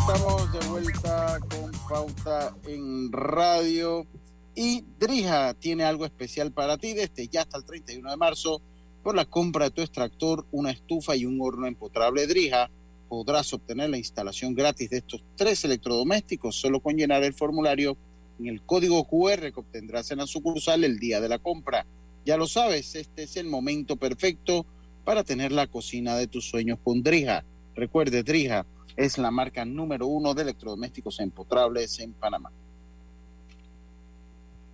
Estamos 0.00 0.52
de 0.52 0.58
vuelta 0.68 1.38
con 1.50 1.72
Pauta 1.88 2.54
en 2.66 3.12
Radio. 3.12 4.06
Y 4.54 4.82
Drija 4.98 5.54
tiene 5.54 5.84
algo 5.84 6.04
especial 6.04 6.52
para 6.52 6.78
ti 6.78 6.94
desde 6.94 7.28
ya 7.28 7.42
hasta 7.42 7.58
el 7.58 7.64
31 7.64 8.10
de 8.10 8.16
marzo. 8.16 8.62
Por 9.02 9.14
la 9.14 9.24
compra 9.24 9.66
de 9.66 9.70
tu 9.70 9.82
extractor, 9.82 10.46
una 10.52 10.70
estufa 10.70 11.16
y 11.16 11.26
un 11.26 11.38
horno 11.40 11.66
empotrable 11.66 12.26
Drija, 12.26 12.70
podrás 13.08 13.52
obtener 13.52 13.90
la 13.90 13.98
instalación 13.98 14.54
gratis 14.54 14.90
de 14.90 14.98
estos 14.98 15.22
tres 15.36 15.64
electrodomésticos 15.64 16.56
solo 16.56 16.80
con 16.80 16.96
llenar 16.96 17.22
el 17.24 17.34
formulario 17.34 17.96
en 18.38 18.48
el 18.48 18.62
código 18.62 19.04
QR 19.04 19.52
que 19.52 19.60
obtendrás 19.60 20.10
en 20.10 20.18
la 20.18 20.26
sucursal 20.26 20.84
el 20.84 20.98
día 20.98 21.20
de 21.20 21.28
la 21.28 21.38
compra. 21.38 21.86
Ya 22.24 22.36
lo 22.36 22.46
sabes, 22.46 22.94
este 22.94 23.24
es 23.24 23.36
el 23.36 23.46
momento 23.46 23.96
perfecto 23.96 24.66
para 25.04 25.24
tener 25.24 25.52
la 25.52 25.66
cocina 25.66 26.16
de 26.16 26.26
tus 26.26 26.48
sueños 26.48 26.78
con 26.82 27.02
Drija. 27.02 27.44
Recuerde, 27.74 28.22
Drija 28.22 28.66
es 28.96 29.18
la 29.18 29.30
marca 29.30 29.64
número 29.64 30.06
uno 30.06 30.34
de 30.34 30.42
electrodomésticos 30.42 31.20
empotrables 31.20 31.98
en 32.00 32.12
Panamá. 32.12 32.50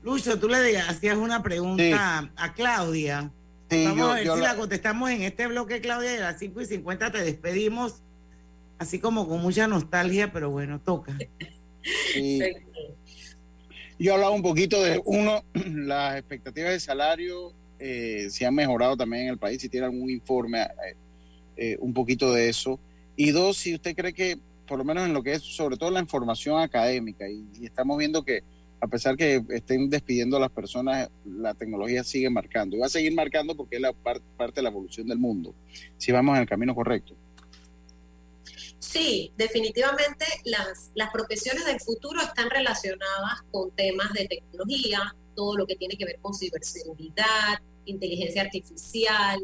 Lucho, 0.02 0.38
tú 0.38 0.48
le 0.48 0.78
hacías 0.78 1.16
una 1.16 1.42
pregunta 1.42 2.30
a 2.36 2.54
Claudia. 2.54 3.30
Vamos 3.70 4.10
a 4.10 4.14
ver 4.14 4.28
si 4.32 4.40
la... 4.40 4.54
contestamos 4.54 5.10
en 5.10 5.22
este 5.22 5.46
bloque, 5.48 5.80
Claudia, 5.80 6.12
de 6.12 6.20
las 6.20 6.38
5 6.38 6.60
y 6.60 6.66
50 6.66 7.10
te 7.10 7.22
despedimos, 7.22 8.02
así 8.78 9.00
como 9.00 9.28
con 9.28 9.42
mucha 9.42 9.66
nostalgia, 9.66 10.32
pero 10.32 10.50
bueno, 10.50 10.80
toca. 10.80 11.18
Yo 13.98 14.14
hablaba 14.14 14.30
un 14.30 14.42
poquito 14.42 14.82
de, 14.82 15.00
uno, 15.04 15.42
las 15.54 16.18
expectativas 16.18 16.70
de 16.70 16.80
salario 16.80 17.52
eh, 17.78 18.28
se 18.30 18.46
han 18.46 18.54
mejorado 18.54 18.96
también 18.96 19.24
en 19.24 19.28
el 19.30 19.38
país, 19.38 19.60
si 19.60 19.68
tiene 19.68 19.86
algún 19.86 20.10
informe, 20.10 20.62
eh, 20.62 20.96
eh, 21.56 21.76
un 21.80 21.92
poquito 21.92 22.32
de 22.32 22.48
eso. 22.48 22.78
Y 23.16 23.30
dos, 23.30 23.56
si 23.56 23.74
usted 23.74 23.96
cree 23.96 24.12
que, 24.12 24.38
por 24.68 24.78
lo 24.78 24.84
menos 24.84 25.06
en 25.06 25.14
lo 25.14 25.22
que 25.22 25.32
es 25.32 25.42
sobre 25.42 25.76
todo 25.76 25.90
la 25.90 26.00
información 26.00 26.60
académica, 26.60 27.28
y, 27.28 27.64
estamos 27.64 27.96
viendo 27.98 28.24
que 28.24 28.42
a 28.78 28.86
pesar 28.86 29.16
que 29.16 29.42
estén 29.50 29.88
despidiendo 29.88 30.36
a 30.36 30.40
las 30.40 30.50
personas, 30.50 31.08
la 31.24 31.54
tecnología 31.54 32.04
sigue 32.04 32.28
marcando. 32.28 32.76
Y 32.76 32.80
va 32.80 32.86
a 32.86 32.90
seguir 32.90 33.14
marcando 33.14 33.56
porque 33.56 33.76
es 33.76 33.82
la 33.82 33.92
parte 33.92 34.56
de 34.56 34.62
la 34.62 34.68
evolución 34.68 35.08
del 35.08 35.18
mundo, 35.18 35.54
si 35.96 36.12
vamos 36.12 36.36
en 36.36 36.42
el 36.42 36.48
camino 36.48 36.74
correcto. 36.74 37.14
Sí, 38.78 39.32
definitivamente 39.36 40.24
las, 40.44 40.90
las 40.94 41.10
profesiones 41.10 41.64
del 41.64 41.80
futuro 41.80 42.20
están 42.20 42.50
relacionadas 42.50 43.42
con 43.50 43.70
temas 43.72 44.12
de 44.12 44.26
tecnología, 44.28 45.14
todo 45.34 45.56
lo 45.56 45.66
que 45.66 45.76
tiene 45.76 45.96
que 45.96 46.04
ver 46.04 46.18
con 46.20 46.34
ciberseguridad, 46.34 47.60
inteligencia 47.86 48.42
artificial, 48.42 49.40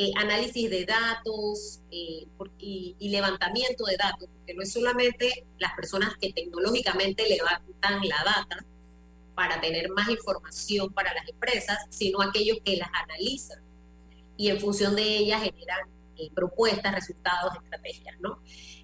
eh, 0.00 0.12
análisis 0.14 0.70
de 0.70 0.84
datos 0.84 1.80
eh, 1.90 2.24
y, 2.60 2.94
y, 3.00 3.08
levantamiento 3.08 3.84
de 3.84 3.96
datos, 3.96 4.28
porque 4.32 4.54
no 4.54 4.62
es 4.62 4.72
solamente 4.72 5.44
las 5.58 5.72
personas 5.74 6.14
que 6.20 6.32
tecnológicamente 6.32 7.28
levantan 7.28 8.08
la 8.08 8.22
data 8.24 8.64
para 9.34 9.60
tener 9.60 9.90
más 9.90 10.08
información 10.08 10.92
para 10.92 11.12
las 11.14 11.28
empresas, 11.28 11.78
sino 11.90 12.22
aquellos 12.22 12.58
que 12.64 12.76
las 12.76 12.88
analizan 12.94 13.60
y 14.36 14.50
en 14.50 14.60
función 14.60 14.94
de 14.94 15.02
ellas 15.02 15.42
generan 15.42 15.88
eh, 16.16 16.30
propuestas, 16.32 16.94
resultados, 16.94 17.56
estrategias, 17.60 18.20
¿no? 18.20 18.40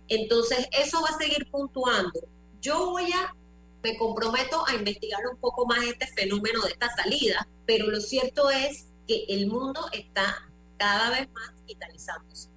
Entonces, 0.08 0.66
eso 0.72 1.00
va 1.00 1.10
a 1.10 1.18
seguir 1.18 1.48
puntuando. 1.48 2.26
Yo 2.60 2.90
voy 2.90 3.12
a, 3.12 3.36
me 3.84 3.96
comprometo 3.96 4.66
a 4.66 4.74
investigar 4.74 5.20
un 5.32 5.38
poco 5.38 5.64
más 5.64 5.84
este 5.84 6.08
fenómeno 6.08 6.60
de 6.62 6.72
esta 6.72 6.92
salida, 6.96 7.46
pero 7.66 7.86
lo 7.86 8.00
cierto 8.00 8.50
es 8.50 8.88
que 9.06 9.26
el 9.28 9.46
mundo 9.46 9.80
está 9.92 10.50
cada 10.76 11.10
vez 11.10 11.30
más 11.32 11.54
digitalizándose. 11.62 12.48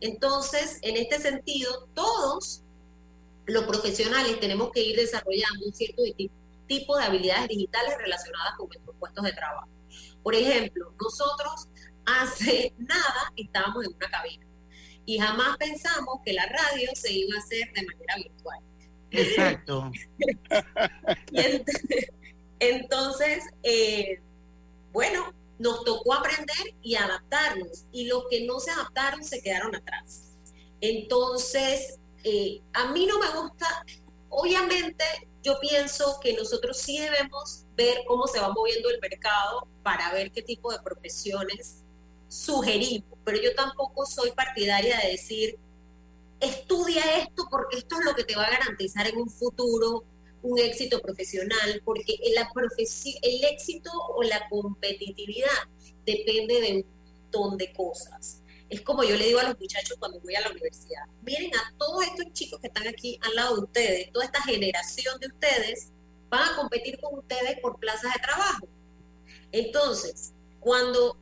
Entonces, 0.00 0.78
en 0.82 0.96
este 0.96 1.18
sentido, 1.18 1.88
todos 1.94 2.62
los 3.46 3.64
profesionales 3.64 4.40
tenemos 4.40 4.70
que 4.72 4.82
ir 4.82 4.96
desarrollando 4.96 5.66
un 5.66 5.74
cierto 5.74 6.02
tipo 6.66 6.96
de 6.96 7.04
habilidades 7.04 7.48
digitales 7.48 7.96
relacionadas 7.98 8.54
con 8.56 8.68
nuestros 8.68 8.96
puestos 8.96 9.24
de 9.24 9.32
trabajo. 9.32 9.68
Por 10.22 10.34
ejemplo, 10.34 10.92
nosotros 11.00 11.68
hace 12.04 12.74
nada 12.78 13.32
estábamos 13.36 13.84
en 13.84 13.94
una 13.94 14.10
cabina 14.10 14.46
y 15.04 15.18
jamás 15.18 15.56
pensamos 15.56 16.20
que 16.24 16.32
la 16.32 16.46
radio 16.46 16.90
se 16.94 17.12
iba 17.12 17.36
a 17.36 17.38
hacer 17.38 17.72
de 17.72 17.86
manera 17.86 18.16
virtual. 18.16 18.58
Exacto. 19.10 19.90
entonces, 22.60 23.44
eh, 23.62 24.20
bueno, 24.92 25.32
nos 25.58 25.84
tocó 25.84 26.14
aprender 26.14 26.74
y 26.82 26.94
adaptarnos 26.96 27.84
y 27.92 28.06
los 28.06 28.24
que 28.30 28.44
no 28.44 28.60
se 28.60 28.70
adaptaron 28.70 29.22
se 29.24 29.42
quedaron 29.42 29.74
atrás. 29.74 30.34
Entonces, 30.80 31.98
eh, 32.24 32.60
a 32.72 32.92
mí 32.92 33.06
no 33.06 33.18
me 33.18 33.28
gusta, 33.30 33.84
obviamente 34.28 35.04
yo 35.42 35.58
pienso 35.60 36.18
que 36.20 36.34
nosotros 36.34 36.78
sí 36.78 36.98
debemos 36.98 37.64
ver 37.76 38.02
cómo 38.06 38.26
se 38.26 38.40
va 38.40 38.52
moviendo 38.52 38.90
el 38.90 39.00
mercado 39.00 39.66
para 39.82 40.12
ver 40.12 40.30
qué 40.30 40.42
tipo 40.42 40.72
de 40.72 40.78
profesiones 40.80 41.82
sugerimos, 42.28 43.18
pero 43.24 43.40
yo 43.42 43.54
tampoco 43.54 44.06
soy 44.06 44.30
partidaria 44.32 44.98
de 44.98 45.12
decir, 45.12 45.58
estudia 46.40 47.18
esto 47.18 47.46
porque 47.50 47.78
esto 47.78 47.98
es 47.98 48.04
lo 48.04 48.14
que 48.14 48.24
te 48.24 48.36
va 48.36 48.44
a 48.44 48.50
garantizar 48.50 49.06
en 49.06 49.18
un 49.18 49.28
futuro 49.28 50.04
un 50.42 50.58
éxito 50.58 51.00
profesional, 51.00 51.80
porque 51.84 52.18
la 52.34 52.48
el 53.22 53.44
éxito 53.44 53.90
o 54.14 54.22
la 54.22 54.48
competitividad 54.48 55.48
depende 56.04 56.60
de 56.60 56.72
un 56.78 56.86
montón 57.22 57.56
de 57.56 57.72
cosas. 57.72 58.42
Es 58.68 58.80
como 58.80 59.04
yo 59.04 59.16
le 59.16 59.26
digo 59.26 59.38
a 59.38 59.44
los 59.44 59.58
muchachos 59.60 59.96
cuando 59.98 60.18
voy 60.20 60.34
a 60.34 60.40
la 60.40 60.50
universidad, 60.50 61.02
miren 61.22 61.54
a 61.54 61.74
todos 61.78 62.04
estos 62.04 62.32
chicos 62.32 62.58
que 62.60 62.68
están 62.68 62.88
aquí 62.88 63.18
al 63.22 63.34
lado 63.34 63.56
de 63.56 63.62
ustedes, 63.64 64.12
toda 64.12 64.24
esta 64.24 64.42
generación 64.42 65.20
de 65.20 65.26
ustedes, 65.26 65.90
van 66.30 66.48
a 66.48 66.56
competir 66.56 66.98
con 66.98 67.18
ustedes 67.18 67.60
por 67.60 67.78
plazas 67.78 68.14
de 68.14 68.20
trabajo. 68.20 68.66
Entonces, 69.52 70.32
cuando 70.60 71.18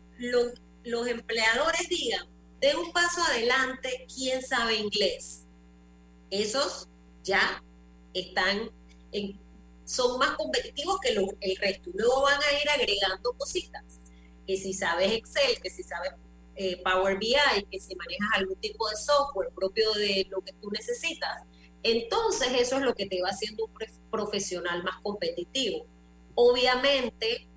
los 0.85 1.09
empleadores 1.09 1.89
digan, 1.89 2.29
de 2.61 2.77
un 2.77 2.93
paso 2.93 3.23
adelante, 3.23 4.07
¿quién 4.15 4.43
sabe 4.43 4.77
inglés? 4.77 5.45
Esos 6.31 6.89
ya 7.25 7.63
están 8.15 8.71
son 9.85 10.19
más 10.19 10.37
competitivos 10.37 10.99
que 11.01 11.11
el 11.11 11.57
resto. 11.57 11.91
Luego 11.95 12.23
van 12.23 12.41
a 12.41 12.63
ir 12.63 12.69
agregando 12.69 13.33
cositas. 13.35 13.85
Que 14.47 14.57
si 14.57 14.73
sabes 14.73 15.13
Excel, 15.13 15.61
que 15.61 15.71
si 15.71 15.83
sabes 15.83 16.13
eh, 16.57 16.81
Power 16.83 17.19
BI, 17.19 17.35
que 17.71 17.81
si 17.81 17.95
manejas 17.95 18.29
algún 18.35 18.57
tipo 18.57 18.89
de 18.89 18.97
software 18.97 19.51
propio 19.55 19.93
de 19.95 20.27
lo 20.31 20.41
que 20.43 20.53
tú 20.55 20.71
necesitas. 20.71 21.43
Entonces 21.83 22.49
eso 22.59 22.77
es 22.77 22.83
lo 22.83 22.95
que 22.95 23.07
te 23.07 23.23
va 23.23 23.31
haciendo 23.31 23.65
un 23.65 23.73
profesional 24.11 24.83
más 24.83 25.01
competitivo. 25.03 25.87
Obviamente 26.35 27.49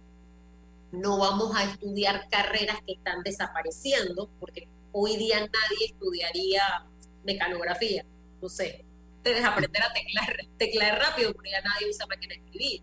no 0.93 1.17
vamos 1.17 1.55
a 1.55 1.63
estudiar 1.63 2.29
carreras 2.29 2.77
que 2.85 2.93
están 2.93 3.23
desapareciendo, 3.23 4.29
porque 4.39 4.67
hoy 4.91 5.17
día 5.17 5.39
nadie 5.39 5.87
estudiaría 5.87 6.85
mecanografía, 7.23 8.05
no 8.41 8.47
sé, 8.47 8.85
debes 9.23 9.43
aprender 9.43 9.81
a 9.81 9.93
teclar, 9.93 10.37
teclar 10.57 10.99
rápido, 10.99 11.33
porque 11.33 11.51
ya 11.51 11.61
nadie 11.61 11.89
usa 11.89 12.05
máquina 12.07 12.35
de 12.35 12.41
escribir, 12.41 12.81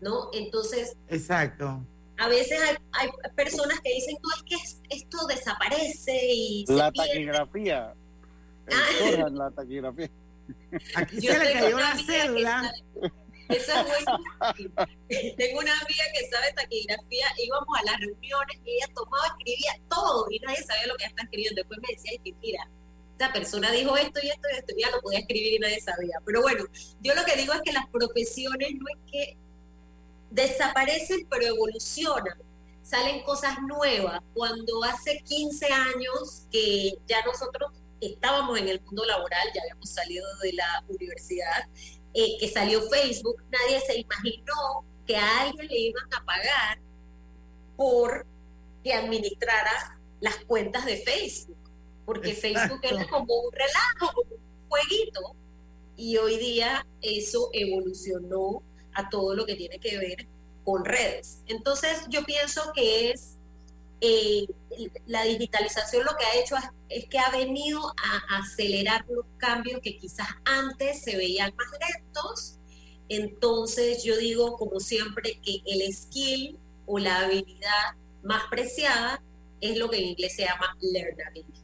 ¿no? 0.00 0.30
Entonces... 0.32 0.96
Exacto. 1.08 1.84
A 2.18 2.28
veces 2.28 2.58
hay, 2.92 3.08
personas 3.34 3.78
que 3.80 3.92
dicen, 3.92 4.16
no, 4.22 4.28
es 4.34 4.42
que 4.42 4.96
esto 4.96 5.26
desaparece 5.26 6.18
y... 6.32 6.64
La 6.68 6.90
taquigrafía. 6.90 7.94
Ah. 8.68 9.28
la 9.30 9.48
taquigrafía. 9.52 10.10
Aquí 10.96 11.20
se 11.20 11.38
le 11.38 11.52
cayó 11.52 11.78
la 11.78 11.96
cédula. 12.04 12.72
Eso 13.48 13.72
es 13.72 15.36
Tengo 15.36 15.60
una 15.60 15.78
amiga 15.80 16.04
que 16.12 16.28
sabe 16.28 16.52
taquigrafía, 16.54 17.26
íbamos 17.38 17.78
a 17.78 17.84
las 17.84 18.00
reuniones 18.00 18.58
y 18.64 18.70
ella 18.70 18.92
tomaba, 18.94 19.26
escribía 19.38 19.72
todo 19.88 20.26
y 20.30 20.40
nadie 20.40 20.62
sabía 20.64 20.86
lo 20.88 20.96
que 20.96 21.04
ella 21.04 21.10
estaba 21.10 21.24
escribiendo. 21.24 21.60
Después 21.60 21.80
me 21.80 21.94
decía, 21.94 22.12
que 22.24 22.32
mira, 22.42 22.68
esta 23.16 23.32
persona 23.32 23.72
dijo 23.72 23.96
esto 23.96 24.20
y 24.22 24.28
esto 24.28 24.48
y 24.52 24.58
esto, 24.58 24.74
ya 24.76 24.90
lo 24.90 25.00
podía 25.00 25.20
escribir 25.20 25.54
y 25.54 25.58
nadie 25.58 25.80
sabía. 25.80 26.18
Pero 26.26 26.42
bueno, 26.42 26.64
yo 27.00 27.14
lo 27.14 27.24
que 27.24 27.34
digo 27.36 27.54
es 27.54 27.62
que 27.62 27.72
las 27.72 27.86
profesiones 27.88 28.74
no 28.74 28.84
es 28.88 29.10
que 29.10 29.36
desaparecen, 30.30 31.26
pero 31.30 31.46
evolucionan. 31.46 32.38
Salen 32.82 33.22
cosas 33.22 33.56
nuevas. 33.66 34.20
Cuando 34.34 34.84
hace 34.84 35.22
15 35.24 35.66
años 35.66 36.46
que 36.52 36.92
ya 37.08 37.24
nosotros 37.24 37.72
estábamos 38.02 38.58
en 38.58 38.68
el 38.68 38.82
mundo 38.82 39.06
laboral, 39.06 39.48
ya 39.54 39.62
habíamos 39.62 39.88
salido 39.88 40.26
de 40.42 40.52
la 40.52 40.84
universidad, 40.86 41.66
eh, 42.12 42.36
que 42.38 42.48
salió 42.48 42.82
Facebook, 42.90 43.42
nadie 43.50 43.80
se 43.80 43.98
imaginó 43.98 44.84
que 45.06 45.16
a 45.16 45.40
alguien 45.40 45.68
le 45.68 45.78
iban 45.78 46.04
a 46.14 46.22
pagar 46.22 46.78
por 47.78 48.26
que 48.84 48.92
administrara 48.92 49.98
las 50.20 50.36
cuentas 50.44 50.84
de 50.84 50.98
Facebook, 50.98 51.65
porque 52.06 52.34
Facebook 52.34 52.80
era 52.82 53.06
como 53.08 53.34
un 53.34 53.52
relajo, 53.52 54.14
como 54.14 54.34
un 54.36 54.68
jueguito, 54.68 55.36
y 55.96 56.16
hoy 56.16 56.38
día 56.38 56.86
eso 57.02 57.50
evolucionó 57.52 58.62
a 58.94 59.08
todo 59.10 59.34
lo 59.34 59.44
que 59.44 59.56
tiene 59.56 59.78
que 59.78 59.98
ver 59.98 60.26
con 60.64 60.84
redes. 60.84 61.42
Entonces 61.46 62.06
yo 62.08 62.24
pienso 62.24 62.72
que 62.74 63.10
es 63.10 63.36
eh, 64.00 64.46
la 65.06 65.24
digitalización 65.24 66.04
lo 66.04 66.16
que 66.16 66.24
ha 66.24 66.40
hecho 66.40 66.54
es, 66.88 67.06
que 67.06 67.18
ha 67.18 67.30
venido 67.30 67.80
a 68.02 68.38
acelerar 68.38 69.06
los 69.08 69.24
cambios 69.38 69.80
que 69.80 69.96
quizás 69.96 70.28
antes 70.44 71.02
se 71.02 71.16
veían 71.16 71.54
más 71.56 71.66
lentos. 71.80 72.58
Entonces 73.08 74.02
yo 74.04 74.16
digo, 74.16 74.56
como 74.56 74.80
siempre, 74.80 75.40
que 75.42 75.62
el 75.64 75.92
skill 75.94 76.58
o 76.86 76.98
la 76.98 77.20
habilidad 77.20 77.94
más 78.22 78.42
preciada 78.50 79.22
es 79.60 79.76
lo 79.78 79.88
que 79.88 79.98
en 79.98 80.08
inglés 80.10 80.36
se 80.36 80.42
llama 80.44 80.76
learnability, 80.80 81.60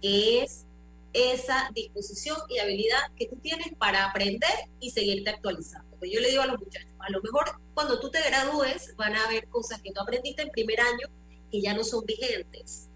que 0.00 0.42
es 0.42 0.66
esa 1.12 1.70
disposición 1.74 2.36
y 2.48 2.58
habilidad 2.58 3.00
que 3.16 3.26
tú 3.26 3.36
tienes 3.36 3.68
para 3.78 4.04
aprender 4.04 4.50
y 4.78 4.90
seguirte 4.90 5.30
actualizando. 5.30 5.96
Pues 5.98 6.10
yo 6.12 6.20
le 6.20 6.30
digo 6.30 6.42
a 6.42 6.46
los 6.46 6.58
muchachos, 6.58 6.90
a 6.98 7.10
lo 7.10 7.20
mejor 7.22 7.60
cuando 7.74 7.98
tú 8.00 8.10
te 8.10 8.22
gradúes 8.22 8.94
van 8.96 9.14
a 9.14 9.24
haber 9.24 9.48
cosas 9.48 9.80
que 9.82 9.92
tú 9.92 10.00
aprendiste 10.00 10.42
en 10.42 10.50
primer 10.50 10.80
año 10.80 11.08
que 11.50 11.60
ya 11.60 11.74
no 11.74 11.82
son 11.82 12.04
vigentes. 12.06 12.88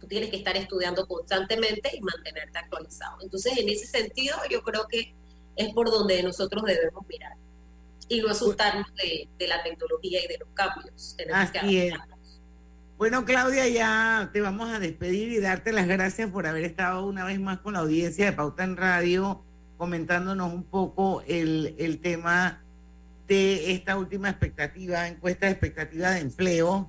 Tú 0.00 0.06
tienes 0.06 0.30
que 0.30 0.36
estar 0.36 0.56
estudiando 0.56 1.06
constantemente 1.06 1.96
y 1.96 2.00
mantenerte 2.00 2.58
actualizado. 2.58 3.18
Entonces, 3.22 3.56
en 3.56 3.68
ese 3.68 3.86
sentido, 3.86 4.36
yo 4.50 4.62
creo 4.62 4.86
que 4.88 5.14
es 5.56 5.72
por 5.72 5.90
donde 5.90 6.22
nosotros 6.22 6.64
debemos 6.64 7.06
mirar 7.06 7.32
y 8.08 8.20
no 8.20 8.28
asustarnos 8.28 8.86
de, 8.94 9.28
la 9.46 9.62
tecnología 9.62 10.24
y 10.24 10.28
de 10.28 10.38
los 10.38 10.48
cambios. 10.50 11.16
Así 11.32 11.78
es. 11.78 11.94
Bueno, 12.98 13.26
Claudia, 13.26 13.68
ya 13.68 14.30
te 14.32 14.40
vamos 14.40 14.70
a 14.70 14.78
despedir 14.78 15.30
y 15.30 15.38
darte 15.38 15.70
las 15.70 15.86
gracias 15.86 16.30
por 16.30 16.46
haber 16.46 16.64
estado 16.64 17.04
una 17.04 17.26
vez 17.26 17.38
más 17.38 17.58
con 17.58 17.74
la 17.74 17.80
audiencia 17.80 18.24
de 18.24 18.32
Pauta 18.32 18.64
en 18.64 18.74
Radio, 18.74 19.42
comentándonos 19.76 20.50
un 20.50 20.62
poco 20.62 21.22
el, 21.26 21.74
el 21.76 21.98
tema 21.98 22.62
de 23.28 23.72
esta 23.72 23.98
última 23.98 24.30
expectativa, 24.30 25.08
encuesta 25.08 25.44
de 25.44 25.52
expectativa 25.52 26.12
de 26.12 26.20
empleo. 26.20 26.88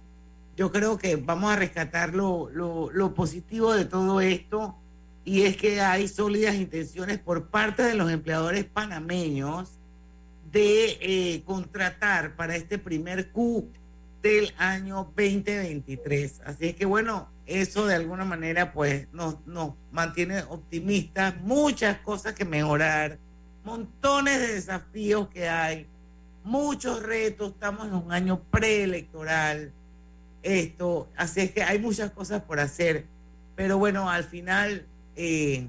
Yo 0.56 0.72
creo 0.72 0.98
que 0.98 1.18
vamos 1.18 1.52
a 1.52 1.58
rescatar 1.58 2.16
lo, 2.16 2.50
lo, 2.54 3.14
positivo 3.14 3.74
de 3.74 3.84
todo 3.84 4.22
esto 4.22 4.78
y 5.26 5.42
es 5.42 5.58
que 5.58 5.82
hay 5.82 6.08
sólidas 6.08 6.56
intenciones 6.56 7.20
por 7.20 7.48
parte 7.50 7.84
de 7.84 7.96
los 7.96 8.10
empleadores 8.10 8.64
panameños 8.64 9.72
de 10.54 10.98
eh, 11.02 11.44
contratar 11.44 12.38
para 12.38 12.56
este 12.56 12.78
primer 12.78 13.30
Q 13.32 13.68
del 14.28 14.54
año 14.58 15.12
2023. 15.16 16.42
Así 16.46 16.68
es 16.68 16.76
que 16.76 16.86
bueno, 16.86 17.30
eso 17.46 17.88
de 17.88 17.96
alguna 17.96 18.26
manera 18.26 18.74
pues 18.74 19.08
nos, 19.14 19.46
nos 19.46 19.74
mantiene 19.92 20.42
optimistas, 20.44 21.36
muchas 21.42 22.00
cosas 22.00 22.34
que 22.34 22.46
mejorar, 22.46 23.18
montones 23.64 24.40
de 24.40 24.54
desafíos 24.54 25.30
que 25.30 25.48
hay 25.48 25.88
muchos 26.44 27.04
retos, 27.04 27.52
estamos 27.52 27.88
en 27.88 27.94
un 27.94 28.12
año 28.12 28.42
preelectoral, 28.52 29.72
esto, 30.44 31.10
así 31.18 31.42
es 31.42 31.52
que 31.52 31.64
hay 31.64 31.80
muchas 31.80 32.12
cosas 32.12 32.42
por 32.44 32.60
hacer, 32.60 33.06
pero 33.56 33.78
bueno, 33.78 34.10
al 34.10 34.24
final 34.24 34.86
eh, 35.16 35.68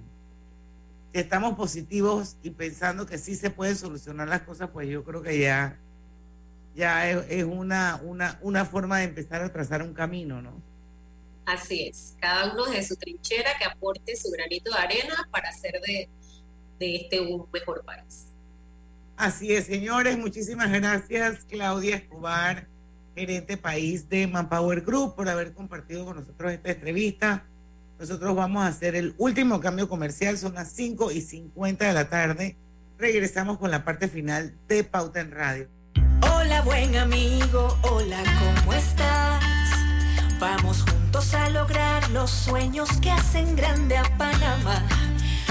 estamos 1.12 1.56
positivos 1.56 2.36
y 2.42 2.50
pensando 2.50 3.06
que 3.06 3.18
sí 3.18 3.34
se 3.34 3.50
pueden 3.50 3.76
solucionar 3.76 4.28
las 4.28 4.42
cosas, 4.42 4.70
pues 4.72 4.88
yo 4.88 5.02
creo 5.04 5.22
que 5.22 5.38
ya, 5.38 5.76
ya 6.78 7.10
es, 7.10 7.42
una, 7.42 8.00
una, 8.04 8.38
una 8.40 8.64
forma 8.64 8.98
de 8.98 9.04
empezar 9.04 9.42
a 9.42 9.52
trazar 9.52 9.82
un 9.82 9.92
camino, 9.92 10.40
¿no? 10.40 10.62
Así 11.44 11.88
es, 11.88 12.14
cada 12.20 12.52
uno 12.52 12.66
de 12.66 12.84
su 12.84 12.94
trinchera 12.94 13.50
que 13.58 13.64
aporte 13.64 14.14
su 14.14 14.30
granito 14.30 14.70
de 14.70 14.78
arena 14.78 15.28
para 15.32 15.48
hacer 15.48 15.80
de, 15.84 16.08
de 16.78 16.96
este 16.96 17.20
un 17.20 17.46
mejor 17.52 17.84
país. 17.84 18.26
Así 19.16 19.52
es, 19.52 19.66
señores. 19.66 20.16
Muchísimas 20.16 20.70
gracias, 20.70 21.44
Claudia 21.48 21.96
Escobar, 21.96 22.68
gerente 23.16 23.56
país 23.56 24.08
de 24.08 24.28
Manpower 24.28 24.82
Group, 24.82 25.16
por 25.16 25.28
haber 25.28 25.54
compartido 25.54 26.04
con 26.04 26.16
nosotros 26.16 26.52
esta 26.52 26.70
entrevista. 26.70 27.44
Nosotros 27.98 28.36
vamos 28.36 28.62
a 28.62 28.68
hacer 28.68 28.94
el 28.94 29.14
último 29.18 29.60
cambio 29.60 29.88
comercial, 29.88 30.38
son 30.38 30.54
las 30.54 30.70
5 30.70 31.10
y 31.10 31.22
50 31.22 31.88
de 31.88 31.92
la 31.92 32.08
tarde. 32.08 32.56
Regresamos 32.98 33.58
con 33.58 33.72
la 33.72 33.84
parte 33.84 34.06
final 34.06 34.54
de 34.68 34.84
Pauta 34.84 35.20
en 35.20 35.32
Radio. 35.32 35.77
Hola, 36.48 36.62
buen 36.62 36.96
amigo, 36.96 37.76
hola, 37.82 38.22
¿cómo 38.24 38.72
estás? 38.72 39.44
Vamos 40.40 40.82
juntos 40.82 41.34
a 41.34 41.50
lograr 41.50 42.08
los 42.08 42.30
sueños 42.30 42.88
que 43.02 43.10
hacen 43.10 43.54
grande 43.54 43.98
a 43.98 44.04
Panamá. 44.16 44.82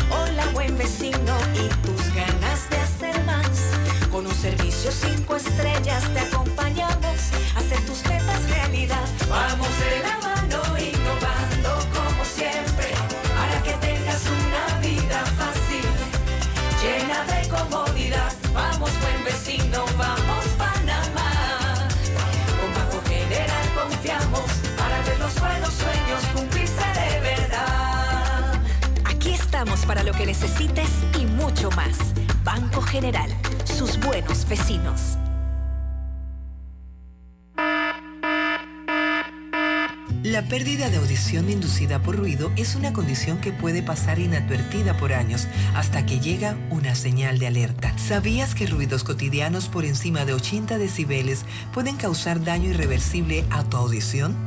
Hola, 0.10 0.48
buen 0.54 0.76
vecino, 0.76 1.38
y 1.54 1.68
tus 1.86 2.16
ganas 2.16 2.68
de 2.72 2.78
hacer 2.78 3.24
más. 3.26 3.48
Con 4.12 4.26
un 4.26 4.34
servicio 4.34 4.92
cinco 4.92 5.36
estrellas 5.36 6.04
te 6.14 6.20
acompañamos 6.20 7.32
a 7.56 7.60
hacer 7.60 7.80
tus 7.86 8.04
metas 8.10 8.50
realidad. 8.50 9.08
Vamos 9.30 9.70
de 9.80 9.97
para 29.88 30.04
lo 30.04 30.12
que 30.12 30.26
necesites 30.26 30.90
y 31.20 31.26
mucho 31.26 31.72
más. 31.72 31.98
Banco 32.44 32.82
General 32.82 33.30
sus 33.64 34.00
buenos 34.00 34.48
vecinos. 34.48 35.18
La 40.24 40.42
pérdida 40.42 40.90
de 40.90 40.98
audición 40.98 41.50
inducida 41.50 42.00
por 42.00 42.18
ruido 42.18 42.52
es 42.58 42.76
una 42.76 42.92
condición 42.92 43.40
que 43.40 43.52
puede 43.52 43.84
pasar 43.84 44.20
inadvertida 44.20 44.98
por 44.98 45.14
años 45.14 45.48
hasta 45.76 46.06
que 46.06 46.20
llega 46.20 46.58
una 46.70 46.96
señal 46.96 47.40
de 47.40 47.48
alerta. 47.48 47.98
¿Sabías 47.98 48.56
que 48.56 48.66
ruidos 48.66 49.04
cotidianos 49.04 49.70
por 49.70 49.86
encima 49.86 50.26
de 50.26 50.34
80 50.34 50.78
decibeles 50.80 51.46
pueden 51.74 51.98
causar 51.98 52.44
daño 52.44 52.72
irreversible 52.72 53.46
a 53.52 53.64
tu 53.64 53.78
audición? 53.78 54.47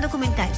documental. 0.00 0.50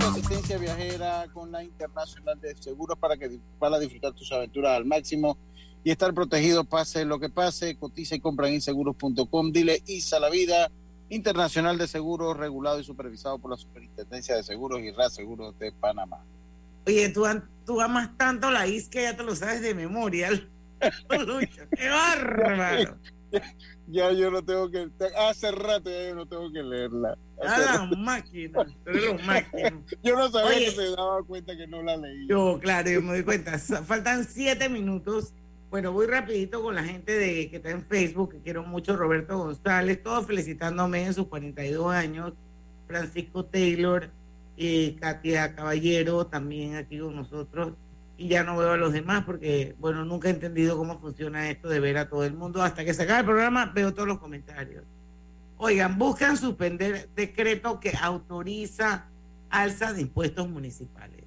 asistencia 0.00 0.58
viajera 0.58 1.26
con 1.32 1.50
la 1.50 1.62
Internacional 1.62 2.40
de 2.40 2.54
Seguros 2.56 2.98
para 2.98 3.16
que 3.16 3.38
para 3.58 3.78
disfrutar 3.78 4.12
tus 4.12 4.30
aventuras 4.32 4.76
al 4.76 4.84
máximo 4.84 5.36
y 5.82 5.90
estar 5.90 6.12
protegido 6.14 6.64
pase 6.64 7.04
lo 7.04 7.18
que 7.18 7.28
pase. 7.28 7.76
Cotiza 7.76 8.14
y 8.14 8.20
compra 8.20 8.48
en 8.48 8.54
inseguros.com. 8.54 9.52
Dile 9.52 9.82
ISA 9.86 10.18
la 10.20 10.30
vida. 10.30 10.70
Internacional 11.10 11.76
de 11.78 11.86
Seguros, 11.86 12.36
regulado 12.36 12.80
y 12.80 12.84
supervisado 12.84 13.38
por 13.38 13.50
la 13.50 13.56
Superintendencia 13.56 14.36
de 14.36 14.42
Seguros 14.42 14.80
y 14.80 14.90
RAS 14.90 15.14
Seguros 15.14 15.58
de 15.58 15.72
Panamá. 15.72 16.24
Oye, 16.86 17.08
tú, 17.08 17.24
tú 17.64 17.80
amas 17.80 18.16
tanto 18.16 18.50
la 18.50 18.66
IS 18.66 18.88
que 18.88 19.02
ya 19.02 19.16
te 19.16 19.22
lo 19.22 19.34
sabes 19.34 19.62
de 19.62 19.74
memoria. 19.74 20.30
¡Qué 21.76 21.88
bárbaro! 21.88 22.98
ya 23.88 24.12
yo 24.12 24.30
no 24.30 24.44
tengo 24.44 24.70
que. 24.70 24.88
Hace 25.18 25.50
rato 25.50 25.90
ya 25.90 26.08
yo 26.08 26.14
no 26.14 26.26
tengo 26.26 26.52
que 26.52 26.62
leerla. 26.62 27.16
Ah, 27.42 27.90
máquina. 27.96 28.64
yo 30.02 30.16
no 30.16 30.30
sabía 30.30 30.58
que 30.58 30.70
se 30.70 30.90
daba 30.90 31.22
cuenta 31.22 31.56
que 31.56 31.66
no 31.66 31.82
la 31.82 31.96
leí. 31.96 32.26
Yo, 32.28 32.58
claro, 32.60 32.90
yo 32.90 33.02
me 33.02 33.12
doy 33.12 33.22
cuenta. 33.24 33.58
Faltan 33.58 34.24
siete 34.24 34.68
minutos. 34.68 35.32
Bueno, 35.70 35.90
voy 35.90 36.06
rapidito 36.06 36.62
con 36.62 36.76
la 36.76 36.84
gente 36.84 37.12
de 37.12 37.50
que 37.50 37.56
está 37.56 37.70
en 37.70 37.84
Facebook, 37.84 38.30
que 38.30 38.38
quiero 38.38 38.62
mucho, 38.62 38.96
Roberto 38.96 39.36
González, 39.38 40.00
todos 40.04 40.24
felicitándome 40.24 41.04
en 41.04 41.14
sus 41.14 41.26
42 41.26 41.92
años, 41.92 42.32
Francisco 42.86 43.44
Taylor, 43.44 44.08
eh, 44.56 44.96
Katia 45.00 45.54
Caballero, 45.54 46.26
también 46.26 46.76
aquí 46.76 46.98
con 46.98 47.16
nosotros, 47.16 47.74
y 48.16 48.28
ya 48.28 48.44
no 48.44 48.56
veo 48.56 48.72
a 48.72 48.76
los 48.76 48.92
demás 48.92 49.24
porque, 49.24 49.74
bueno, 49.78 50.04
nunca 50.04 50.28
he 50.28 50.30
entendido 50.30 50.76
cómo 50.76 50.98
funciona 50.98 51.50
esto 51.50 51.68
de 51.68 51.80
ver 51.80 51.98
a 51.98 52.08
todo 52.08 52.24
el 52.24 52.34
mundo. 52.34 52.62
Hasta 52.62 52.84
que 52.84 52.94
se 52.94 53.02
acabe 53.02 53.20
el 53.20 53.26
programa 53.26 53.66
veo 53.74 53.92
todos 53.92 54.06
los 54.06 54.18
comentarios. 54.18 54.84
Oigan, 55.56 55.98
buscan 55.98 56.36
suspender 56.36 57.08
decreto 57.14 57.80
que 57.80 57.92
autoriza 58.00 59.06
alza 59.50 59.92
de 59.92 60.02
impuestos 60.02 60.48
municipales. 60.48 61.24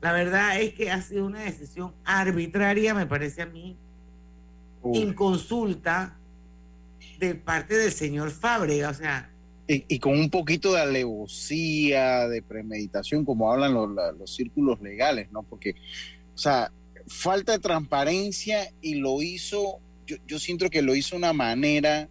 La 0.00 0.12
verdad 0.12 0.60
es 0.60 0.74
que 0.74 0.90
ha 0.90 1.00
sido 1.00 1.26
una 1.26 1.40
decisión 1.40 1.94
arbitraria, 2.04 2.92
me 2.94 3.06
parece 3.06 3.42
a 3.42 3.46
mí, 3.46 3.76
inconsulta 4.92 6.16
de 7.18 7.34
parte 7.34 7.74
del 7.74 7.92
señor 7.92 8.30
Fábrega. 8.30 8.90
O 8.90 8.94
sea, 8.94 9.30
y, 9.66 9.98
con 9.98 10.18
un 10.18 10.28
poquito 10.28 10.74
de 10.74 10.82
alevosía, 10.82 12.28
de 12.28 12.42
premeditación, 12.42 13.24
como 13.24 13.50
hablan 13.50 13.74
los, 13.74 13.88
los, 14.18 14.34
círculos 14.34 14.80
legales, 14.80 15.32
¿no? 15.32 15.42
Porque, 15.42 15.74
o 16.34 16.38
sea, 16.38 16.70
falta 17.06 17.52
de 17.52 17.58
transparencia 17.58 18.70
y 18.82 18.96
lo 18.96 19.22
hizo, 19.22 19.78
yo, 20.06 20.16
yo 20.26 20.38
siento 20.38 20.68
que 20.68 20.82
lo 20.82 20.94
hizo 20.94 21.14
de 21.14 21.18
una 21.18 21.32
manera 21.32 22.08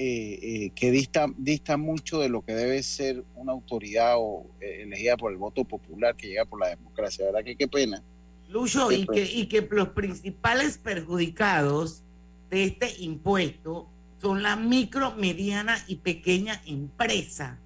eh, 0.00 0.38
eh, 0.40 0.70
que 0.76 0.92
dista, 0.92 1.26
dista 1.36 1.76
mucho 1.76 2.20
de 2.20 2.28
lo 2.28 2.42
que 2.42 2.54
debe 2.54 2.80
ser 2.84 3.24
una 3.34 3.50
autoridad 3.50 4.14
o, 4.16 4.46
eh, 4.60 4.82
elegida 4.82 5.16
por 5.16 5.32
el 5.32 5.38
voto 5.38 5.64
popular 5.64 6.14
que 6.14 6.28
llega 6.28 6.44
por 6.44 6.60
la 6.60 6.68
democracia, 6.68 7.24
¿verdad? 7.24 7.42
Que 7.42 7.56
qué 7.56 7.66
pena. 7.66 8.00
Lucho, 8.48 8.92
y 8.92 9.04
que, 9.08 9.24
y 9.24 9.46
que 9.46 9.60
los 9.68 9.88
principales 9.88 10.78
perjudicados 10.78 12.04
de 12.48 12.62
este 12.62 12.94
impuesto 13.00 13.88
son 14.20 14.42
la 14.42 14.56
micro, 14.56 15.14
mediana 15.14 15.78
y 15.86 15.96
pequeña 15.96 16.60
empresa. 16.66 17.58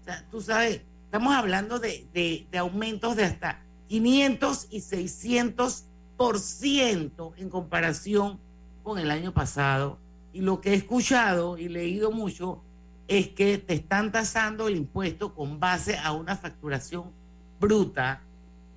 O 0.00 0.04
sea, 0.04 0.24
tú 0.30 0.40
sabes, 0.40 0.80
estamos 1.04 1.34
hablando 1.34 1.78
de, 1.78 2.06
de, 2.12 2.46
de 2.50 2.58
aumentos 2.58 3.16
de 3.16 3.24
hasta 3.24 3.62
500 3.88 4.68
y 4.70 4.80
600 4.80 5.84
por 6.16 6.38
ciento 6.38 7.34
en 7.36 7.48
comparación 7.48 8.38
con 8.82 8.98
el 8.98 9.10
año 9.10 9.32
pasado. 9.32 9.98
Y 10.32 10.42
lo 10.42 10.60
que 10.60 10.70
he 10.70 10.74
escuchado 10.74 11.58
y 11.58 11.68
leído 11.68 12.10
mucho 12.10 12.62
es 13.08 13.28
que 13.28 13.58
te 13.58 13.74
están 13.74 14.12
tasando 14.12 14.68
el 14.68 14.76
impuesto 14.76 15.34
con 15.34 15.58
base 15.58 15.98
a 15.98 16.12
una 16.12 16.36
facturación 16.36 17.10
bruta 17.58 18.22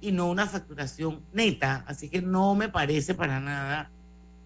y 0.01 0.11
no 0.11 0.30
una 0.30 0.47
facturación 0.47 1.21
neta. 1.32 1.86
Así 1.88 2.09
que 2.09 2.21
no 2.21 2.55
me 2.55 2.67
parece 2.67 3.13
para 3.13 3.39
nada 3.39 3.91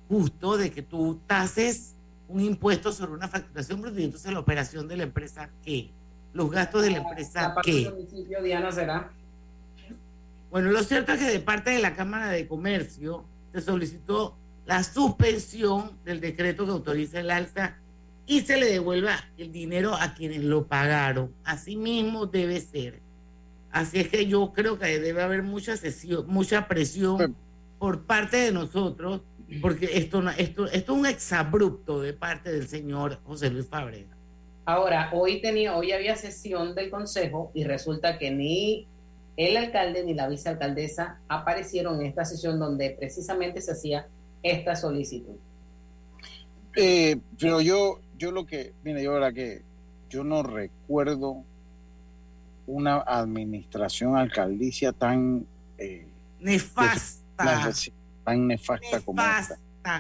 justo 0.10 0.58
de 0.58 0.72
que 0.72 0.82
tú 0.82 1.20
tases 1.26 1.94
un 2.28 2.42
impuesto 2.42 2.92
sobre 2.92 3.14
una 3.14 3.28
facturación 3.28 3.82
bruta 3.82 4.00
y 4.00 4.06
entonces 4.06 4.32
la 4.32 4.40
operación 4.40 4.88
de 4.88 4.98
la 4.98 5.04
empresa, 5.04 5.50
¿qué? 5.64 5.90
Los 6.34 6.52
gastos 6.52 6.84
de 6.84 6.92
la 6.92 6.98
empresa, 6.98 7.56
¿qué? 7.64 7.92
Diana, 8.44 8.72
será? 8.72 9.12
Bueno, 10.52 10.72
lo 10.72 10.84
cierto 10.84 11.14
es 11.14 11.20
que 11.20 11.26
de 11.26 11.40
parte 11.40 11.72
de 11.72 11.80
la 11.80 11.96
Cámara 11.96 12.30
de 12.30 12.48
Comercio 12.48 13.24
se 13.54 13.62
solicitó 13.62 14.36
la 14.66 14.84
suspensión 14.84 15.92
del 16.04 16.20
decreto 16.20 16.66
que 16.66 16.72
autoriza 16.72 17.20
el 17.20 17.32
alza 17.32 17.76
y 18.26 18.42
se 18.42 18.58
le 18.58 18.66
devuelva 18.66 19.16
el 19.38 19.52
dinero 19.52 19.96
a 19.96 20.14
quienes 20.14 20.44
lo 20.44 20.68
pagaron. 20.68 21.32
Así 21.46 21.78
mismo 21.78 22.26
debe 22.26 22.60
ser. 22.60 23.00
Así 23.72 24.00
es 24.00 24.10
que 24.10 24.28
yo 24.28 24.52
creo 24.54 24.78
que 24.78 25.00
debe 25.00 25.22
haber 25.22 25.44
mucha 25.44 25.78
sesión, 25.78 26.26
mucha 26.28 26.68
presión 26.68 27.36
por 27.80 28.04
parte 28.04 28.38
de 28.38 28.52
nosotros, 28.52 29.22
porque 29.62 29.98
esto, 29.98 30.28
esto, 30.38 30.66
esto 30.66 30.94
es 30.94 31.00
un 31.00 31.06
exabrupto 31.06 32.02
de 32.02 32.14
parte 32.14 32.52
del 32.52 32.68
señor 32.68 33.20
José 33.24 33.50
Luis 33.50 33.68
Fábrega. 33.68 34.16
Ahora, 34.66 35.10
hoy 35.14 35.42
tenía, 35.42 35.76
hoy 35.78 35.94
había 35.94 36.16
sesión 36.18 36.76
del 36.76 36.90
consejo 36.90 37.52
y 37.54 37.64
resulta 37.64 38.20
que 38.20 38.32
ni 38.32 38.88
el 39.38 39.56
alcalde 39.56 40.04
ni 40.04 40.14
la 40.14 40.28
vicealcaldesa 40.28 41.20
aparecieron 41.30 42.02
en 42.02 42.08
esta 42.08 42.26
sesión 42.26 42.60
donde 42.60 42.90
precisamente 42.90 43.62
se 43.62 43.72
hacía 43.72 44.08
esta 44.44 44.76
solicitud. 44.76 45.36
Eh, 46.76 47.18
pero 47.40 47.62
yo, 47.62 48.02
yo 48.18 48.32
lo 48.32 48.46
que, 48.46 48.74
mira, 48.84 49.02
yo 49.02 49.14
verdad 49.14 49.34
que 49.34 49.62
yo 50.10 50.24
no 50.24 50.44
recuerdo 50.44 51.44
una 52.66 52.98
administración 52.98 54.18
alcaldicia 54.18 54.92
tan 54.92 55.46
eh, 55.78 56.06
nefasta, 56.40 57.72
tan 58.28 58.46
nefasta, 58.46 59.00
como, 59.06 59.24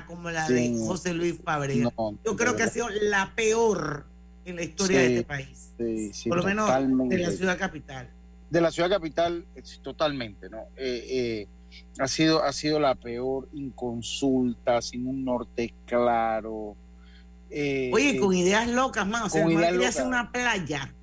como 0.05 0.29
la 0.29 0.45
de 0.49 0.77
José 0.85 1.13
Luis 1.13 1.35
Fabrega. 1.41 1.89
yo 2.25 2.35
creo 2.35 2.57
que 2.57 2.63
ha 2.63 2.67
sido 2.67 2.89
la 2.89 3.31
peor 3.35 4.05
en 4.43 4.57
la 4.57 4.63
historia 4.63 4.99
de 4.99 5.07
este 5.07 5.23
país, 5.23 5.71
por 6.27 6.39
lo 6.39 6.43
menos 6.43 7.09
de 7.09 7.17
la 7.19 7.31
ciudad 7.31 7.57
capital. 7.57 8.09
De 8.49 8.59
la 8.59 8.69
ciudad 8.69 8.89
capital, 8.89 9.45
totalmente, 9.81 10.49
¿no? 10.49 10.57
Eh, 10.75 11.05
eh, 11.09 11.47
ha 11.99 12.07
sido, 12.09 12.43
ha 12.43 12.51
sido 12.51 12.81
la 12.81 12.95
peor 12.95 13.47
inconsulta, 13.53 14.81
sin 14.81 15.07
un 15.07 15.23
norte 15.23 15.73
claro. 15.85 16.75
Eh, 17.49 17.91
Oye, 17.93 18.19
con 18.19 18.33
ideas 18.33 18.67
locas, 18.67 19.07
más. 19.07 19.27
O 19.27 19.29
sea, 19.29 19.45
quería 19.47 19.87
hacer 19.87 20.05
una 20.05 20.33
playa. 20.33 20.93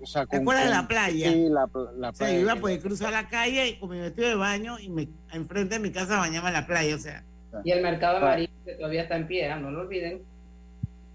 O 0.00 0.06
sea, 0.06 0.26
¿Te 0.26 0.36
acuerdas 0.36 0.64
de 0.64 0.70
la 0.70 0.88
playa? 0.88 1.32
Sí, 1.32 1.48
la, 1.48 1.62
la 1.62 1.66
playa. 1.66 2.10
O 2.10 2.14
sea, 2.14 2.38
iba 2.38 2.52
a 2.52 2.56
poder 2.56 2.80
cruzar 2.80 3.12
la 3.12 3.28
calle 3.28 3.78
con 3.78 3.90
mi 3.90 3.98
vestido 3.98 4.28
de 4.28 4.34
baño 4.34 4.78
y 4.78 4.88
me, 4.88 5.08
enfrente 5.32 5.76
de 5.76 5.80
mi 5.80 5.90
casa 5.90 6.18
bañaba 6.18 6.50
la 6.50 6.66
playa, 6.66 6.94
o 6.94 6.98
sea. 6.98 7.24
Y 7.64 7.70
el 7.70 7.82
mercado 7.82 8.18
amarillo 8.18 8.50
que 8.64 8.74
todavía 8.74 9.02
está 9.02 9.16
en 9.16 9.26
pie, 9.26 9.50
¿ah? 9.50 9.56
no 9.56 9.70
lo 9.70 9.80
olviden. 9.80 10.22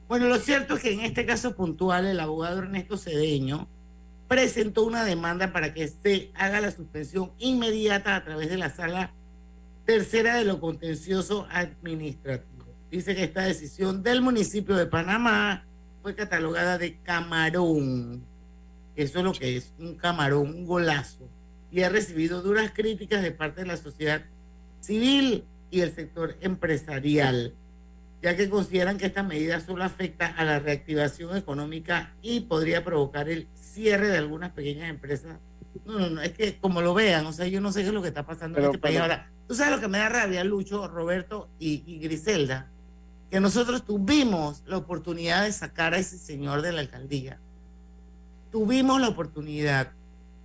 Bueno, 0.07 0.27
lo 0.27 0.37
cierto 0.37 0.75
es 0.75 0.83
que 0.83 0.93
en 0.93 1.01
este 1.01 1.25
caso 1.25 1.55
puntual, 1.55 2.05
el 2.05 2.19
abogado 2.19 2.59
Ernesto 2.59 2.97
Cedeño 2.97 3.67
presentó 4.27 4.83
una 4.83 5.03
demanda 5.03 5.51
para 5.51 5.73
que 5.73 5.87
se 5.87 6.31
haga 6.35 6.61
la 6.61 6.71
suspensión 6.71 7.31
inmediata 7.39 8.15
a 8.15 8.23
través 8.23 8.49
de 8.49 8.57
la 8.57 8.69
sala 8.69 9.11
tercera 9.85 10.35
de 10.35 10.45
lo 10.45 10.59
contencioso 10.59 11.47
administrativo. 11.49 12.65
Dice 12.91 13.15
que 13.15 13.23
esta 13.23 13.41
decisión 13.41 14.03
del 14.03 14.21
municipio 14.21 14.75
de 14.75 14.85
Panamá 14.85 15.65
fue 16.01 16.15
catalogada 16.15 16.77
de 16.77 16.97
camarón. 16.99 18.23
Eso 18.97 19.19
es 19.19 19.23
lo 19.23 19.31
que 19.31 19.55
es, 19.55 19.71
un 19.79 19.95
camarón, 19.95 20.49
un 20.49 20.65
golazo. 20.65 21.29
Y 21.71 21.83
ha 21.83 21.89
recibido 21.89 22.41
duras 22.41 22.71
críticas 22.73 23.21
de 23.21 23.31
parte 23.31 23.61
de 23.61 23.67
la 23.67 23.77
sociedad 23.77 24.23
civil 24.81 25.45
y 25.71 25.79
el 25.79 25.95
sector 25.95 26.35
empresarial 26.41 27.53
ya 28.21 28.35
que 28.35 28.49
consideran 28.49 28.97
que 28.97 29.05
esta 29.05 29.23
medida 29.23 29.59
solo 29.59 29.83
afecta 29.83 30.27
a 30.27 30.43
la 30.43 30.59
reactivación 30.59 31.37
económica 31.37 32.13
y 32.21 32.41
podría 32.41 32.83
provocar 32.83 33.29
el 33.29 33.47
cierre 33.55 34.09
de 34.09 34.17
algunas 34.17 34.51
pequeñas 34.51 34.89
empresas. 34.89 35.37
No, 35.85 35.99
no, 35.99 36.09
no, 36.09 36.21
es 36.21 36.31
que 36.31 36.57
como 36.57 36.81
lo 36.81 36.93
vean, 36.93 37.25
o 37.27 37.33
sea, 37.33 37.47
yo 37.47 37.61
no 37.61 37.71
sé 37.71 37.81
qué 37.81 37.87
es 37.87 37.93
lo 37.93 38.01
que 38.01 38.07
está 38.07 38.25
pasando 38.25 38.57
en 38.57 38.65
este 38.65 38.79
país 38.79 38.97
ahora. 38.97 39.29
Tú 39.47 39.53
sabes 39.53 39.75
lo 39.75 39.79
que 39.79 39.87
me 39.87 39.99
da 39.99 40.09
rabia, 40.09 40.43
Lucho, 40.43 40.87
Roberto 40.87 41.47
y, 41.59 41.99
Griselda, 41.99 42.69
que 43.29 43.39
nosotros 43.39 43.85
tuvimos 43.85 44.63
la 44.65 44.77
oportunidad 44.77 45.43
de 45.43 45.51
sacar 45.51 45.93
a 45.93 45.99
ese 45.99 46.17
señor 46.17 46.63
de 46.63 46.71
la 46.71 46.81
alcaldía. 46.81 47.39
Tuvimos 48.57 48.99
la 48.99 49.09
oportunidad, 49.09 49.91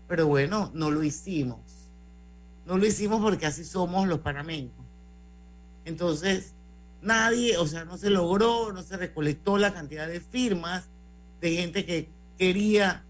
pero 0.06 0.26
bueno, 0.26 0.70
no 0.74 0.90
lo 0.90 1.02
hicimos. 1.02 1.60
No 2.66 2.76
lo 2.76 2.84
hicimos 2.84 3.22
porque 3.22 3.46
así 3.46 3.64
somos 3.64 4.06
los 4.06 4.18
panameños. 4.18 4.74
Entonces, 5.86 6.52
nadie, 7.00 7.56
o 7.56 7.66
sea, 7.66 7.86
no 7.86 7.96
se 7.96 8.10
logró, 8.10 8.70
no 8.70 8.82
se 8.82 8.98
recolectó 8.98 9.56
la 9.56 9.72
cantidad 9.72 10.06
de 10.06 10.20
firmas 10.20 10.90
de 11.40 11.56
gente 11.56 11.86
que 11.86 12.10
quería 12.36 13.02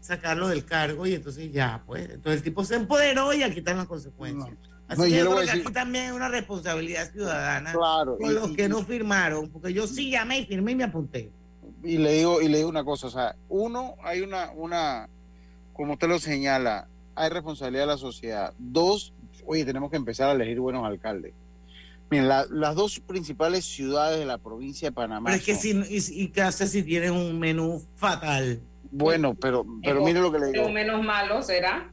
sacarlo 0.00 0.46
del 0.46 0.64
cargo 0.64 1.04
y 1.04 1.14
entonces 1.14 1.50
ya, 1.50 1.82
pues, 1.84 2.08
entonces 2.08 2.36
el 2.36 2.44
tipo 2.44 2.64
se 2.64 2.76
empoderó 2.76 3.34
y 3.34 3.42
aquí 3.42 3.58
están 3.58 3.78
las 3.78 3.88
consecuencias. 3.88 4.56
Así 4.86 5.02
que 5.02 5.18
yo 5.18 5.32
creo 5.32 5.44
que 5.44 5.50
aquí 5.50 5.72
también 5.72 6.04
hay 6.04 6.12
una 6.12 6.28
responsabilidad 6.28 7.10
ciudadana 7.10 7.72
con 7.72 8.34
los 8.36 8.52
que 8.52 8.68
no 8.68 8.84
firmaron, 8.84 9.50
porque 9.50 9.72
yo 9.72 9.88
sí 9.88 10.12
llamé 10.12 10.38
y 10.38 10.46
firmé 10.46 10.70
y 10.70 10.76
me 10.76 10.84
apunté. 10.84 11.32
Y 11.82 11.98
le 11.98 12.12
digo, 12.14 12.40
y 12.40 12.48
le 12.48 12.58
digo 12.58 12.68
una 12.68 12.84
cosa, 12.84 13.06
o 13.06 13.10
sea, 13.10 13.36
uno, 13.48 13.94
hay 14.02 14.20
una, 14.20 14.50
una, 14.52 15.08
como 15.72 15.92
usted 15.94 16.08
lo 16.08 16.18
señala, 16.18 16.88
hay 17.14 17.30
responsabilidad 17.30 17.84
de 17.84 17.86
la 17.88 17.98
sociedad. 17.98 18.52
Dos, 18.58 19.12
oye, 19.46 19.64
tenemos 19.64 19.90
que 19.90 19.96
empezar 19.96 20.28
a 20.28 20.32
elegir 20.32 20.60
buenos 20.60 20.84
alcaldes. 20.84 21.34
Miren, 22.10 22.28
las 22.28 22.74
dos 22.74 23.00
principales 23.00 23.64
ciudades 23.66 24.18
de 24.18 24.24
la 24.24 24.38
provincia 24.38 24.88
de 24.88 24.92
Panamá. 24.92 25.30
Pero 25.30 25.36
es 25.36 25.44
que 25.44 25.54
si, 25.54 26.22
y, 26.22 26.28
qué 26.28 26.42
hace 26.42 26.66
si 26.66 26.82
tienen 26.82 27.12
un 27.12 27.38
menú 27.38 27.84
fatal. 27.96 28.60
Bueno, 28.90 29.34
pero, 29.34 29.66
pero 29.82 30.02
mire 30.02 30.20
lo 30.20 30.32
que 30.32 30.38
le 30.38 30.46
digo. 30.46 30.64
Los 30.64 30.72
menos 30.72 31.04
malos 31.04 31.46
será. 31.46 31.90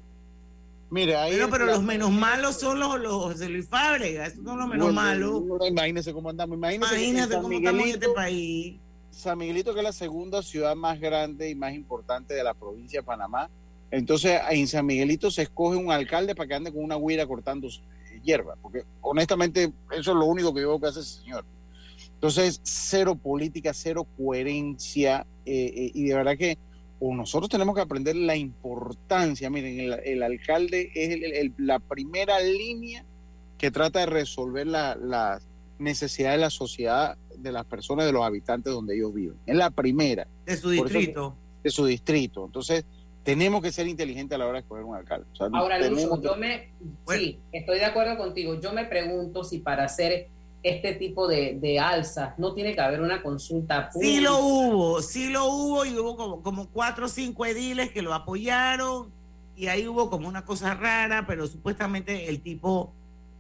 Mire, 0.90 1.18
ahí. 1.18 1.34
Pero, 1.34 1.50
pero 1.50 1.66
los 1.66 1.84
menos 1.84 2.12
malos 2.12 2.56
son 2.56 2.80
los, 2.80 2.98
los 3.02 3.14
José 3.14 3.50
Luis 3.50 3.68
Fábrega, 3.68 4.28
esos 4.28 4.44
son 4.46 4.58
los 4.58 4.70
menos 4.70 4.94
malos. 4.94 5.44
Imagínese 5.68 6.14
cómo 6.14 6.30
andamos. 6.30 6.58
Imagínese, 6.58 6.96
Imagínate 6.96 7.36
cómo 7.36 7.52
estamos 7.52 7.84
en 7.84 7.90
este 7.90 8.10
país. 8.10 8.76
San 9.16 9.38
Miguelito, 9.38 9.74
que 9.74 9.80
es 9.80 9.86
la 9.86 9.94
segunda 9.94 10.44
ciudad 10.44 10.76
más 10.76 11.00
grande 11.00 11.50
y 11.50 11.56
más 11.56 11.74
importante 11.74 12.34
de 12.34 12.44
la 12.44 12.54
provincia 12.54 13.00
de 13.00 13.06
Panamá. 13.06 13.50
Entonces, 13.90 14.42
en 14.50 14.68
San 14.68 14.86
Miguelito 14.86 15.32
se 15.32 15.44
escoge 15.44 15.78
un 15.78 15.90
alcalde 15.90 16.36
para 16.36 16.48
que 16.48 16.54
ande 16.56 16.74
con 16.74 16.84
una 16.84 16.98
huira 16.98 17.26
cortando 17.26 17.70
hierba, 18.24 18.56
porque 18.62 18.84
honestamente 19.02 19.72
eso 19.92 20.12
es 20.12 20.18
lo 20.18 20.26
único 20.26 20.54
que 20.54 20.62
yo 20.62 20.70
veo 20.70 20.80
que 20.82 20.88
hace 20.88 21.00
ese 21.00 21.22
señor. 21.22 21.46
Entonces, 22.16 22.60
cero 22.64 23.16
política, 23.16 23.74
cero 23.74 24.06
coherencia, 24.18 25.26
eh, 25.46 25.74
eh, 25.76 25.92
y 25.94 26.04
de 26.06 26.16
verdad 26.16 26.38
que 26.38 26.58
nosotros 27.00 27.50
tenemos 27.50 27.76
que 27.76 27.82
aprender 27.82 28.16
la 28.16 28.36
importancia, 28.36 29.50
miren, 29.50 29.94
el, 30.04 30.24
alcalde 30.24 30.92
es 30.94 31.52
la 31.58 31.80
primera 31.80 32.40
línea 32.40 33.06
que 33.58 33.72
trata 33.72 34.00
de 34.00 34.08
resolver 34.08 34.68
las 34.68 34.98
la 34.98 35.40
necesidades 35.78 36.38
de 36.38 36.42
la 36.42 36.50
sociedad, 36.50 37.18
de 37.38 37.52
las 37.52 37.66
personas, 37.66 38.06
de 38.06 38.12
los 38.12 38.24
habitantes 38.24 38.74
donde 38.74 38.96
ellos 38.96 39.14
viven. 39.14 39.38
Es 39.46 39.56
la 39.56 39.70
primera. 39.70 40.28
De 40.46 40.58
su 40.58 40.70
distrito. 40.70 41.36
de 41.64 41.70
su 41.70 41.86
distrito. 41.86 42.46
Entonces, 42.46 42.86
tenemos 43.24 43.62
que 43.62 43.72
ser 43.72 43.88
inteligentes 43.88 44.36
a 44.36 44.40
la 44.40 44.46
hora 44.46 44.54
de 44.56 44.60
escoger 44.60 44.84
un 44.84 44.96
alcalde. 44.96 45.26
Ahora, 45.54 45.80
Lucho, 45.80 46.22
yo 46.22 46.36
me, 46.36 46.70
sí, 47.10 47.40
estoy 47.52 47.80
de 47.80 47.86
acuerdo 47.86 48.18
contigo. 48.18 48.60
Yo 48.62 48.72
me 48.72 48.86
pregunto 48.86 49.44
si 49.44 49.60
para 49.60 49.86
hacer 49.86 50.28
este 50.62 50.94
tipo 50.94 51.28
de, 51.28 51.58
de 51.60 51.80
alzas 51.80 52.38
no 52.40 52.54
tiene 52.54 52.74
que 52.74 52.82
haber 52.82 53.02
una 53.02 53.22
consulta 53.22 53.90
pública. 53.90 54.14
Sí 54.14 54.22
lo 54.22 54.40
hubo, 54.40 55.02
sí 55.02 55.30
lo 55.30 55.46
hubo 55.46 55.86
y 55.86 55.98
hubo 55.98 56.18
como, 56.18 56.42
como 56.42 56.68
cuatro 56.70 57.06
o 57.06 57.10
cinco 57.10 57.46
ediles 57.46 57.92
que 57.92 58.02
lo 58.02 58.14
apoyaron 58.14 59.12
y 59.56 59.68
ahí 59.68 59.88
hubo 59.88 60.10
como 60.10 60.28
una 60.28 60.44
cosa 60.44 60.74
rara, 60.74 61.26
pero 61.28 61.48
supuestamente 61.48 62.28
el 62.30 62.42
tipo 62.42 62.94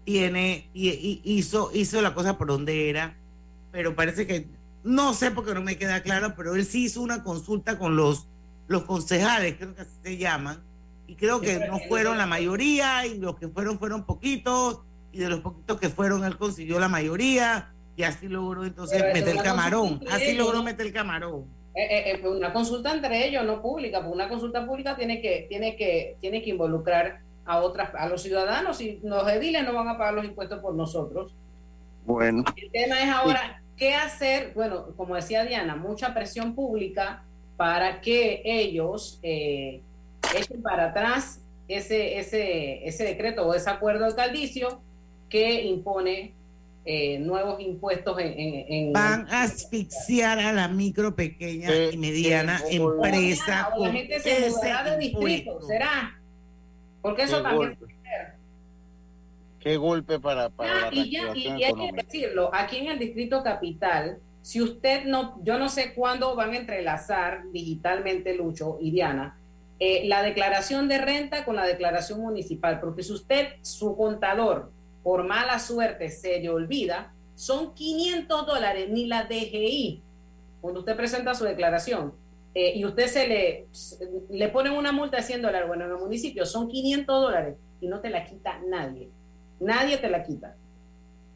tiene 0.03 0.69
y, 0.73 1.19
hizo, 1.23 1.71
hizo 1.73 2.01
la 2.01 2.13
cosa 2.13 2.37
por 2.37 2.47
donde 2.47 2.89
era, 2.89 3.17
pero 3.75 3.93
parece 3.93 4.25
que 4.25 4.47
no 4.85 5.13
sé 5.13 5.31
porque 5.31 5.53
no 5.53 5.61
me 5.61 5.77
queda 5.77 6.01
claro, 6.01 6.33
pero 6.37 6.55
él 6.55 6.65
sí 6.65 6.85
hizo 6.85 7.01
una 7.01 7.23
consulta 7.23 7.77
con 7.77 7.97
los 7.97 8.25
los 8.67 8.83
concejales, 8.83 9.55
creo 9.57 9.75
que 9.75 9.81
así 9.81 9.91
se 10.01 10.17
llaman, 10.17 10.63
Y 11.07 11.15
creo 11.15 11.39
que 11.39 11.59
no 11.67 11.77
fueron 11.87 12.17
la 12.17 12.25
mayoría, 12.25 13.05
y 13.05 13.19
los 13.19 13.37
que 13.37 13.47
fueron 13.47 13.77
fueron 13.77 14.05
poquitos, 14.05 14.79
y 15.11 15.19
de 15.19 15.29
los 15.29 15.41
poquitos 15.41 15.79
que 15.79 15.89
fueron 15.89 16.23
él 16.23 16.37
consiguió 16.37 16.79
la 16.79 16.87
mayoría, 16.87 17.73
y 17.95 18.03
así 18.03 18.27
logró 18.27 18.65
entonces 18.65 19.03
meter 19.13 19.35
el 19.35 19.43
camarón. 19.43 20.01
Así 20.09 20.33
logró 20.33 20.63
meter 20.63 20.87
el 20.87 20.93
camarón. 20.93 21.45
Eh, 21.75 22.11
eh, 22.11 22.27
una 22.27 22.53
consulta 22.53 22.93
entre 22.93 23.27
ellos, 23.27 23.45
no 23.45 23.61
pública, 23.61 23.99
porque 23.99 24.15
una 24.15 24.29
consulta 24.29 24.65
pública 24.65 24.95
tiene 24.95 25.21
que, 25.21 25.45
tiene 25.49 25.75
que, 25.75 26.15
tiene 26.21 26.41
que 26.41 26.51
involucrar 26.51 27.19
a 27.45 27.59
otras, 27.59 27.93
a 27.93 28.07
los 28.07 28.23
ciudadanos, 28.23 28.81
y 28.81 28.99
los 29.03 29.27
ediles 29.29 29.63
no 29.63 29.73
van 29.73 29.89
a 29.89 29.97
pagar 29.97 30.15
los 30.15 30.25
impuestos 30.25 30.59
por 30.59 30.73
nosotros. 30.73 31.35
Bueno. 32.05 32.43
El 32.55 32.71
tema 32.71 32.99
es 32.99 33.09
ahora, 33.09 33.61
¿qué 33.77 33.93
hacer? 33.93 34.53
Bueno, 34.53 34.87
como 34.95 35.15
decía 35.15 35.43
Diana, 35.43 35.75
mucha 35.75 36.13
presión 36.13 36.55
pública 36.55 37.23
para 37.57 38.01
que 38.01 38.41
ellos 38.43 39.19
eh, 39.23 39.81
echen 40.35 40.61
para 40.61 40.89
atrás 40.89 41.39
ese, 41.67 42.19
ese, 42.19 42.87
ese 42.87 43.03
decreto 43.03 43.45
o 43.47 43.53
ese 43.53 43.69
acuerdo 43.69 44.05
alcaldicio 44.05 44.81
que 45.29 45.63
impone 45.63 46.33
eh, 46.87 47.17
nuevos 47.17 47.59
impuestos 47.59 48.15
en, 48.19 48.93
Van 48.93 49.27
a 49.31 49.43
asfixiar 49.43 50.37
a 50.37 50.53
la 50.53 50.67
micro, 50.67 51.15
pequeña 51.15 51.71
y 51.91 51.97
mediana 51.97 52.61
empresa. 52.69 53.69
la 53.79 53.91
gente 53.91 54.19
se 54.19 54.49
mudará 54.49 54.91
de 54.91 54.97
distrito, 54.97 55.59
¿será? 55.63 56.19
Porque 57.01 57.23
eso 57.23 57.41
también. 57.41 57.75
Qué 59.65 59.77
golpe 59.77 60.19
para, 60.19 60.49
para 60.49 60.89
ah, 60.89 60.89
y, 60.91 61.09
ya, 61.09 61.35
y, 61.35 61.63
hay 61.63 61.73
que 61.73 61.91
decirlo, 61.91 62.51
aquí 62.53 62.77
en 62.77 62.85
el 62.89 62.99
distrito 62.99 63.41
capital, 63.41 64.19
si 64.43 64.61
usted 64.61 65.05
no, 65.05 65.41
yo 65.41 65.57
no 65.57 65.69
sé 65.69 65.95
cuándo 65.95 66.35
van 66.35 66.51
a 66.51 66.57
entrelazar 66.57 67.49
digitalmente 67.51 68.35
Lucho 68.35 68.77
y 68.79 68.91
Diana, 68.91 69.35
eh, 69.79 70.03
la 70.05 70.21
declaración 70.21 70.87
de 70.87 70.99
renta 70.99 71.45
con 71.45 71.55
la 71.55 71.65
declaración 71.65 72.19
municipal, 72.19 72.79
porque 72.79 73.01
si 73.01 73.13
usted, 73.13 73.53
su 73.63 73.97
contador, 73.97 74.69
por 75.01 75.23
mala 75.23 75.57
suerte 75.57 76.11
se 76.11 76.39
le 76.39 76.49
olvida, 76.49 77.11
son 77.33 77.73
500 77.73 78.45
dólares, 78.45 78.87
ni 78.91 79.07
la 79.07 79.23
DGI, 79.23 79.99
cuando 80.61 80.81
usted 80.81 80.95
presenta 80.95 81.33
su 81.33 81.43
declaración, 81.43 82.13
eh, 82.53 82.73
y 82.75 82.85
usted 82.85 83.07
se 83.07 83.27
le, 83.27 83.65
le 84.29 84.47
ponen 84.49 84.73
una 84.73 84.91
multa 84.91 85.17
de 85.17 85.23
100 85.23 85.41
dólares, 85.41 85.67
bueno, 85.67 85.85
en 85.85 85.91
el 85.91 85.97
municipio 85.97 86.45
son 86.45 86.67
500 86.67 87.19
dólares 87.19 87.55
y 87.81 87.87
no 87.87 87.99
te 87.99 88.11
la 88.11 88.25
quita 88.25 88.61
nadie, 88.67 89.09
nadie 89.59 89.97
te 89.97 90.09
la 90.09 90.23
quita. 90.23 90.55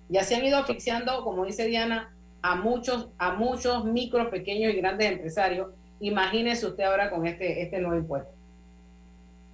Ya 0.10 0.24
se 0.24 0.36
han 0.36 0.46
ido 0.46 0.58
asfixiando, 0.58 1.24
como 1.24 1.46
dice 1.46 1.68
Diana, 1.68 2.12
a 2.42 2.56
muchos, 2.56 3.10
a 3.18 3.34
muchos 3.34 3.86
micro, 3.86 4.30
pequeños 4.30 4.74
y 4.74 4.78
grandes 4.78 5.12
empresarios. 5.12 5.70
Imagínese 6.00 6.66
usted 6.66 6.84
ahora 6.84 7.10
con 7.10 7.28
este, 7.28 7.62
este 7.62 7.80
nuevo 7.80 7.98
impuesto 7.98 8.40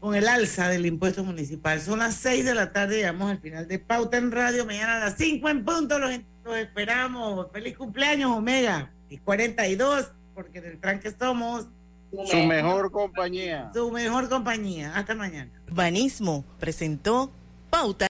con 0.06 0.14
el 0.14 0.28
alza 0.28 0.70
del 0.70 0.86
impuesto 0.86 1.24
municipal. 1.24 1.82
Son 1.82 1.98
las 1.98 2.14
6 2.18 2.46
de 2.46 2.54
la 2.54 2.72
tarde, 2.72 2.98
llegamos 2.98 3.32
al 3.32 3.40
final 3.40 3.68
de 3.68 3.80
Pauta 3.80 4.18
en 4.18 4.32
Radio. 4.32 4.64
Mañana 4.64 4.98
a 4.98 5.00
las 5.00 5.16
5 5.18 5.50
en 5.50 5.66
punto 5.66 5.98
los, 5.98 6.12
esperamos. 6.58 7.48
Feliz 7.52 7.76
cumpleaños, 7.76 8.30
Omega. 8.30 8.92
Y 9.10 9.18
42, 9.18 10.12
porque 10.36 10.60
en 10.60 10.66
el 10.66 10.80
tranque 10.80 11.12
somos 11.18 11.66
su 12.12 12.38
mejor 12.44 12.92
compañía. 12.92 13.72
Su 13.74 13.90
mejor 13.90 14.30
compañía. 14.30 14.96
Hasta 14.96 15.16
mañana. 15.16 15.50
Banismo 15.72 16.46
presentó 16.60 17.32
Pauta. 17.72 18.04